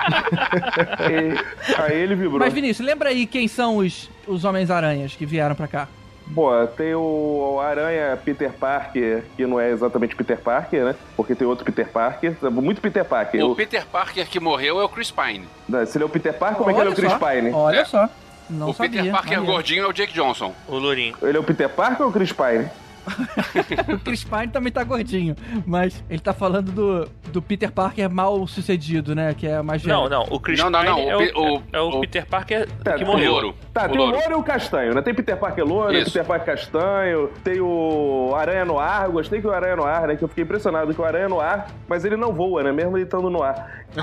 [1.10, 1.38] ele-
[1.78, 2.38] aí ele vibrou.
[2.40, 5.88] Mas Vinícius, lembra aí quem são os, os Homens-Aranhas que vieram pra cá?
[6.34, 10.94] Pô, tem o Aranha Peter Parker, que não é exatamente Peter Parker, né?
[11.16, 13.44] Porque tem outro Peter Parker, muito Peter Parker.
[13.44, 15.46] O O- Peter Parker que morreu é o Chris Pine.
[15.68, 17.18] Não, Se ele é o Peter Parker, como é que ele é o Chris só,
[17.18, 17.50] Pine?
[17.52, 17.84] Olha É.
[17.84, 18.08] só.
[18.50, 19.02] Não o sabia.
[19.02, 20.54] Peter Parker gordinho é o Jake Johnson.
[20.66, 21.14] O Lourinho.
[21.22, 22.68] Ele é o Peter Parker ou o Chris Pine?
[23.94, 25.34] O Chris Pine também tá gordinho,
[25.66, 29.34] mas ele tá falando do, do Peter Parker mal sucedido, né?
[29.34, 29.96] Que é mais velho.
[29.96, 30.26] Não, não.
[30.30, 31.20] O Chris Não, não, Pine não, é, o
[31.56, 33.32] o, é o o- Peter Parker Tá, que tem morreu.
[33.32, 33.54] Louro.
[33.72, 34.12] Tá, O tem louro.
[34.16, 35.02] o louro e o castanho, né?
[35.02, 36.06] Tem Peter Parker louro, Isso.
[36.12, 40.16] Peter Parker castanho, tem o Aranha no ar, gostei que o Aranha no ar, né?
[40.16, 42.72] Que eu fiquei impressionado com o Aranha no ar, mas ele não voa, né?
[42.72, 43.78] Mesmo ele estando no ar.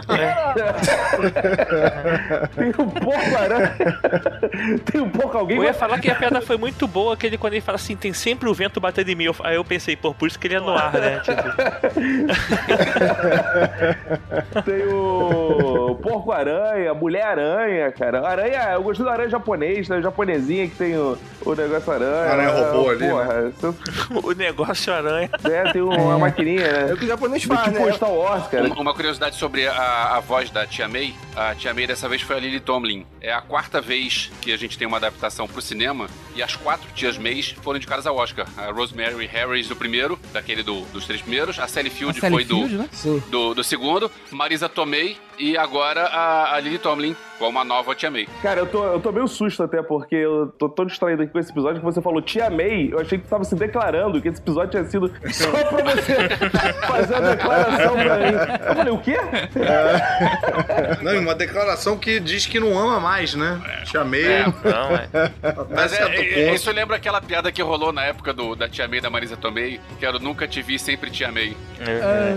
[2.56, 3.76] tem um porco aranha.
[4.86, 5.58] tem um porco alguém.
[5.58, 8.14] Eu ia falar que a piada foi muito boa, aquele quando ele fala assim, tem
[8.14, 9.26] sempre o vento batendo em mim.
[9.26, 11.20] Eu- Aí eu pensei, pô, por isso que ele é no ar, né?
[11.20, 11.41] Tipo,
[14.64, 18.28] Tem o Porco Aranha, Mulher Aranha, cara.
[18.28, 20.02] Aranha, eu gostei do aranha japonês, né?
[20.02, 22.32] Japonesinha que tem o, o negócio aranha.
[22.32, 23.52] Aranha robô ali, Porra,
[24.24, 25.30] o negócio aranha.
[25.43, 26.89] É, tem uma maquininha, né?
[26.89, 27.91] É o que o japonês É faz, tipo né?
[27.91, 28.66] o Star Wars, cara.
[28.66, 31.14] Uma, uma curiosidade sobre a, a voz da Tia May.
[31.36, 33.06] A Tia May dessa vez foi a Lily Tomlin.
[33.22, 36.88] É a quarta vez que a gente tem uma adaptação pro cinema e as quatro
[36.93, 38.46] Tias Mays foram indicadas ao Oscar.
[38.58, 41.58] A Rosemary Harris do primeiro, daquele do- dos três primeiros.
[41.60, 42.90] A Sally Field A Sally foi do, Field, né?
[42.92, 43.22] Sim.
[43.30, 44.12] do, do segundo.
[44.32, 48.28] Marisa Tomei e agora a, a Lily Tomlin com uma nova Tia May.
[48.42, 51.40] Cara, eu tô, eu tô meio susto até, porque eu tô tão distraído aqui com
[51.40, 52.90] esse episódio que você falou Tia May.
[52.92, 56.16] Eu achei que tu tava se declarando, que esse episódio tinha sido só pra você
[56.88, 58.38] fazer a declaração pra mim.
[58.68, 59.18] Eu falei, o quê?
[61.02, 63.62] Não, e uma declaração que diz que não ama mais, né?
[63.86, 64.26] Chamei.
[64.26, 64.46] É.
[64.46, 65.10] Não, é.
[65.74, 69.02] Mas é, é, isso lembra aquela piada que rolou na época do, da Tia May
[69.02, 71.56] da Marisa Tomei, que era o Nunca Te Vi, Sempre Te Amei.
[71.80, 72.34] É.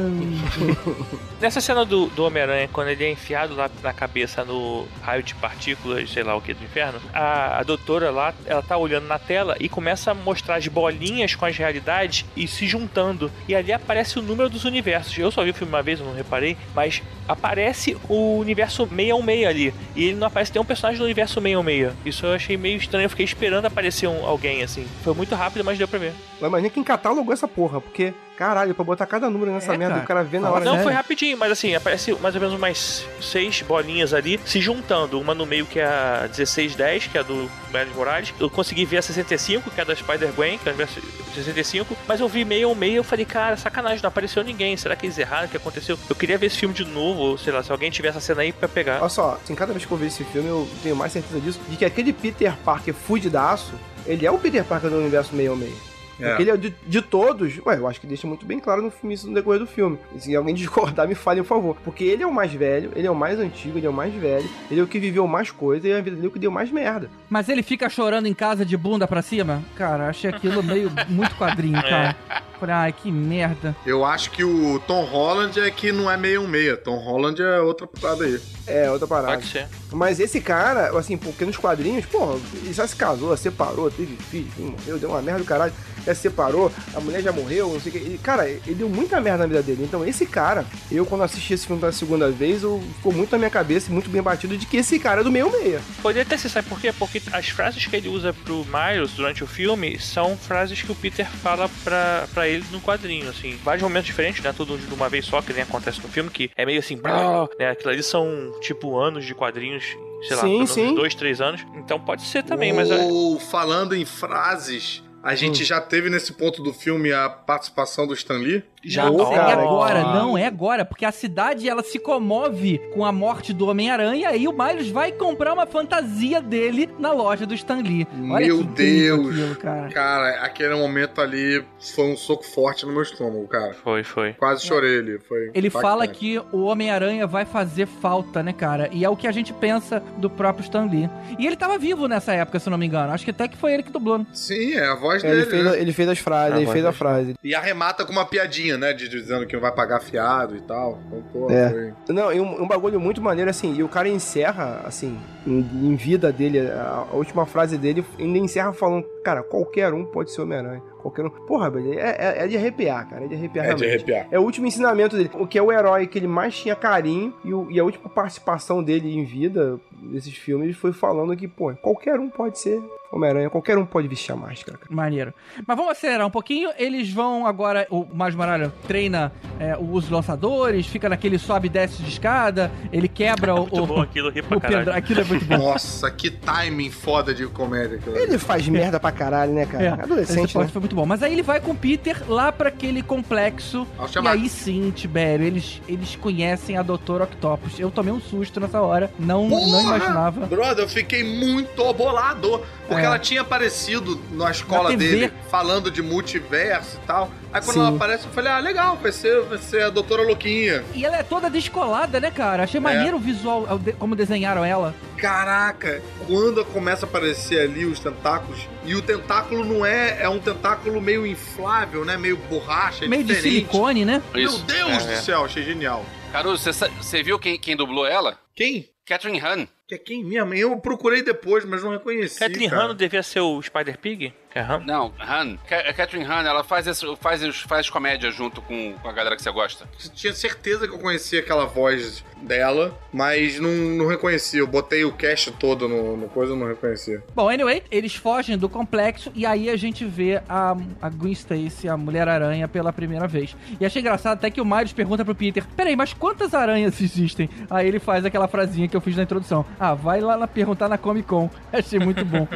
[1.41, 5.35] Nessa cena do, do Homem-Aranha, quando ele é enfiado lá na cabeça no raio de
[5.37, 9.19] partículas, sei lá o que, do inferno, a, a doutora lá, ela tá olhando na
[9.19, 13.31] tela e começa a mostrar as bolinhas com as realidades e se juntando.
[13.49, 15.17] E ali aparece o número dos universos.
[15.17, 19.47] Eu só vi o filme uma vez, eu não reparei, mas aparece o universo 616
[19.47, 19.75] ali.
[19.95, 21.95] E ele não aparece nenhum personagem do universo 616.
[22.05, 24.87] Isso eu achei meio estranho, eu fiquei esperando aparecer um- alguém assim.
[25.03, 26.13] Foi muito rápido, mas deu pra ver.
[26.41, 29.95] Mas imagina quem catalogou essa porra, porque Caralho, pra botar cada número nessa É, merda,
[29.95, 30.05] cara.
[30.05, 30.65] o cara vê na hora.
[30.65, 30.83] Não, né?
[30.85, 35.21] foi rapidinho, mas assim, aparece mais ou menos umas seis bolinhas ali se juntando.
[35.21, 38.33] Uma no meio que é a 1610, que é a do Miles Morales.
[38.39, 41.01] Eu consegui ver a 65, que é da Spider-Gwen, que é o universo
[41.35, 41.97] 65.
[42.07, 44.77] Mas eu vi meio ao meio eu falei, cara, sacanagem, não apareceu ninguém.
[44.77, 45.47] Será que eles erraram?
[45.47, 45.99] O que aconteceu?
[46.09, 48.43] Eu queria ver esse filme de novo, ou sei lá, se alguém tiver essa cena
[48.43, 49.01] aí pra pegar.
[49.01, 51.61] Olha só, assim, cada vez que eu vejo esse filme, eu tenho mais certeza disso,
[51.69, 53.73] de que aquele Peter Parker fudidaço,
[54.07, 55.88] ele é o Peter Parker do universo 616.
[56.21, 56.29] É.
[56.29, 58.91] Porque ele é de, de todos, ué, eu acho que deixa muito bem claro no
[58.91, 59.99] filme isso no decorrer do filme.
[60.15, 61.77] E se alguém discordar, me fale, por favor.
[61.85, 64.13] Porque ele é o mais velho, ele é o mais antigo, ele é o mais
[64.15, 66.39] velho, ele é o que viveu mais coisa e a vida dele é o que
[66.39, 67.11] deu mais merda.
[67.29, 69.63] Mas ele fica chorando em casa de bunda pra cima?
[69.75, 72.17] Cara, achei aquilo meio muito quadrinho, cara.
[72.59, 73.77] Falei, ai, que merda.
[73.87, 76.79] Eu acho que o Tom Holland é que não é 616.
[76.85, 78.41] Tom Holland é outra parada aí.
[78.67, 79.35] É, outra parada.
[79.35, 79.67] Pode ser.
[79.93, 84.47] Mas esse cara, assim, porque nos quadrinhos, porra, ele já se casou, separou, teve filho,
[84.59, 85.73] morreu, deu uma merda do caralho,
[86.05, 87.99] já se separou, a mulher já morreu, não sei o que.
[87.99, 89.85] Ele- cara, ele deu muita merda na vida dele.
[89.85, 93.39] Então, esse cara, eu quando assisti esse filme pela segunda vez, eu, ficou muito na
[93.39, 95.81] minha cabeça, e muito bem batido, de que esse cara é do meio meia.
[96.03, 96.93] Poderia até ser, sabe por quê?
[96.93, 100.95] Porque as frases que ele usa pro Miles durante o filme são frases que o
[100.95, 103.57] Peter fala pra, pra ele no quadrinho, assim.
[103.63, 104.53] Vários momentos diferentes, né?
[104.57, 107.49] Tudo de uma vez só, que nem acontece no filme, que é meio assim, brá,
[107.59, 107.71] né?
[107.71, 109.85] Aquilo ali são, tipo, anos de quadrinhos,
[110.27, 110.95] sei lá, Sim, pelo menos sim.
[110.95, 111.65] dois, três anos.
[111.75, 112.91] Então pode ser também, mas...
[112.91, 115.37] é- Ou falando em frases, a Hum.
[115.37, 118.63] gente já teve nesse ponto do filme a participação do Stan Lee.
[118.85, 123.11] Já, Não, é agora, não é agora, porque a cidade ela se comove com a
[123.11, 127.55] morte do Homem-Aranha e aí o Miles vai comprar uma fantasia dele na loja do
[127.55, 128.07] Stan Lee.
[128.31, 129.31] Olha Meu Deus.
[129.31, 129.89] aquilo, cara.
[129.89, 131.65] Cara, aquele momento ali
[131.97, 133.75] foi um soco forte no meu estômago, cara.
[133.75, 134.33] Foi, foi.
[134.35, 135.19] Quase chorei ali.
[135.19, 138.89] Foi Ele fala que o Homem-Aranha vai fazer falta, né, cara?
[138.93, 141.11] E é o que a gente pensa do próprio Stan Lee.
[141.37, 143.13] E ele tava vivo nessa época, se eu não me engano.
[143.13, 144.25] Acho que até que foi ele que dublou.
[144.33, 145.47] Sim, é a voz Ele dele.
[145.51, 145.81] fez, né?
[145.81, 147.35] ele fez as frases, Ah, ele fez a frase.
[147.43, 148.93] E arremata com uma piadinha, né?
[148.93, 150.99] De, dizendo que não vai pagar fiado e tal.
[151.07, 151.71] Então, pô, É.
[151.71, 152.15] foi.
[152.15, 155.97] Não, e um, um bagulho muito maneiro, assim, e o cara encerra, assim, em, em
[155.97, 160.43] vida dele, a, a última frase dele, ainda encerra falando, cara, qualquer um pode ser
[160.43, 160.83] Homem-Aranha.
[161.01, 161.31] Qualquer um.
[161.31, 163.25] Porra, velho, é, é, é de arrepiar, cara.
[163.25, 163.97] É de arrepiar É de realmente.
[164.13, 164.27] arrepiar.
[164.33, 165.31] É o último ensinamento dele.
[165.35, 168.09] O que é o herói que ele mais tinha carinho e, o- e a última
[168.11, 172.83] participação dele em vida desses filmes ele foi falando que, pô, qualquer um pode ser
[173.13, 174.95] Homem-Aranha, qualquer um pode vestir a máscara, cara.
[174.95, 175.33] Maneiro.
[175.67, 176.71] Mas vamos acelerar um pouquinho.
[176.79, 177.87] Eles vão agora.
[177.91, 182.71] O Miles Morales treina é, os lançadores, fica naquele sobe e desce de escada.
[182.93, 183.61] Ele quebra o.
[183.61, 184.93] Muito o- bom aquilo, ri pra caralho.
[184.93, 185.57] Aquilo é muito bom.
[185.57, 187.97] Nossa, que timing foda de comédia.
[187.97, 188.25] aquilo ali.
[188.25, 189.85] Ele faz merda pra caralho, né, cara?
[189.85, 190.69] É, Adolescente, esse né?
[190.69, 191.07] foi muito bom.
[191.07, 193.87] Mas aí ele vai com o Peter lá pra aquele complexo.
[193.97, 197.81] Ao E aí sim, Tibério, eles, eles conhecem a Doutor Octopus.
[197.81, 199.11] Eu tomei um susto nessa hora.
[199.19, 199.81] Não, não Porra!
[199.97, 200.47] imaginava.
[200.47, 202.61] Brother, eu fiquei muito bolado.
[202.89, 203.05] Porque É.
[203.05, 207.31] ela tinha aparecido na escola Na dele, falando de multiverso e tal.
[207.53, 207.81] Aí quando Sim.
[207.81, 210.85] ela aparece, eu falei, ah, legal, vai ser, vai ser a doutora Louquinha.
[210.95, 212.63] E ela é toda descolada, né, cara?
[212.63, 212.65] É.
[212.65, 214.95] Achei maneiro o visual, de- como desenharam ela.
[215.17, 220.39] Caraca, quando começa a aparecer ali os tentáculos, e o tentáculo não é, é um
[220.39, 222.17] tentáculo meio inflável, né?
[222.17, 223.55] Meio borracha, é Meio de diferente.
[223.67, 224.23] silicone, né?
[224.35, 224.63] Meu Isso.
[224.65, 225.17] Deus É, do é.
[225.17, 226.05] céu, achei genial.
[226.33, 226.63] Caruso,
[227.01, 228.39] você viu quem, quem dublou ela?
[228.59, 228.89] Quem?
[229.07, 229.69] Catherine Han.
[229.87, 230.53] Que é quem mesmo?
[230.53, 232.39] Eu procurei depois, mas não reconheci.
[232.41, 232.83] Catherine cara.
[232.89, 234.35] Han devia ser o Spider-Pig?
[234.55, 234.81] É Han?
[234.85, 235.57] Não, Han.
[235.67, 239.35] Ca- a Catherine Han, ela faz, esse, faz, faz comédia junto com, com a galera
[239.35, 239.89] que você gosta.
[240.15, 244.61] Tinha certeza que eu conhecia aquela voz dela, mas não, não reconhecia.
[244.61, 247.23] Eu botei o cast todo no, no coisa e não reconhecia.
[247.35, 251.89] Bom, anyway, eles fogem do complexo e aí a gente vê a, a Gwen Stacy,
[251.89, 253.57] a Mulher-Aranha, pela primeira vez.
[253.81, 257.49] E achei engraçado até que o Miles pergunta pro Peter: Peraí, mas quantas aranhas existem?
[257.71, 260.89] Aí ele faz aquela frasinha que eu fiz na introdução: Ah, vai lá na, perguntar
[260.89, 261.49] na Comic Con.
[261.73, 262.47] Achei muito bom.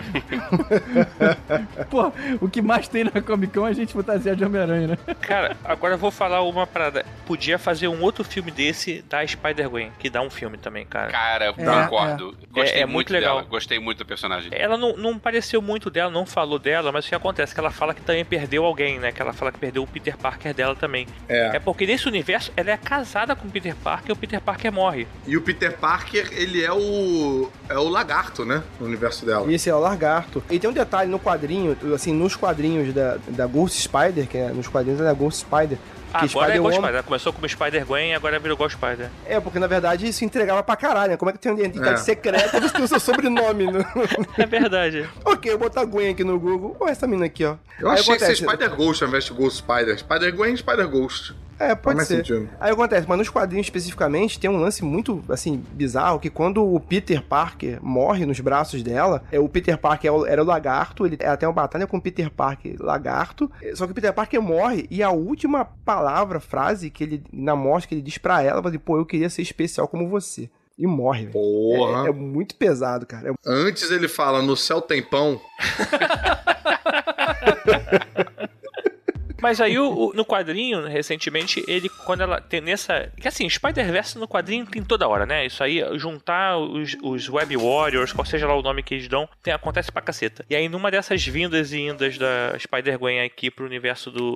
[1.91, 4.99] Pô, o que mais tem na Comic Con é a gente fantasia de Homem-Aranha, né?
[5.21, 7.05] Cara, agora eu vou falar uma parada.
[7.27, 11.11] Podia fazer um outro filme desse da Spider-Gwen, que dá um filme também, cara.
[11.11, 12.37] Cara, É, concordo.
[12.51, 13.37] Gostei É- é muito, muito legal.
[13.37, 13.49] dela.
[13.49, 14.51] Gostei muito do personagem.
[14.53, 17.53] Ela não, não pareceu muito dela, não falou dela, mas o que acontece?
[17.53, 19.13] é Que ela fala que também perdeu alguém, né?
[19.13, 21.07] Que ela fala que perdeu o Peter Parker dela também.
[21.29, 21.57] É.
[21.57, 24.73] É porque nesse universo ela é casada com o Peter Parker e o Peter Parker
[24.73, 25.07] morre.
[25.27, 27.51] E o Peter Parker, ele é o.
[27.69, 28.63] é o lagarto, né?
[28.79, 29.53] No universo dela.
[29.53, 30.41] Esse é o Largarto.
[30.49, 34.51] E tem um detalhe no quadrinho, assim, nos quadrinhos da, da Ghost Spider, que é
[34.51, 35.77] nos quadrinhos é da Ghost Spider.
[36.15, 37.03] Ah, que agora é Ghost Woman- Spider.
[37.05, 39.09] Começou como Spider-Gwen e agora virou Ghost Spider.
[39.27, 41.17] É, porque na verdade isso entregava pra caralho, né?
[41.17, 41.97] Como é que tem uma identidade É.
[42.05, 43.65] secreta você tem o seu sobrenome?
[43.65, 43.79] No...
[44.39, 45.09] É verdade.
[45.25, 46.77] ok, eu vou botar Gwen aqui no Google.
[46.79, 47.57] Olha essa mina aqui, ó.
[47.81, 49.99] Eu Aí achei que acontece- ser Spider-Ghost ao invés de Ghost Spider.
[49.99, 51.35] Spider-Gwen e Spider-Ghost.
[51.63, 52.17] É, pode mais ser.
[52.17, 52.49] sentido.
[52.59, 56.81] Aí acontece, mas nos quadrinhos especificamente tem um lance muito, assim, bizarro, que quando o
[56.81, 61.17] Peter Parker morre nos braços dela, é, o Peter Parker é era o lagarto, ele
[61.17, 65.03] tem uma batalha com o Peter Parker lagarto, só que o Peter Parker morre e
[65.03, 68.79] a última palavra, frase que ele, na morte, que ele diz pra ela, fala assim,
[68.79, 70.51] pô, eu queria ser especial como você.
[70.79, 71.27] E morre.
[71.27, 72.07] Porra.
[72.07, 73.31] É, é muito pesado, cara.
[73.31, 75.41] É- Antes ele fala, no céu tem pão.
[79.43, 83.11] Mas aí o- o- no quadrinho, recentemente, ele, quando ela tem nessa.
[83.21, 85.45] Que assim, Spider-Verse no quadrinho tem toda hora, né?
[85.45, 89.29] Isso aí, juntar os, os Web Warriors, qual seja lá o nome que eles dão,
[89.43, 90.45] tem, acontece pra caceta.
[90.49, 94.35] E aí, numa dessas vindas e indas da Spider-Gwen aqui pro universo do,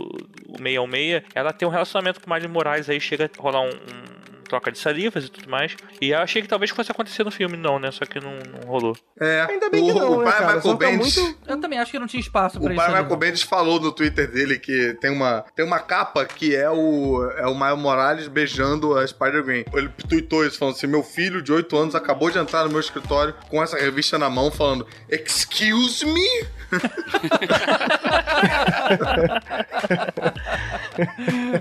[0.49, 3.69] do 616, ela tem um relacionamento com o Miles Morales, aí chega a rolar um.
[3.71, 5.75] um troca de salivas e tudo mais.
[6.01, 7.91] E eu achei que talvez fosse acontecer no filme, não, né?
[7.91, 8.97] Só que não, não rolou.
[9.21, 10.55] É, Ainda bem que o, não, o né, pai cara?
[10.57, 11.17] Michael tá Bendis...
[11.17, 12.77] muito- Eu também acho que não tinha espaço pra O isso.
[12.77, 16.55] pai ali, Michael Bendis falou no Twitter dele que tem uma, tem uma capa que
[16.55, 19.64] é o, é o Miles Morales beijando a Spider-Gwen.
[19.75, 22.81] Ele tweetou isso, falando assim: meu filho de 8 anos acabou de entrar no meu
[22.81, 26.27] escritório com essa revista na mão, falando: Excuse me?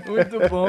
[0.06, 0.68] Muito bom.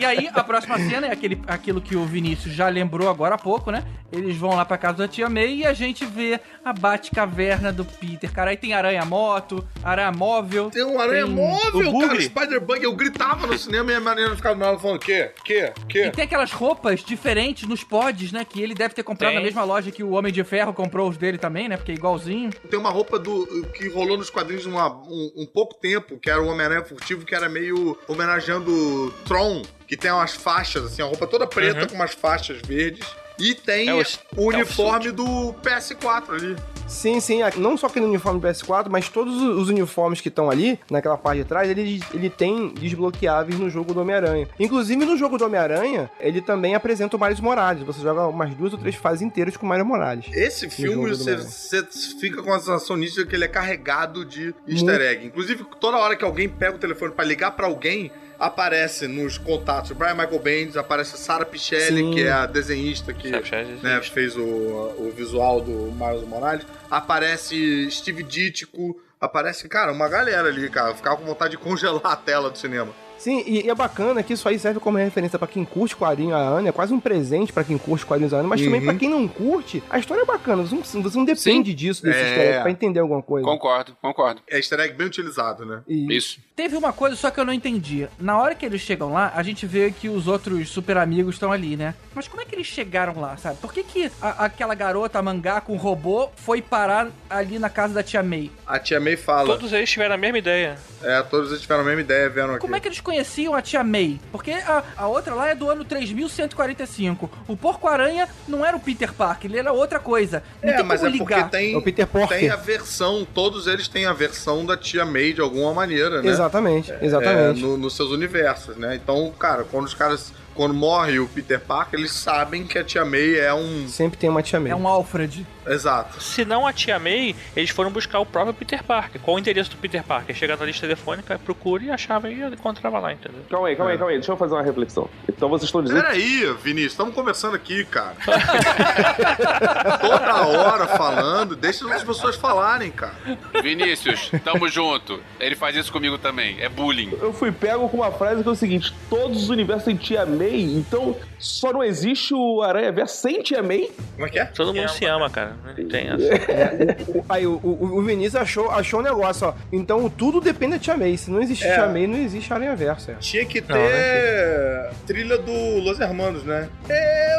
[0.00, 3.38] E aí, a próxima cena é aquele, aquilo que o Vinícius já lembrou agora há
[3.38, 3.84] pouco, né?
[4.10, 7.84] Eles vão lá pra casa da tia May e a gente vê a Batcaverna do
[7.84, 8.32] Peter.
[8.32, 10.70] Cara, aí tem aranha-moto, aranha-móvel.
[10.70, 12.20] Tem um aranha tem móvel, o cara.
[12.20, 12.82] Spider-Bug.
[12.84, 15.30] Eu gritava no cinema e a menina ficava na hora falando: quê?
[15.44, 15.72] Quê?
[15.88, 16.06] Quê?
[16.06, 18.44] E tem aquelas roupas diferentes nos pods, né?
[18.44, 19.38] Que ele deve ter comprado Tem.
[19.40, 21.76] na mesma loja que o Homem de Ferro comprou os dele também, né?
[21.76, 22.50] Porque é igualzinho.
[22.70, 26.40] Tem uma roupa do que rolou nos quadrinhos uma- um, um pouco tempo, que era
[26.40, 31.26] o Homem-Aranha furtivo, que era meio homenageando Tron, que tem umas faixas, assim, a roupa
[31.26, 33.06] toda preta com umas faixas verdes.
[33.40, 34.02] E tem É o-
[34.36, 36.56] o, uniforme do PS4 ali.
[36.88, 37.38] Sim, sim.
[37.56, 41.42] Não só aquele uniforme do PS4, mas todos os uniformes que estão ali, naquela parte
[41.42, 44.48] de trás, ele, ele tem desbloqueáveis no jogo do Homem-Aranha.
[44.58, 47.84] Inclusive, no jogo do Homem-Aranha, ele também apresenta o Miles Morales.
[47.84, 50.26] Você joga umas duas ou três fases inteiras com o Miles Morales.
[50.32, 51.84] Esse filme, você, você
[52.18, 55.26] fica com a sensação nítida que ele é carregado de easter egg.
[55.26, 59.92] Inclusive, toda hora que alguém pega o telefone pra ligar pra alguém, aparece nos contatos
[59.92, 62.10] Brian Michael Bendis, aparece Sarah Pichelli, Sim.
[62.12, 66.66] que é a desenhista que é né, fez o, o visual do Miles Morales.
[66.90, 70.90] Aparece Steve Ditko, aparece, cara, uma galera ali, cara.
[70.90, 72.92] Eu ficava com vontade de congelar a tela do cinema.
[73.18, 76.34] Sim, e, e é bacana que isso aí serve como referência pra quem curte quadrinho
[76.34, 78.86] a Ana, é quase um presente pra quem curte quadrinhos a Ana, mas também Uhum.
[78.86, 82.18] pra quem não curte, a história é bacana, você não, você não depende disso, desse
[82.18, 82.22] É.
[82.22, 83.44] easter egg, pra entender alguma coisa.
[83.46, 84.40] Concordo, concordo.
[84.48, 85.82] É easter egg bem utilizado, né?
[85.88, 86.38] Isso.
[86.54, 88.08] Teve uma coisa só que eu não entendi.
[88.18, 91.52] Na hora que eles chegam lá, a gente vê que os outros super amigos estão
[91.52, 91.94] ali, né?
[92.14, 93.58] Mas como é que eles chegaram lá, sabe?
[93.58, 98.02] Por que, que a- aquela garota mangá com robô foi parar ali na casa da
[98.02, 98.50] tia May?
[98.66, 99.46] A tia May fala.
[99.46, 100.76] Todos eles tiveram a mesma ideia.
[101.02, 102.60] É, todos eles tiveram a mesma ideia, vendo aqui.
[102.60, 104.20] Como é que eles conheciam a tia May?
[104.30, 107.30] Porque a, a outra lá é do ano 3145.
[107.48, 110.42] O Porco-Aranha não era o Peter Parker, ele era outra coisa.
[110.62, 111.50] Não É, tem mas como é porque ligar.
[111.50, 111.80] tem,
[112.28, 116.28] tem a versão, todos eles têm a versão da tia May de alguma maneira, né?
[116.28, 117.60] Exatamente, exatamente.
[117.60, 118.94] É, no- nos seus universos, né?
[118.94, 120.32] Então, cara, quando os caras.
[120.54, 123.86] Quando morre o Peter Parker, eles sabem que a tia May é um.
[123.86, 124.72] Sempre tem uma tia May.
[124.72, 125.46] É um Alfred.
[125.72, 126.20] Exato.
[126.22, 129.20] Se não a tia May, eles foram buscar o próprio Peter Parker.
[129.20, 130.34] Qual o endereço do Peter Parker?
[130.34, 133.42] Chega na lista telefônica, procura e achava e encontrava lá, entendeu?
[133.50, 134.18] Calma aí, calma aí, calma aí.
[134.18, 135.08] Deixa eu fazer uma reflexão.
[135.28, 136.02] Então vocês estão dizendo.
[136.02, 138.16] Peraí, Vinícius, estamos conversando aqui, cara.
[140.00, 143.14] Toda hora falando, deixa as pessoas falarem, cara.
[143.62, 145.20] Vinícius, tamo junto.
[145.38, 146.60] Ele faz isso comigo também.
[146.60, 147.16] É bullying.
[147.20, 150.26] Eu fui pego com uma frase que é o seguinte: todos os universos têm Tia
[150.26, 153.90] May, então só não existe o Aranha Verso sem Tia May?
[154.14, 154.44] Como é que é?
[154.46, 155.56] Todo mundo se ama, cara.
[155.64, 157.08] Não tem essa.
[157.10, 159.54] O- Aí o, o, o Vinícius achou, achou um negócio, ó.
[159.72, 161.16] Então tudo depende da Tia May.
[161.16, 161.74] Se não existe É.
[161.74, 163.10] Tia May, não existe Aranha Verso.
[163.10, 163.14] É.
[163.20, 164.90] Tinha que ter Não, né?
[165.06, 166.68] trilha do Los Hermanos, né?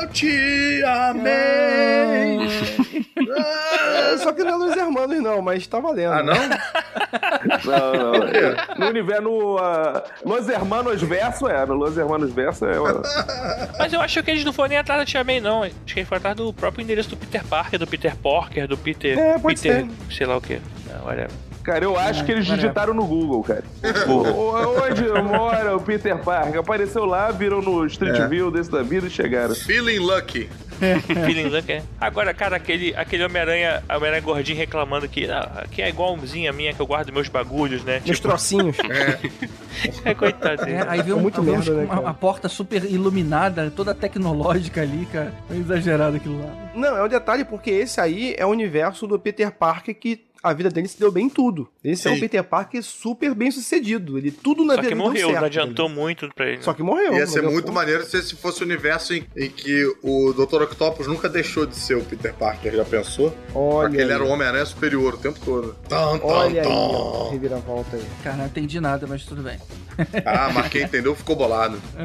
[0.01, 2.47] Eu te amei.
[3.35, 6.13] É, Só que não é dos Hermanos, não, mas tá valendo.
[6.13, 6.33] Ah, não?
[7.65, 8.79] Não, não.
[8.79, 11.65] No universo, no uh, Los Hermanos Verso, é.
[11.65, 12.73] No Los Hermanos Verso é.
[13.77, 15.63] Mas eu acho que eles não foram nem atrás da tia May, não.
[15.63, 18.77] Acho que eles foram atrás do próprio endereço do Peter Parker, do Peter Porker, do
[18.77, 19.17] Peter.
[19.17, 20.13] É, pode Peter, ser.
[20.13, 20.59] sei lá o que.
[20.87, 21.31] Não, whatever.
[21.69, 23.63] Cara, eu acho É, que eles digitaram no Google, cara.
[24.07, 26.61] Onde mora o Peter Parker?
[26.61, 28.27] Apareceu lá, viram no Street É.
[28.27, 29.53] View desse da vida e chegaram.
[29.53, 30.49] Feeling lucky.
[31.25, 31.83] Feeling Lucky, é.
[31.99, 36.73] Agora, cara, aquele, aquele Homem-Aranha Homem gordinho reclamando que, ah, que é igualzinho a minha,
[36.73, 38.01] que eu guardo meus bagulhos, né?
[38.05, 38.77] Meus trocinhos.
[40.03, 40.77] É, coitado dele.
[40.77, 45.05] É, aí vê um, muito merda, né, uma, uma porta super iluminada, toda tecnológica ali,
[45.05, 45.33] cara.
[45.49, 46.51] É exagerado aquilo lá.
[46.75, 50.53] Não, é um detalhe porque esse aí é o universo do Peter Parker que a
[50.53, 51.67] vida dele se deu bem em tudo.
[51.83, 52.21] Esse é um Sim.
[52.21, 54.17] Peter Parker super bem sucedido.
[54.17, 56.61] Ele tudo na Só vida que morreu, certo, não adiantou muito pra ele.
[56.61, 57.13] Só que morreu.
[57.15, 60.63] Ia ser muito maneiro se esse fosse o universo em, em que o Dr.
[60.63, 63.35] Octopus nunca deixou de ser o Peter Parker, já pensou?
[63.53, 64.15] Olha Porque ele aí.
[64.19, 65.75] era o Homem-Aranha superior o tempo todo.
[65.89, 66.73] Tum, tum, Olha aí, tum.
[66.73, 68.05] ó, reviravolta aí.
[68.23, 69.59] Cara, não entendi nada, mas tudo bem.
[70.25, 71.79] Ah, mas quem entendeu ficou bolado.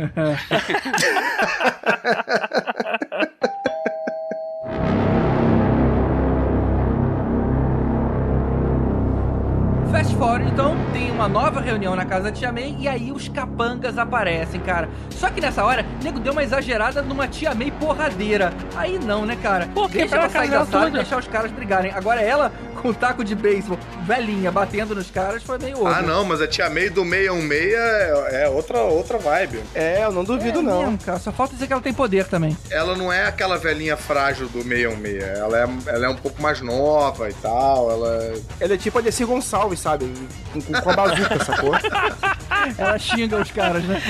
[10.14, 13.98] Forward, então, tem uma nova reunião na casa da Tia May e aí os capangas
[13.98, 14.88] aparecem, cara.
[15.10, 18.52] Só que nessa hora, o nego deu uma exagerada numa Tia May porradeira.
[18.76, 19.66] Aí não, né, cara?
[19.74, 21.90] Deixa quebrar ela sair da sala e deixar os caras brigarem.
[21.92, 26.02] Agora ela, com o taco de beisebol, velhinha, batendo nos caras, foi meio Ah, over.
[26.04, 29.60] não, mas a Tia May do 616 é, é outra, outra vibe.
[29.74, 30.82] É, eu não duvido, É não.
[30.82, 31.18] mesmo, cara.
[31.18, 32.56] Só falta dizer que ela tem poder também.
[32.70, 35.24] Ela não é aquela velhinha frágil do 616.
[35.38, 37.90] Ela é, ela é um pouco mais nova e tal.
[37.90, 38.32] Ela.
[38.60, 40.12] Ela é tipo a Desi Gonçalves, sabe?
[40.52, 41.72] Com, com, com a bazuca, sacou?
[42.78, 44.00] Ela xinga os caras, né?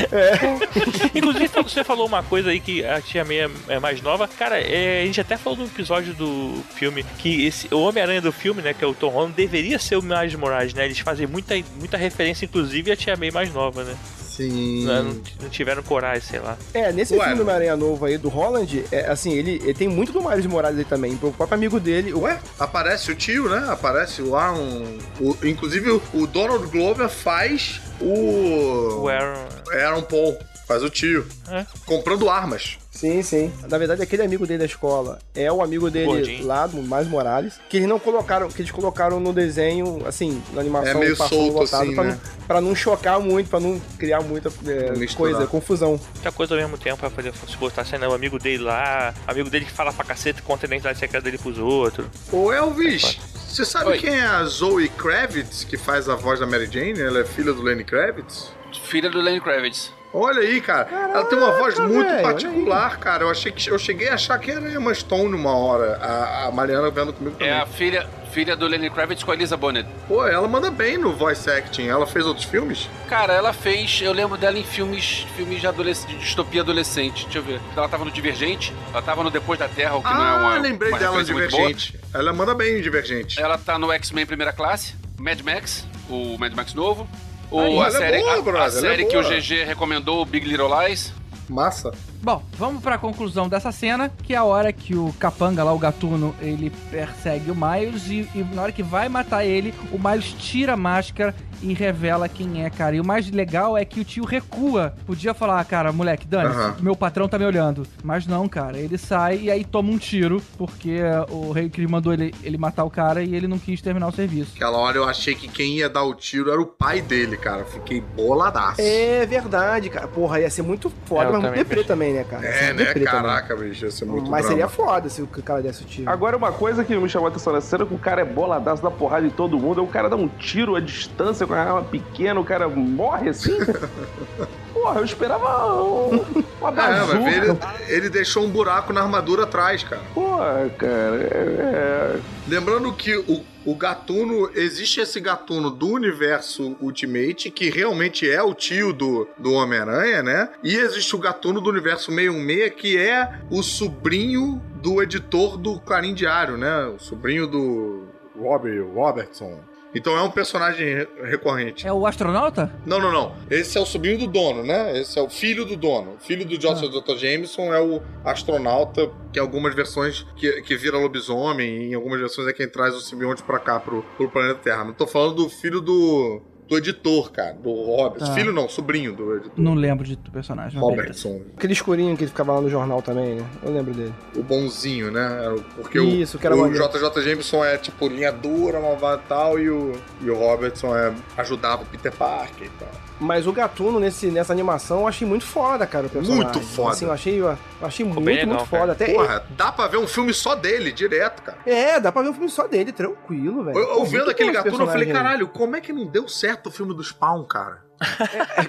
[1.14, 4.28] Inclusive, você falou uma coisa aí que a tia May é- é mais nova.
[4.28, 8.30] Cara, é, a gente até falou no episódio do filme que esse, o Homem-Aranha do
[8.32, 10.84] filme, né, que é o Tom Holland, deveria ser o Miles Morales, né?
[10.84, 13.94] Eles fazem muita, muita referência, inclusive, à tia May mais nova, né?
[14.36, 14.85] Sim.
[14.85, 16.56] Não, não- tiveram coragem, sei lá.
[16.73, 17.20] É, nesse Ué.
[17.20, 20.47] filme do Homem-Aranha novo aí, do Holland, é, assim, ele, ele tem muito do Miles
[20.47, 21.15] Morales aí também.
[21.23, 23.66] O próprio amigo dele, o Ué, aparece o tio, né?
[23.69, 24.98] Aparece lá um.
[25.20, 29.02] o- inclusive, o, o Donald Glover faz o.
[29.02, 29.47] O Aaron.
[29.73, 30.36] Aaron Paul.
[30.66, 31.27] Faz o tio.
[31.51, 31.66] É.
[31.85, 32.78] Comprando armas.
[32.95, 33.53] Sim, sim.
[33.69, 36.47] Na verdade, aquele amigo dele da escola é o amigo dele Gordinho.
[36.47, 40.61] lá, do Mais Morales, que eles não colocaram, que eles colocaram no desenho, assim, na
[40.61, 42.11] animação É meio solto, lotado, assim, pra, né?
[42.39, 46.01] não, pra não chocar muito, pra não criar muita é, coisa, confusão.
[46.15, 49.51] Muita coisa ao mesmo tempo pra poder se botar sendo o amigo dele lá, amigo
[49.51, 52.07] dele que fala pra cacete, conta a identidade secreta dele pros outros.
[52.33, 53.19] Ô Elvis,
[53.49, 53.99] você sabe Oi.
[53.99, 57.01] quem é a Zoe Kravitz, que faz a voz da Mary Jane?
[57.01, 58.51] Ela é filha do Lenny Kravitz?
[58.85, 59.93] Filha do Lenny Kravitz.
[60.15, 60.89] Olha aí, cara.
[60.91, 63.24] ela tem uma voz Caraca, muito particular, cara.
[63.24, 65.97] Eu achei que eu cheguei a achar que era Emma Stone uma hora.
[65.97, 67.53] A, a Mariana vendo comigo também.
[67.53, 69.89] É a filha, filha do Lenny Kravitz com a Elisa Bonnet.
[70.07, 71.89] Pô, ela manda bem no voice acting.
[71.89, 72.89] Ela fez outros filmes?
[73.09, 74.01] Cara, ela fez.
[74.03, 77.24] Eu lembro dela em filmes, filmes de, adolesc- de distopia adolescente.
[77.24, 77.61] Deixa eu ver.
[77.77, 80.36] Ela tava no Divergente, ela tava no Depois da Terra, o que não é ah,
[80.36, 80.59] uma.
[80.59, 81.24] lembrei uma dela no.
[81.24, 81.99] Divergente.
[82.12, 83.41] Ela manda bem em Divergente.
[83.41, 87.09] Ela tá no X-Men Primeira Classe, Mad Max, o Mad Max novo.
[87.51, 89.23] O, Aí, a é série, boa, a- a, é série que o.
[89.23, 91.12] GG recomendou, o Big Little Lies.
[91.49, 91.93] Massa.
[92.24, 95.78] Bom, vamos pra conclusão dessa cena, que é a hora que o capanga lá, o
[95.78, 100.32] gatuno, ele persegue o Miles e, e na hora que vai matar ele, o Miles
[100.32, 102.96] tira a máscara e revela quem é, cara.
[102.96, 104.94] E o mais legal é que o tio recua.
[105.06, 106.76] Podia falar, ah, cara, moleque, dane Aham.
[106.80, 107.86] meu patrão tá me olhando.
[108.02, 110.98] Mas não, cara, ele sai e aí toma um tiro, porque
[111.30, 114.12] o rei que mandou ele, ele matar o cara e ele não quis terminar o
[114.12, 114.52] serviço.
[114.56, 117.64] Aquela hora eu achei que quem ia dar o tiro era o pai dele, cara.
[117.64, 118.80] Fiquei boladaço.
[118.80, 120.06] É verdade, cara.
[120.09, 122.47] Porra, ia ser muito foda, É, eu mas muito também deprê também, né, cara?
[122.47, 122.85] É, muito né?
[122.86, 123.23] deprê também.
[123.23, 124.49] Caraca, bicho, ia ser muito Mas drama.
[124.49, 126.11] seria foda se o cara desse o tiro.
[126.11, 128.24] Agora, uma coisa que me chamou a atenção nessa cena, é que o cara é
[128.24, 131.55] boladaço, dá porrada em todo mundo, aí o cara dá um tiro à distância com
[131.55, 133.57] a arma pequena, o cara morre assim.
[134.73, 137.31] Porra, eu esperava um- uma É, bazuca.
[137.31, 137.59] ele,
[137.89, 140.03] ele deixou um buraco na armadura atrás, cara.
[140.12, 142.16] Porra, cara, é...
[142.49, 148.55] Lembrando que o, o gatuno, existe esse gatuno do universo Ultimate, que realmente é o
[148.55, 150.51] tio do, do Homem-Aranha, né?
[150.62, 156.15] E existe o gatuno do universo 616, que é o sobrinho do editor do Clarim
[156.15, 156.86] Diário, né?
[156.86, 158.07] O sobrinho do
[158.39, 159.61] Robbie Robertson.
[159.95, 161.87] Então é um personagem re- recorrente.
[161.87, 162.73] É o astronauta?
[162.85, 163.35] Não, não, não.
[163.51, 164.99] Esse é o sobrinho do dono, né?
[164.99, 166.15] Esse é o filho do dono.
[166.15, 167.16] O filho do Joshua Dr.
[167.16, 172.49] Jameson é o astronauta, que em algumas versões que, que vira lobisomem, em algumas versões
[172.49, 174.85] é quem traz o simbionte pra cá, pro, pro planeta Terra.
[174.85, 178.20] Mas tô falando do filho do, do editor, cara, do Robert.
[178.20, 178.35] Tá.
[178.35, 179.53] Filho não, sobrinho do editor.
[179.57, 180.81] Não lembro de do personagem.
[180.81, 181.41] Robertson.
[181.57, 183.47] Aquele escurinho que ele ficava lá no jornal também, né?
[183.62, 184.15] Eu lembro dele.
[184.35, 185.28] O bonzinho, né?
[185.77, 186.69] Porque Isso, o, que era o.
[186.69, 191.15] JJ Jameson é tipo linha dura, malvado e tal, e o, e o Robertson é,
[191.36, 193.03] ajudava o Peter Parker e tal.
[193.20, 196.45] Mas o Gatuno nesse, nessa animação eu achei muito foda, cara, o personagem.
[196.45, 196.91] Muito foda.
[196.91, 198.81] Assim, eu achei, eu achei muito, legal, muito cara.
[198.81, 198.93] foda.
[198.93, 201.59] Até Porra, dá pra ver um filme só dele, direto, cara.
[201.65, 203.78] É, dá pra ver um filme só dele, tranquilo, velho.
[203.78, 206.69] Eu, eu Pô, vendo aquele gatuno, eu falei, caralho, como é que não deu certo
[206.69, 207.85] o filme do Spawn, cara?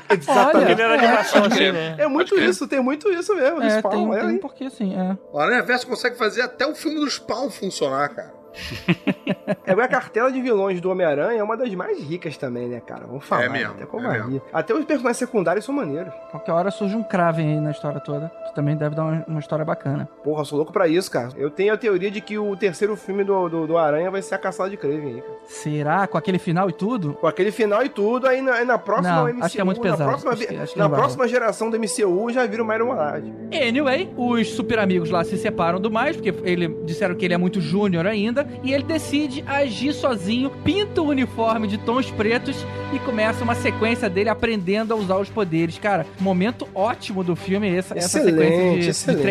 [0.10, 0.72] Exatamente.
[0.72, 1.96] Ele era animação assim, né?
[1.98, 3.62] É muito isso, tem muito isso mesmo.
[3.62, 4.36] É, Spawn, tem, é, tem hein?
[4.36, 5.18] um porquê sim, é.
[5.32, 8.45] O Aranha Verso consegue fazer até o filme do Spawn funcionar, cara.
[9.68, 13.06] É, a cartela de vilões do Homem-Aranha é uma das mais ricas também, né, cara?
[13.07, 13.45] Vamos falar.
[13.45, 14.23] É mesmo, Até é covardia.
[14.26, 14.41] mesmo.
[14.53, 16.14] Até os personagens secundários são maneiros.
[16.32, 19.40] Qualquer hora surge um Kraven aí na história toda, que também deve dar uma, uma
[19.40, 20.07] história bacana.
[20.23, 21.30] Porra, eu sou louco pra isso, cara.
[21.36, 24.36] Eu tenho a teoria de que o terceiro filme do, do, do Aranha vai ser
[24.36, 25.34] a caçada de Kraven aí, cara.
[25.45, 26.07] Será?
[26.07, 27.14] Com aquele final e tudo?
[27.15, 29.64] Com aquele final e tudo, aí na, aí na próxima Não, MCU, acho que é
[29.64, 30.10] muito na pesado.
[30.10, 33.34] próxima, Acho que- acho que na próxima geração do MCU já vira o Myron Morales.
[33.52, 37.38] Anyway, os super amigos lá se separam do mais, porque ele disseram que ele é
[37.38, 42.56] muito júnior ainda, e ele decide agir sozinho, pinta o uniforme de tons pretos
[42.94, 45.78] e começa uma sequência dele aprendendo a usar os poderes.
[45.78, 49.22] Cara, momento ótimo do filme essa, essa Excelente, sequência de- de, excelente.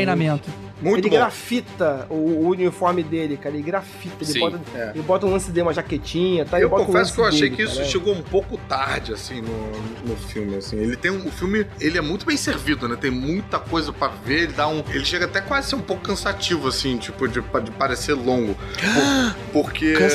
[0.80, 1.06] Treinamento.
[1.08, 3.54] ele grafita o, o uniforme dele, cara.
[3.54, 4.90] Ele grafita, ele Sim, bota, é.
[4.94, 6.56] ele bota um lance dele, uma jaquetinha, tá?
[6.58, 7.88] Ele Eu bota um confesso lance que eu achei dele, que isso cara.
[7.88, 10.76] chegou um pouco tarde, assim, no, no filme, assim.
[10.76, 11.26] Ele tem um...
[11.26, 12.96] O filme, ele é muito bem servido, né?
[13.00, 14.82] Tem muita coisa pra ver, ele dá um...
[14.90, 18.54] Ele chega até quase a ser um pouco cansativo, assim, tipo, de, de parecer longo.
[18.54, 19.94] Por- porque...
[19.94, 20.10] Que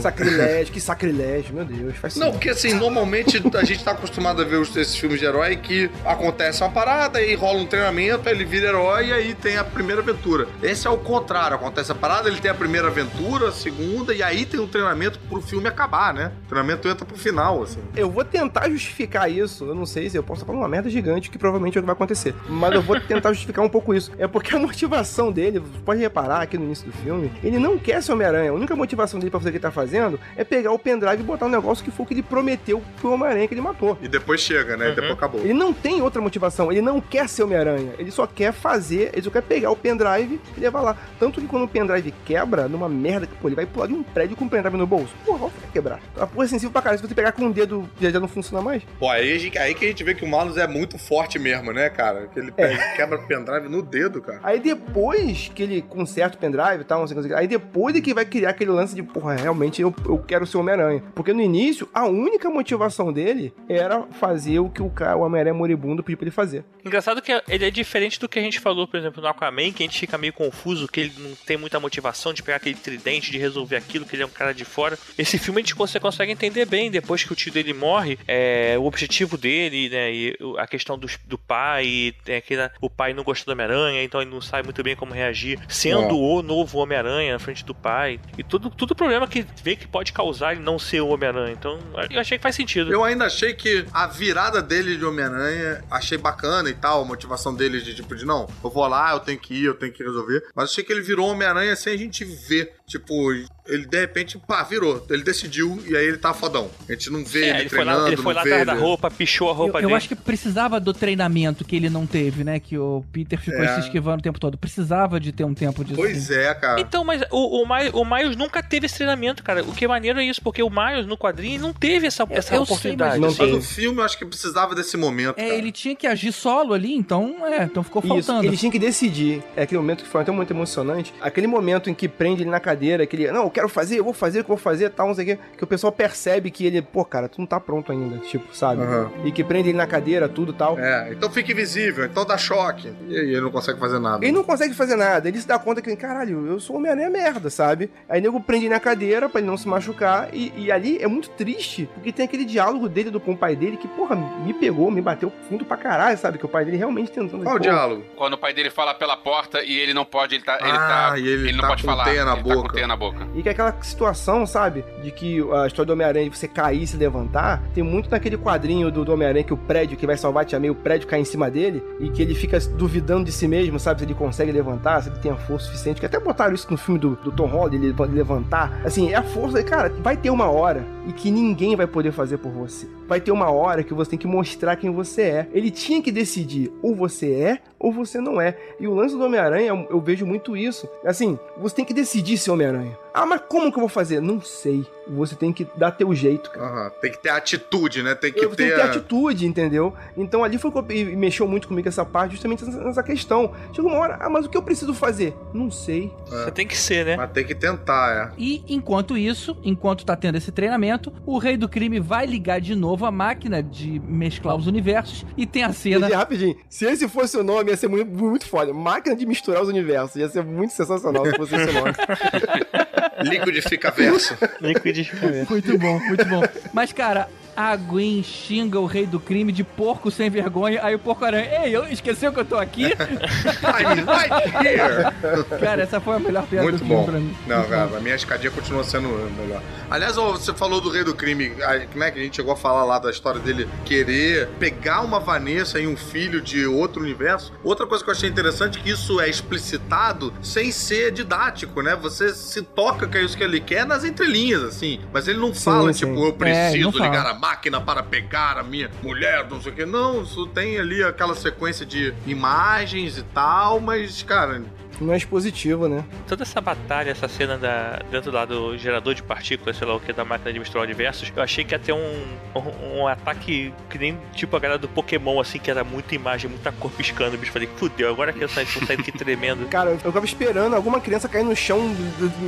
[0.00, 1.96] sacrilégio, que sacrilégio, meu Deus.
[1.96, 5.26] Faz Não, porque assim, normalmente a gente tá acostumado a ver os- esses filmes de
[5.26, 9.34] herói que acontece uma parada, aí rola um treinamento, aí ele vira herói e aí
[9.34, 10.46] tem a primeira aventura.
[10.62, 14.22] Esse é o contrário, acontece a parada, ele tem a primeira aventura, a segunda, e
[14.22, 16.32] aí tem um treinamento pro filme acabar, né?
[16.44, 17.80] O treinamento entra pro final, assim.
[17.96, 19.64] Eu vou tentar justificar isso.
[19.64, 21.86] Eu não sei se eu posso falar uma merda gigante, que provavelmente é o que
[21.86, 22.34] vai acontecer.
[22.48, 24.12] Mas eu vou tentar justificar um pouco isso.
[24.18, 27.78] É porque a motivação dele, você pode reparar aqui no início do filme, ele não
[27.78, 28.50] quer ser Homem-Aranha.
[28.50, 31.20] A única motivação dele pra fazer o que ele tá fazendo é pegar o pendrive
[31.20, 33.98] e botar um negócio que foi o que ele prometeu pro Homem-Aranha que ele matou.
[34.02, 34.90] E depois chega, né?
[34.92, 35.40] E depois acabou.
[35.40, 39.22] Ele não tem outra motivação, ele não quer ser Homem-Aranha, ele só quer fazer, ele
[39.22, 40.96] só quer pegar o pendrive e levar lá.
[41.18, 44.02] Tanto que quando o pendrive quebra, numa merda que, pô, ele vai pular de um
[44.02, 45.14] prédio com o pendrive no bolso.
[45.24, 46.00] Porra, vai quebrar.
[46.16, 48.28] A porra é sensível pra caralho, se você pegar com o dedo, já, já não
[48.28, 48.82] funciona mais.
[48.98, 51.38] Pô, aí, a gente- aí que a gente vê que o Malus é muito forte
[51.38, 52.28] mesmo, né, cara?
[52.32, 54.40] Que ele pega, quebra o pendrive no dedo, cara.
[54.42, 57.94] Aí depois que ele conserta o pendrive e tal, não sei o que, aí depois
[57.96, 61.02] é que vai criar aquele lance de, porra, realmente eu, eu quero ser Homem-Aranha.
[61.14, 65.54] Porque no início, a única motivação dele era fazer o que o, cara, o Homem-Aranha
[65.54, 66.64] moribundo pediu pra ele fazer.
[66.84, 69.82] Engraçado que ele é diferente do que a gente falou, por exemplo, no Aquaman, que
[69.82, 73.30] a gente fica meio confuso, que ele não tem muita motivação de pegar aquele tridente,
[73.30, 74.98] de resolver aquilo, que ele é um cara de fora.
[75.18, 78.76] Esse filme a gente você consegue entender bem, depois que o tio dele morre, é,
[78.78, 83.12] o objetivo dele, né, e a questão do, do pai, e tem aquele, o pai
[83.12, 86.12] não gosta do Homem-Aranha, então ele não sabe muito bem como reagir, sendo É.
[86.12, 90.12] o novo Homem-Aranha na frente do pai, e tudo, tudo problema que vê que pode
[90.12, 91.52] causar ele não ser o Homem-Aranha.
[91.52, 91.78] Então,
[92.10, 92.92] eu achei que faz sentido.
[92.92, 97.54] Eu ainda achei que a virada dele de Homem-Aranha, achei bacana e tal, a motivação
[97.54, 100.02] dele de tipo, de não, eu vou lá, eu tenho que ir, eu tenho que
[100.02, 100.42] resolver.
[100.54, 102.72] Mas achei que ele virou Homem-Aranha sem a gente ver.
[102.86, 103.32] Tipo,
[103.66, 105.06] ele de repente, pá, virou.
[105.08, 106.68] Ele decidiu e aí ele tá fodão.
[106.88, 108.66] A gente não vê É, ele, ele foi lá, treinando, ele foi não lá atrás
[108.66, 109.96] da roupa, pichou a roupa Eu, eu dele.
[109.96, 112.58] acho que precisava do treinamento que ele não teve, né?
[112.60, 113.74] Que o Peter ficou É.
[113.74, 114.58] se esquivando o tempo todo.
[114.58, 115.96] Precisava de ter um tempo disso.
[115.96, 116.80] Pois é, cara.
[116.80, 119.62] Então, mas o, o, Miles, o Miles nunca teve esse treinamento, cara.
[119.62, 122.54] O que é maneiro é isso, porque o Miles no quadrinho não teve essa, essa
[122.54, 123.18] eu sei, oportunidade.
[123.20, 125.38] mas Mas o filme eu acho que precisava desse momento.
[125.38, 125.54] É, cara.
[125.54, 128.46] ele tinha que agir solo ali, então, é, então ficou Isso, faltando.
[128.46, 129.42] ele tinha que decidir.
[129.56, 131.14] É aquele momento que foi até muito emocionante.
[131.20, 132.71] Aquele momento em que prende ele na cadeira,
[133.06, 135.24] que ele, não, eu quero fazer, eu vou fazer, eu vou fazer, tal, não sei
[135.24, 135.38] o quê.
[135.56, 138.82] Que o pessoal percebe que ele, pô, cara, tu não tá pronto ainda, tipo, sabe?
[138.82, 139.10] Aham.
[139.24, 140.78] E que prende ele na cadeira, tudo tal.
[140.78, 142.92] É, então fica invisível, então dá choque.
[143.08, 144.24] E aí ele não consegue fazer nada.
[144.24, 147.50] Ele não consegue fazer nada, ele se dá conta que, caralho, eu sou Homem-Aranha merda,
[147.50, 147.90] sabe?
[148.08, 150.98] Aí o nego prende ele na cadeira pra ele não se machucar, e, e ali
[151.00, 154.16] é muito triste, porque tem aquele diálogo dele do, com o pai dele que, porra,
[154.16, 156.38] me pegou, me bateu fundo pra caralho, sabe?
[156.38, 157.42] Que o pai dele realmente tentando.
[157.42, 158.04] Qual o diálogo?
[158.16, 160.58] Quando o pai dele fala pela porta e ele não pode, ele tá.
[160.60, 162.04] Ele Ah, tá e ele não tá pode com falar.
[162.04, 162.86] teia na ele tá boca.
[162.86, 163.28] na boca.
[163.34, 164.84] E que aquela situação, sabe?
[165.02, 168.90] De que a história do Homem-Aranha você cair e se levantar, tem muito naquele quadrinho
[168.90, 171.20] do, do Homem-Aranha que o prédio que vai salvar a Tia May, o prédio cai
[171.20, 174.00] em cima dele e que ele fica duvidando de si mesmo, sabe?
[174.00, 176.00] Se ele consegue levantar, se ele tem a força suficiente.
[176.00, 178.80] Que até botaram isso no filme do, do Tom Holland, ele pode levantar.
[178.84, 179.62] Assim, é a força.
[179.62, 182.86] Cara, vai ter uma hora e que ninguém vai poder fazer por você.
[183.08, 185.48] Vai ter uma hora que você tem que mostrar quem você é.
[185.52, 188.56] Ele tinha que decidir ou você é ou você não é.
[188.78, 190.88] E o lance do Homem-Aranha, eu- eu vejo muito isso.
[191.04, 193.01] Assim, você tem que decidir ser Homem-Aranha.
[193.14, 194.20] Ah, mas como que eu vou fazer?
[194.20, 194.86] Não sei.
[195.08, 196.66] Você tem que dar teu jeito, cara.
[196.66, 198.14] Aham, Tem que ter atitude, né?
[198.14, 198.56] Tem que Eu ter.
[198.56, 199.92] tenho que ter atitude, entendeu?
[200.16, 203.52] Então ali foi que eu, e mexeu muito comigo essa parte, justamente nessa, questão.
[203.72, 205.34] Chegou uma hora, ah, mas o que eu preciso fazer?
[205.52, 206.12] Não sei.
[206.26, 207.16] Você tem que ser, né?
[207.16, 208.34] Mas tem que tentar, é.
[208.38, 212.74] E enquanto isso, enquanto tá tendo esse treinamento, o rei do crime vai ligar de
[212.76, 216.06] novo a máquina de mesclar os universos e tem a cena.
[216.06, 216.56] Gente, rapidinho.
[216.68, 218.72] Se esse fosse o nome, ia ser muito, muito foda.
[218.72, 220.16] Máquina de misturar os universos.
[220.16, 221.92] Ia ser muito sensacional se fosse esse nome.
[223.22, 224.36] Liquidifica verso.
[224.60, 225.50] Liquidifica verso.
[225.52, 226.42] Muito bom, muito bom.
[226.72, 230.80] Mas, cara, a Gwen xinga o rei do crime de porco sem vergonha.
[230.82, 232.84] Aí o porco aranha, ei, eu esqueceu que eu tô aqui?
[232.84, 235.60] I'm right here.
[235.60, 237.04] Cara, essa foi a melhor piada Muito do filme bom.
[237.10, 237.36] pra mim.
[237.46, 237.96] Não, Muito cara, bom.
[237.96, 239.62] a minha escadinha continua sendo melhor.
[239.90, 241.52] Aliás, você falou do Rei do Crime.
[241.66, 245.02] aí, Como é que a gente chegou a falar lá da história dele querer pegar
[245.02, 247.52] uma Vanessa e um filho de outro universo?
[247.62, 251.94] Outra coisa que eu achei interessante é que isso é explicitado sem ser didático, né?
[251.96, 252.62] Você se
[252.92, 255.00] toca que é isso que ele quer nas entrelinhas, assim.
[255.12, 256.06] Mas ele não Sim, fala, sim.
[256.06, 257.04] tipo, eu É, preciso fala.
[257.04, 259.86] ligar a máquina para pegar a minha mulher, não sei o quê.
[259.86, 264.62] Não, isso tem ali aquela sequência de imagens e tal, mas, cara,
[265.02, 266.04] Não é expositivo, né?
[266.26, 270.00] Toda essa batalha, essa cena da, dentro lá do gerador de partículas, sei lá o
[270.00, 272.24] que, da máquina de misturar universos, eu achei que ia ter um,
[272.54, 276.48] um, um ataque que nem tipo a galera do Pokémon, assim, que era muita imagem,
[276.48, 277.36] muita cor piscando.
[277.36, 279.66] O bicho falei, fudeu, agora que eu saí, saindo aqui tremendo.
[279.70, 281.94] Cara, eu ficava esperando alguma criança cair no chão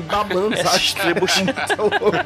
[0.06, 0.94] babando, sabe?
[0.94, 1.36] Trebos.
[1.42, 2.16] Muito louco.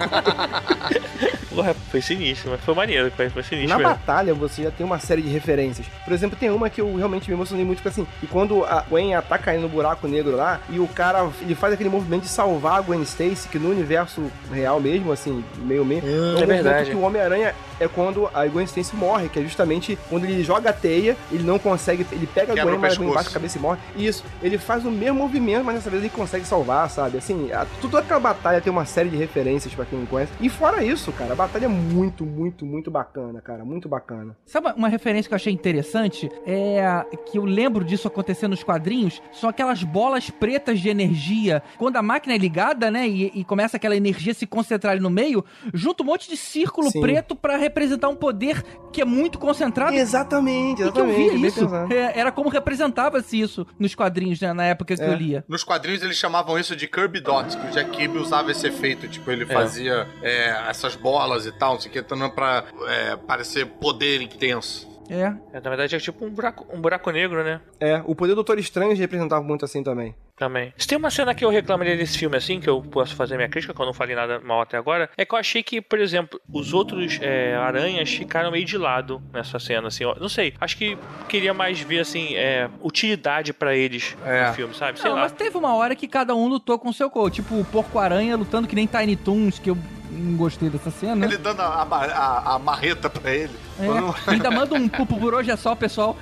[1.59, 3.91] Porra, foi sinistro, mas foi maneiro, foi, foi sinistro Na mesmo.
[3.91, 5.87] batalha, você já tem uma série de referências.
[6.05, 8.83] Por exemplo, tem uma que eu realmente me emocionei muito, porque assim, e quando a
[8.83, 12.29] Gwen tá caindo no buraco negro lá, e o cara, ele faz aquele movimento de
[12.29, 16.91] salvar a Gwen Stacy, que no universo real mesmo, assim, meio meio, é, um verdade.
[16.91, 20.71] que o Homem-Aranha é quando a Gwen Stacy morre, que é justamente quando ele joga
[20.71, 23.31] a teia, ele não consegue, ele pega a Quebra Gwen, o mas a Gwen baixa
[23.31, 23.79] a cabeça e morre.
[23.97, 27.19] Isso, ele faz o mesmo movimento, mas dessa vez ele consegue salvar, sabe?
[27.19, 30.33] Assim, a, toda aquela batalha tem uma série de referências pra quem não conhece.
[30.41, 34.37] E fora isso, cara, a batalha é muito, muito, muito bacana, cara, muito bacana.
[34.47, 36.31] Sabe uma- referência que eu achei interessante?
[36.47, 39.21] É a- que eu lembro disso acontecer nos quadrinhos.
[39.33, 41.63] São aquelas bolas pretas de energia.
[41.77, 43.07] Quando a máquina é ligada, né?
[43.07, 45.45] E, e começa aquela energia se concentrar ali no meio,
[45.75, 47.01] junta um monte de círculo Sim.
[47.01, 48.63] preto pra representar um poder
[48.93, 49.95] que é muito concentrado.
[49.95, 51.37] Exatamente, E que eu exatamente.
[51.37, 51.69] via isso.
[51.91, 55.09] É, era como representava-se isso nos quadrinhos, né, na época que É.
[55.09, 55.45] eu lia.
[55.49, 59.07] Nos quadrinhos eles chamavam isso de Kirby Dots, que o Jack Kirby usava esse efeito.
[59.09, 62.03] Tipo, ele fazia é, essas bolas e tal, não sei o que,
[62.35, 64.89] pra é, parecer poder intenso.
[65.09, 65.33] É.
[65.53, 67.61] É, na verdade é tipo um buraco, um buraco negro, né?
[67.81, 70.15] É, o poder do Doutor Estranho representava muito assim também.
[70.37, 70.73] Também.
[70.77, 73.49] Se tem uma cena que eu reclamaria desse filme, assim, que eu posso fazer minha
[73.49, 75.99] crítica, que eu não falei nada mal até agora, é que eu achei que, por
[75.99, 80.05] exemplo, os outros é, aranhas ficaram meio de lado nessa cena, assim.
[80.05, 80.15] ó.
[80.15, 80.97] Não sei, acho que
[81.29, 84.47] queria mais ver, assim, é, utilidade pra eles É.
[84.49, 85.01] no filme, sabe?
[85.01, 85.23] Sei Não, lá.
[85.23, 87.37] mas teve uma hora que cada um lutou com o seu coach.
[87.43, 89.79] Tipo, o Porco-Aranha lutando que nem Tiny Toons, que eu
[90.11, 91.25] não gostei dessa cena.
[91.25, 93.53] Ele dando a, a- a- a marreta pra ele.
[93.79, 93.87] É,
[94.31, 96.17] ainda manda um pupo por hoje é só, pessoal.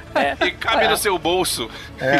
[0.44, 1.70] E cabe no seu bolso.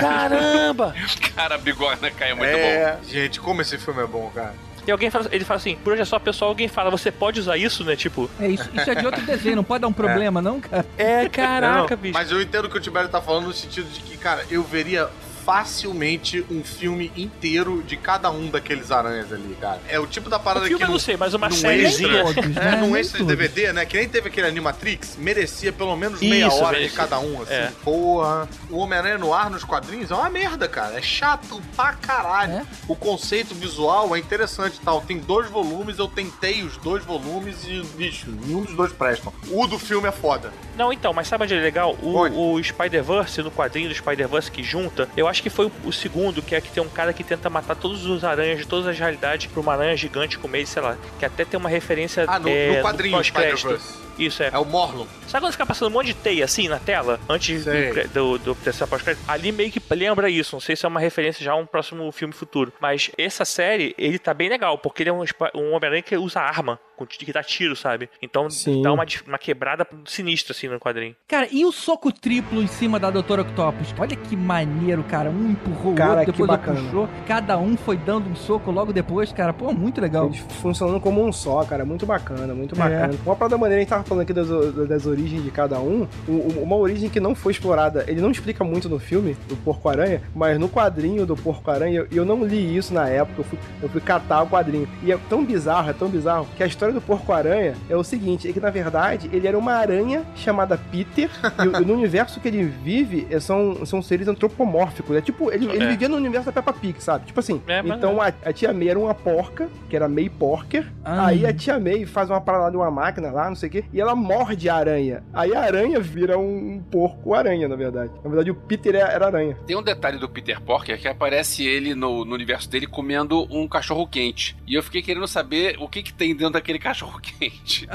[0.00, 0.94] Caramba!
[1.34, 2.56] Cara, bigorna cai muito bom.
[2.56, 4.54] É, gente, como esse filme é bom, cara.
[4.86, 7.40] E alguém fala, ele fala assim, por hoje é só, pessoal, alguém fala, você pode
[7.40, 7.96] usar isso, né?
[7.96, 10.86] Tipo, É, isso, isso é de outro desenho, não pode dar um problema, não, cara?
[10.96, 12.14] é, caraca, Não, bicho.
[12.14, 14.62] Mas eu entendo o que o Tibério tá falando no sentido de que, cara, eu
[14.62, 15.08] veria
[15.46, 19.80] facilmente um filme inteiro de cada um daqueles aranhas ali, cara.
[19.88, 22.18] É o tipo da parada O filme que eu não sei, mas uma sériezinha.
[22.18, 22.76] é, né?
[22.80, 23.22] num extra.
[23.22, 23.86] DVD, né?
[23.86, 27.52] Que nem teve aquele Animatrix, merecia pelo menos meia Isso, hora de cada um, assim.
[27.52, 27.70] É.
[27.84, 28.48] Porra.
[28.68, 30.98] O Homem-Aranha no ar nos quadrinhos é uma merda, cara.
[30.98, 32.52] É chato pra caralho.
[32.54, 32.66] É?
[32.88, 35.00] O conceito visual é interessante tal.
[35.00, 39.32] Tem dois volumes, eu tentei os dois volumes e, bicho, nenhum dos dois prestam.
[39.52, 40.52] O do filme é foda.
[40.76, 41.96] Não, então, mas sabe onde é legal?
[42.02, 45.92] O, o Spider-Verse, no quadrinho do Spider-Verse que junta, eu acho que foi o, o
[45.92, 48.86] segundo, que é que tem um cara que tenta matar todos os aranhas de todas
[48.86, 52.24] as realidades pra uma aranha gigante com meio, sei lá, que até tem uma referência
[52.26, 54.05] Ah, no, é, no quadrinho pós-crédito.
[54.18, 54.50] Isso, é.
[54.52, 55.06] É o Morlon.
[55.26, 57.92] Sabe quando fica passando um monte de teia assim na tela, antes Sei.
[58.08, 59.24] do, do, do terceiro pós-crédito?
[59.28, 62.10] Ali meio que lembra isso, não sei se é uma referência já a um próximo
[62.12, 62.72] filme futuro.
[62.80, 65.22] Mas essa série, ele tá bem legal, porque ele é um,
[65.54, 66.78] um Homem-Aranha que usa arma,
[67.08, 68.08] que dá tiro, sabe?
[68.22, 68.82] Então Sim.
[68.82, 71.14] dá uma, uma quebrada sinistra assim no quadrinho.
[71.28, 73.92] Cara, e o soco triplo em cima da Doutora Octopus?
[73.98, 75.28] Olha que maneiro, cara.
[75.28, 76.80] Um empurrou o Cara, outro, que depois bacana.
[76.80, 77.08] puxou.
[77.26, 79.52] Cada um foi dando um soco logo depois, cara.
[79.52, 80.26] Pô, muito legal.
[80.26, 81.84] Eles funcionando como um só, cara.
[81.84, 82.78] Muito bacana, muito É.
[82.78, 83.14] bacana.
[83.26, 84.48] Uma parada maneira, a gente tava falando aqui das,
[84.88, 86.06] das origens de cada um.
[86.28, 90.58] Uma origem que não foi explorada, ele não explica muito no filme, do Porco-Aranha, mas
[90.58, 94.00] no quadrinho do Porco-Aranha, eu, eu não li isso na época, eu fui, eu fui
[94.00, 94.88] catar o quadrinho.
[95.02, 98.48] E é tão bizarro, é tão bizarro, que a história do Porco-Aranha é o seguinte,
[98.48, 101.30] é que na verdade ele era uma aranha chamada Peter,
[101.82, 105.16] e, no universo que ele vive é, são, são seres antropomórficos.
[105.16, 105.88] É tipo, ele, ele É.
[105.88, 107.26] vivia no universo da Peppa Pig, sabe?
[107.26, 110.86] Tipo assim, É, então a, a tia May era uma porca, que era May Porker,
[111.04, 111.26] Ah.
[111.26, 113.84] aí a tia May faz uma parada de uma máquina lá, não sei o quê,
[113.96, 115.24] e ela morde a aranha.
[115.32, 118.10] Aí a aranha vira um porco-aranha, na verdade.
[118.22, 119.56] Na verdade, o Peter era, era aranha.
[119.66, 123.66] Tem um detalhe do Peter Parker que aparece ele no, no universo dele comendo um
[123.66, 124.54] cachorro quente.
[124.66, 127.88] E eu fiquei querendo saber o que, que tem dentro daquele cachorro quente.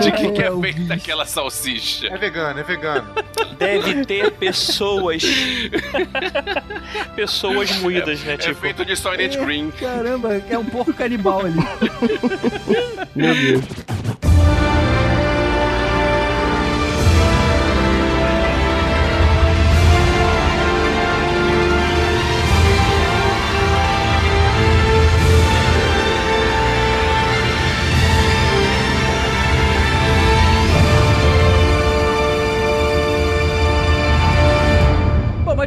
[0.00, 2.06] De que, que é o feita aquela salsicha?
[2.06, 3.08] É vegano, é vegano.
[3.58, 5.22] Deve ter pessoas.
[7.14, 8.32] pessoas moídas, né?
[8.32, 8.54] É Tipo.
[8.62, 9.70] feito de Soylent Green.
[9.72, 11.58] Caramba, é um porco canibal ali.
[13.14, 13.64] Meu Deus.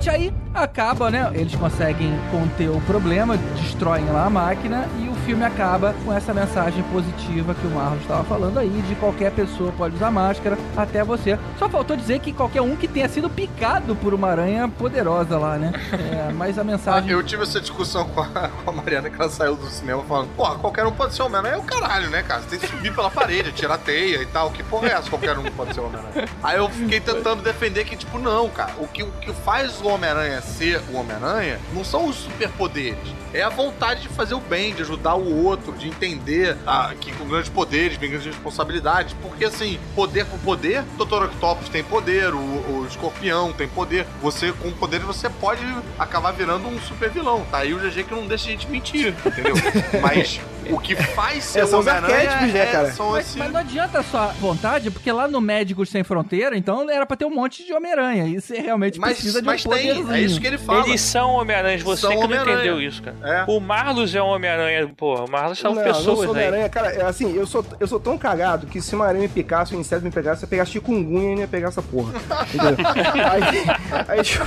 [0.10, 1.30] Aí acaba, né?
[1.34, 6.34] Eles conseguem conter o problema, destroem lá a máquina e o filme acaba com essa
[6.34, 11.04] mensagem positiva que o Marlon estava falando aí, de qualquer pessoa pode usar máscara, até
[11.04, 11.38] você.
[11.58, 15.58] Só faltou dizer que qualquer um que tenha sido picado por uma aranha poderosa lá,
[15.58, 15.72] né?
[15.94, 17.10] É, mas a Ah, mensagem.
[17.12, 20.30] eu tive essa discussão com a, com a Mariana que ela saiu do cinema falando,
[20.36, 21.56] porra, qualquer um pode ser Homem-Aranha.
[21.56, 22.42] É o caralho, né, cara?
[22.42, 24.52] Você tem que subir pela parede, tirar teia e tal.
[24.52, 25.10] Que porra é essa?
[25.10, 26.28] Qualquer um pode ser Homem-Aranha.
[26.44, 28.72] Aí eu fiquei tentando defender que, tipo, não, cara.
[28.80, 33.00] O que, o que faz o Homem-Aranha ser o Homem-Aranha não são os superpoderes.
[33.34, 37.12] É a vontade de fazer o bem, de ajudar o outro, de entender ah, que
[37.14, 39.16] com grandes poderes vem grandes responsabilidades.
[39.22, 41.24] Porque, assim, poder por poder, o Dr.
[41.26, 44.06] Octopus tem poder, o, o Escorpião tem poder.
[44.22, 45.62] Você, com poderes, você pode
[45.98, 47.46] acabar virando um super vilão.
[47.52, 49.56] Tá aí o GG que não deixa a gente mentir, entendeu?
[50.02, 50.40] Mas
[50.70, 52.92] o que faz ser É, são os Homem-Aranha arquétipos, né, é- cara?
[52.92, 53.40] são Mas, esse...
[53.40, 57.18] mas não adianta a sua vontade, porque lá no Médicos Sem Fronteira, então era pra
[57.18, 58.28] ter um monte de Homem-Aranha.
[58.28, 60.14] E você realmente Mas- precisa de mas um tem, poderzinho.
[60.16, 60.88] é isso que ele fala.
[60.88, 63.18] Eles são Homem-Aranhas, você São que não entendeu isso, cara.
[63.24, 63.44] É.
[63.48, 65.26] O Marlos é um Homem-Aranha, porra.
[65.26, 66.42] O Marlos são não, pessoas, não né?
[66.42, 69.30] Homem-Aranha, cara, é assim, eu sou, eu sou tão cagado que se uma aranha me
[69.30, 72.14] picasse, um inseto me pegasse, se eu pegasse chikungunya, eu não ia pegar essa porra.
[72.54, 72.86] Entendeu?
[73.32, 74.46] aí, aí, tipo...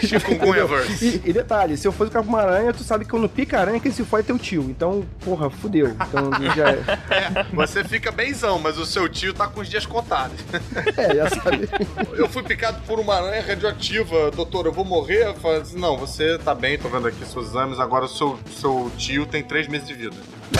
[0.06, 1.20] Chikungunya-verse.
[1.24, 3.60] E, e detalhe, se eu fosse ficar com uma aranha, tu sabe que quando pica
[3.60, 4.62] aranha, quem se for é teu tio.
[4.62, 5.88] Então, porra, fudeu.
[5.88, 6.80] Então, já é.
[7.10, 10.40] É, você fica benzão, mas o seu tio tá com os dias contados.
[10.96, 11.68] É, já sabe.
[12.14, 15.26] Eu fui picado por uma aranha radioativa, doutor, eu vou morrer?
[15.26, 18.38] Eu falei assim, não, você tá bem, tô vendo aqui seus exames, agora o seu,
[18.50, 20.16] seu tio tem três meses de vida.
[20.16, 20.45] Rapidinho, essa-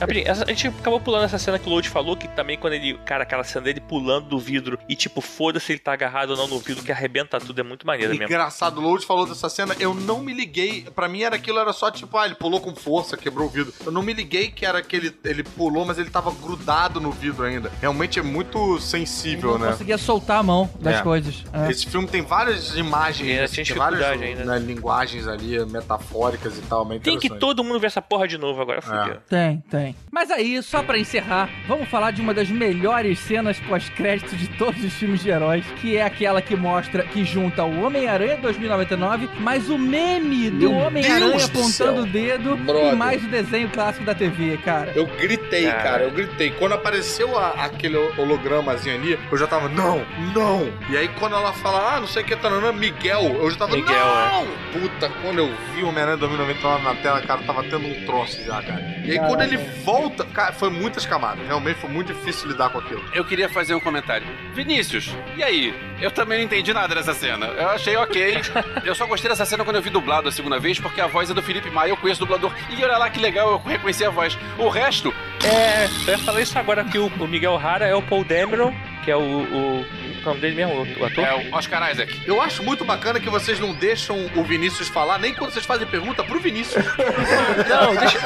[0.00, 2.98] a gente acabou pulando essa cena que o Load falou, que também quando ele.
[3.04, 6.48] Cara, aquela cena dele pulando do vidro e, tipo, foda-se ele tá agarrado ou não
[6.48, 8.26] no vidro, que arrebenta tudo, é muito maneiro mesmo.
[8.26, 10.86] Engraçado, o Load falou dessa cena, eu não me liguei.
[10.94, 13.72] Pra mim era aquilo, era só tipo, ah, ele pulou com força, quebrou o vidro.
[13.84, 17.10] Eu não me liguei que era que ele, ele pulou, mas ele tava grudado no
[17.10, 17.70] vidro ainda.
[17.80, 19.72] Realmente é muito sensível, não né?
[19.72, 21.02] conseguia soltar a mão das É.
[21.02, 21.44] coisas.
[21.52, 21.70] É.
[21.70, 24.44] Esse filme tem várias imagens, É, tem várias ainda.
[24.44, 28.38] né, linguagens ali, metafóricas e tal, bem Tem que todo mundo ver essa porra de
[28.38, 28.62] novo É.
[28.62, 29.16] agora, fudeu.
[29.28, 29.94] Tem, tem.
[30.10, 34.82] Mas aí, só pra encerrar, vamos falar de uma das melhores cenas pós-crédito de todos
[34.84, 39.68] os filmes de heróis, que é aquela que mostra, que junta o Homem-Aranha 2099, mais
[39.70, 42.92] o meme do Homem-Aranha apontando o dedo Brother.
[42.92, 44.92] e mais o desenho clássico da TV, cara.
[44.94, 45.82] Eu gritei, Cara.
[45.82, 46.50] cara, eu gritei.
[46.50, 50.04] Quando apareceu a- aquele hologramazinho ali, eu já tava, não,
[50.34, 50.70] não.
[50.90, 53.76] E aí quando ela fala, ah, não sei o que, tananã, Miguel, eu já tava,
[53.76, 54.80] Miguel, não.
[54.80, 58.62] Puta, quando eu vi o Homem-Aranha 2099 na tela, cara, tava tendo um troço já,
[58.62, 58.80] cara.
[59.04, 61.46] E aí quando ele volta, cara, foi muitas camadas.
[61.46, 63.02] Realmente foi muito difícil lidar com aquilo.
[63.14, 64.26] Eu queria fazer um comentário.
[64.54, 65.74] Vinícius, e aí?
[66.00, 67.46] Eu também não entendi nada dessa cena.
[67.46, 68.40] Eu achei ok.
[68.84, 71.30] Eu só gostei dessa cena quando eu vi dublado a segunda vez, porque a voz
[71.30, 72.52] é do Felipe Maia, eu conheço o dublador.
[72.70, 74.38] E olha lá que legal, eu reconheci a voz.
[74.58, 75.12] O resto,
[75.44, 78.72] É, eu ia falar isso agora que o, o Miguel Rara é o Paul Dameron,
[79.08, 79.20] que é o.
[79.20, 81.24] o, o nome dele mesmo, o, o ator?
[81.24, 82.20] é o Oscar Isaac.
[82.26, 85.86] Eu acho muito bacana que vocês não deixam o Vinícius falar, nem quando vocês fazem
[85.86, 86.84] pergunta pro Vinícius.
[87.68, 88.18] Não, deixa.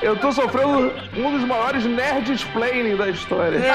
[0.00, 3.60] Eu tô sofrendo um dos maiores nerd explaining da história.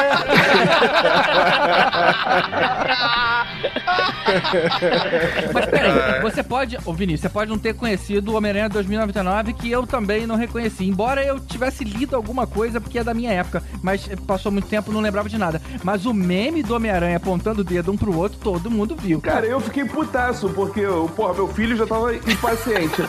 [5.53, 9.69] Mas peraí, você pode, ô Vinícius, você pode não ter conhecido o Homem-Aranha 2099, que
[9.69, 10.85] eu também não reconheci.
[10.85, 14.91] Embora eu tivesse lido alguma coisa, porque é da minha época, mas passou muito tempo
[14.91, 15.42] não lembrava de nada.
[15.83, 19.21] Mas o meme do Homem-Aranha apontando o dedo um pro outro, todo mundo viu.
[19.21, 20.81] Cara, eu fiquei putaço, porque,
[21.15, 23.01] porra, meu filho já tava impaciente.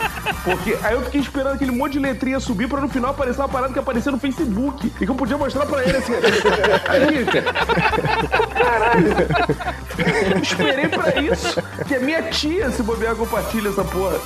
[0.45, 3.49] Porque aí eu fiquei esperando aquele monte de letrinha subir pra no final aparecer uma
[3.49, 4.93] parada que aparecia no Facebook.
[5.01, 6.13] E que eu podia mostrar pra ele assim.
[6.89, 7.25] Aí,
[8.55, 9.15] caralho.
[10.33, 11.63] Eu esperei pra isso.
[11.87, 14.17] Que a minha tia, se bobear, compartilha essa porra.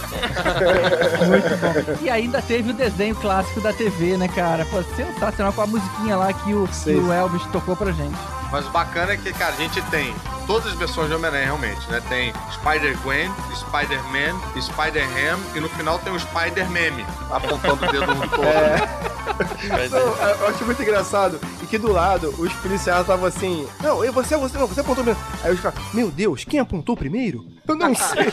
[2.01, 4.65] E ainda teve o desenho clássico da TV, né, cara?
[4.67, 8.17] Pô, sensacional com a musiquinha lá que o, que o Elvis tocou pra gente.
[8.51, 10.15] Mas o bacana é que, cara, a gente tem
[10.47, 12.03] todas as versões de Homem-Aranha, realmente, né?
[12.09, 18.49] Tem Spider-Gwen, Spider-Man, Spider-Ham e no final tem o Spider-Meme apontando o dedo no todo.
[19.91, 21.39] Não, eu acho muito engraçado.
[21.63, 23.69] E que do lado, os policiais estavam assim.
[23.83, 25.21] Não, eu, você, você, não, você apontou primeiro.
[25.45, 27.47] Aí os caras, meu Deus, quem apontou primeiro?
[27.67, 28.27] Eu não sei.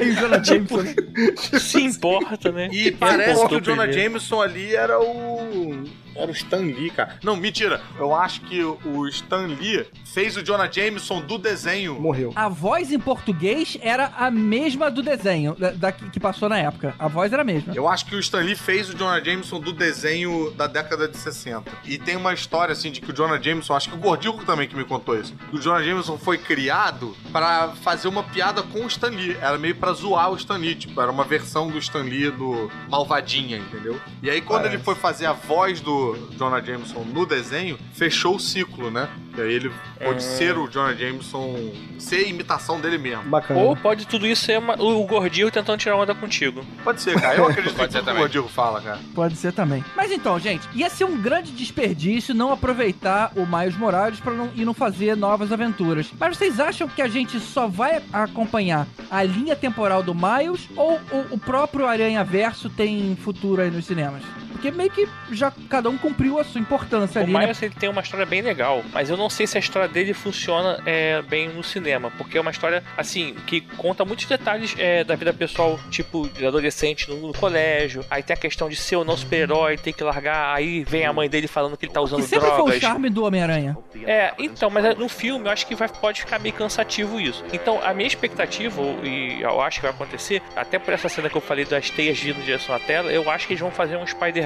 [0.00, 0.82] Aí o Jonah Jameson.
[0.82, 0.94] né?
[1.60, 2.68] Se importa, né?
[2.72, 3.92] E parece que o Jonah primeiro?
[3.92, 5.84] Jameson ali era o.
[6.14, 7.18] Era o Stan Lee, cara.
[7.22, 7.80] Não, mentira.
[7.98, 11.94] Eu acho que o Stan Lee fez o Jonah Jameson do desenho.
[12.00, 12.32] Morreu.
[12.36, 16.94] A voz em português era a mesma do desenho, da, da- que passou na época.
[16.98, 17.74] A voz era a mesma.
[17.74, 21.16] Eu acho que o Stan Lee fez o Jonah Jameson do desenho da década de
[21.16, 21.64] 60.
[21.84, 24.68] E tem uma história, assim, de que o Jonah Jameson, acho que o Gordico também
[24.68, 28.84] que me contou isso, que o Jonah Jameson foi criado pra fazer uma piada com
[28.84, 29.36] o Stan Lee.
[29.40, 32.70] Era meio pra zoar o Stan Lee, tipo, era uma versão do Stan Lee do
[32.88, 34.00] Malvadinha, entendeu?
[34.22, 36.03] E aí, quando ele foi fazer a voz do
[36.36, 39.08] Jonah Jameson no desenho, fechou o ciclo, né?
[39.36, 39.72] E aí ele
[40.02, 43.24] pode ser o Jonah Jameson, ser a imitação dele mesmo.
[43.24, 43.58] Bacana.
[43.60, 46.64] Ou pode tudo isso ser uma- o gordinho tentando tirar onda contigo.
[46.84, 47.36] Pode ser, cara.
[47.36, 48.18] Eu acredito Pode que ser o.
[48.18, 49.00] Rodrigo fala, cara.
[49.14, 49.84] Pode ser também.
[49.96, 54.50] Mas então, gente, ia ser um grande desperdício não aproveitar o Miles Morales pra não,
[54.54, 56.10] e não fazer novas aventuras.
[56.18, 61.00] Mas vocês acham que a gente só vai acompanhar a linha temporal do Miles ou
[61.10, 64.22] o, o próprio Aranha Verso tem futuro aí nos cinemas?
[64.64, 67.38] Porque meio que já cada um cumpriu a sua importância O ali, né?
[67.40, 70.14] Miles ele tem uma história bem legal, mas eu não sei se a história dele
[70.14, 75.04] funciona é, bem no cinema, porque é uma história assim que conta muitos detalhes é,
[75.04, 78.02] da vida pessoal, tipo de adolescente no, no colégio.
[78.10, 80.56] Aí tem a questão de ser ou não super-herói, ter que largar.
[80.56, 82.80] Aí vem a mãe dele falando que ele tá Que usando sempre foi o drogas.
[82.80, 83.76] charme do Homem-Aranha.
[84.06, 87.44] É, então, mas é, no filme eu acho que vai, pode ficar meio cansativo isso.
[87.52, 91.36] Então, a minha expectativa, e eu acho que vai acontecer, até por essa cena que
[91.36, 93.96] eu falei das teias vindo em direção à tela, eu acho que eles vão fazer
[93.96, 94.02] um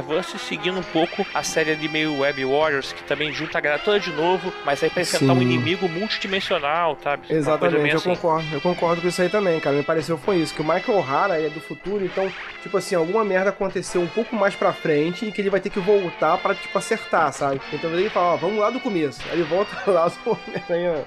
[0.08, 3.82] Spider-Verse seguindo um pouco a série de meio Web Warriors, que também junta a galera
[3.82, 7.26] toda de novo, mas aí pra enfrentar um inimigo multidimensional, sabe?
[7.30, 8.14] Exatamente, eu assim.
[8.14, 8.46] concordo.
[8.52, 9.76] Eu concordo com isso aí também, cara.
[9.76, 12.32] Me pareceu foi isso, que o Michael O'Hara é do futuro, então,
[12.62, 15.70] tipo assim, alguma merda aconteceu um pouco mais pra frente e que ele vai ter
[15.70, 17.60] que voltar pra, tipo, acertar, sabe?
[17.72, 19.20] Então ele fala, ó, vamos lá do começo.
[19.30, 21.04] Aí ele volta lá, o Homem-Aranha.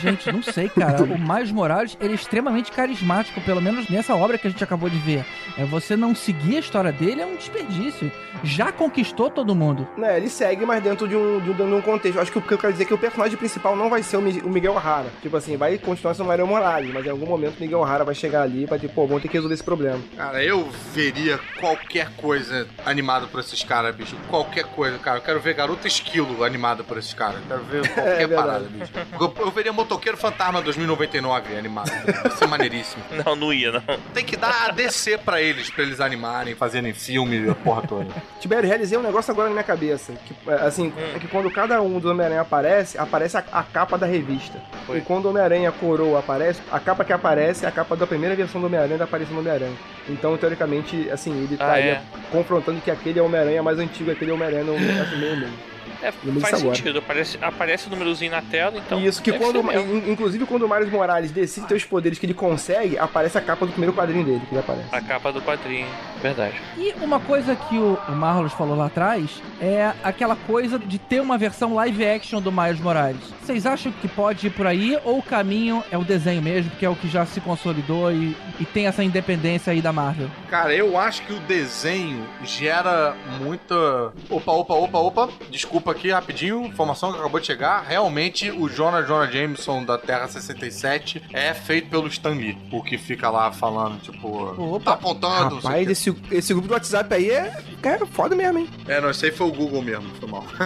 [0.00, 1.02] Gente, não sei, cara.
[1.02, 4.90] O Miles Morales, ele é extremamente carismático, pelo menos nessa obra que a gente acabou
[4.90, 5.24] de ver.
[5.56, 8.10] É, você não seguir a história dele é um desperdício.
[8.42, 9.86] Já conquistou todo mundo.
[9.96, 12.20] Né, ele segue, mas dentro de um, de um, de um contexto.
[12.20, 14.16] Acho que o que eu quero dizer é que o personagem principal não vai ser
[14.16, 15.06] o, Mi- o Miguel O'Hara.
[15.22, 18.04] Tipo assim, vai continuar sendo o Mario Morales, mas em algum momento o Miguel O'Hara
[18.04, 19.98] vai chegar ali e vai ter, pô, vamos ter que resolver esse problema.
[20.16, 24.16] Cara, eu veria qualquer coisa animada por esses caras, bicho.
[24.28, 25.18] Qualquer coisa, cara.
[25.18, 27.40] Eu quero ver Garota Esquilo animada por esses caras.
[27.48, 28.92] Quero ver qualquer É parada, bicho.
[29.20, 31.90] Eu, eu veria Motoqueiro Fantasma 2099 animado.
[32.22, 33.02] Vai ser maneiríssimo.
[33.24, 33.82] Não, não ia, não.
[34.14, 38.05] Tem que dar a DC pra eles, pra eles animarem, fazerem filme, a porra toda.
[38.40, 40.12] Tibério, realizei um negócio agora na minha cabeça.
[40.24, 44.06] Que, assim, é que quando cada um do Homem-Aranha aparece, aparece a, a capa da
[44.06, 44.60] revista.
[44.94, 48.34] E quando o Homem-Aranha Coroa aparece, a capa que aparece é a capa da primeira
[48.34, 49.76] versão do Homem-Aranha da aparição do Homem-Aranha.
[50.08, 52.02] Então, teoricamente, assim, ele Ah, estaria é.
[52.30, 55.36] confrontando que aquele é o Homem-Aranha mais antigo, aquele é o Homem-Aranha no universo meio
[55.36, 55.75] meio.
[56.02, 56.98] É, faz sentido.
[56.98, 59.00] Aparece, aparece o númerozinho na tela, então.
[59.00, 59.60] Isso, que quando,
[60.08, 63.66] inclusive quando o Miles Morales decide ter os poderes que ele consegue, aparece a capa
[63.66, 64.88] do primeiro quadrinho dele, que ele aparece.
[64.92, 65.86] A capa do quadrinho,
[66.20, 66.60] verdade.
[66.76, 71.20] E uma coisa que o, o Marlos falou lá atrás é aquela coisa de ter
[71.20, 73.22] uma versão live action do Miles Morales.
[73.42, 76.84] Vocês acham que pode ir por aí ou o caminho é o desenho mesmo, que
[76.84, 80.28] é o que já se consolidou e, e tem essa independência aí da Marvel?
[80.48, 84.12] Cara, eu acho que o desenho gera muita.
[84.28, 85.28] Opa, opa, opa, opa.
[85.50, 87.84] Desculpa aqui rapidinho, informação que acabou de chegar.
[87.86, 92.58] Realmente, o Jonah Jonah Jameson da Terra 67 é feito pelo Stan Lee.
[92.70, 94.80] O que fica lá falando, tipo.
[94.80, 95.56] Tá apontando.
[95.56, 98.68] sei Rapaz, esse, esse grupo do WhatsApp aí é, é foda mesmo, hein?
[98.86, 100.44] É, não, aí foi o Google mesmo, foi mal.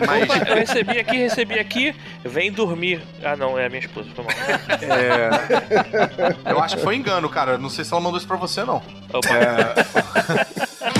[0.00, 3.02] Opa, eu recebi aqui, recebi aqui, vem dormir.
[3.22, 4.34] Ah, não, é a minha esposa, foi mal.
[4.90, 6.50] É.
[6.50, 7.58] Eu acho que foi engano, cara.
[7.58, 8.82] Não sei se ela mandou isso pra você, não.
[9.12, 9.28] Opa.
[9.34, 10.90] É.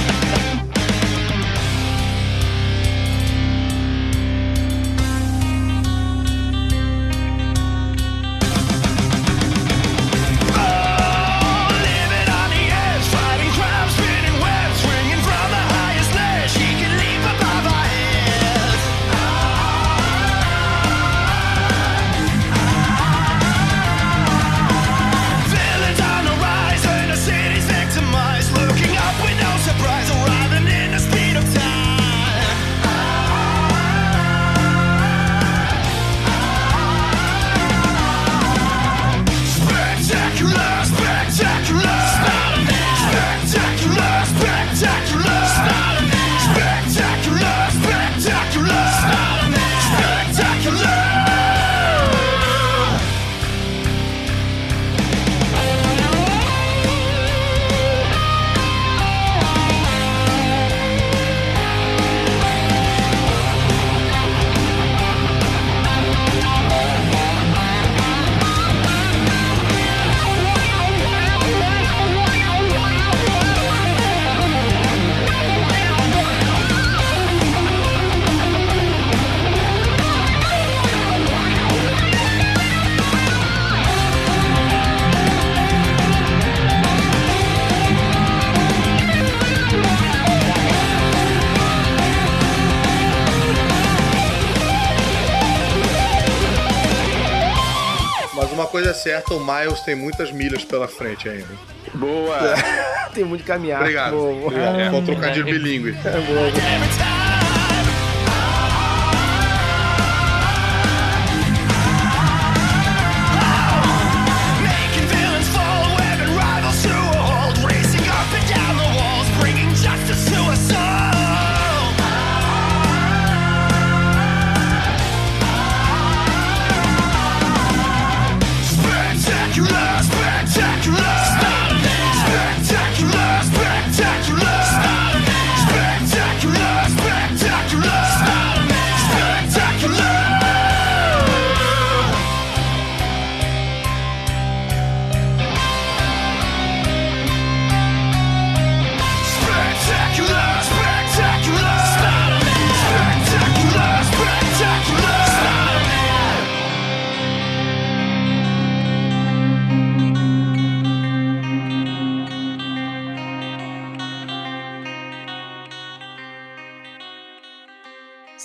[99.03, 101.49] certa, o Miles tem muitas milhas pela frente ainda.
[101.95, 102.39] Boa!
[103.13, 103.81] Tem muito caminhar.
[103.81, 104.13] Obrigado.
[104.13, 104.47] Boa, boa.
[104.47, 104.91] Obrigado.
[104.91, 105.97] Foi um trocadilho bilíngue.
[106.05, 107.10] É boa.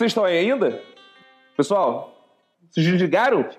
[0.06, 0.84] Vocês estão aí ainda?
[1.57, 2.14] Pessoal,
[2.69, 3.49] vocês desligaram?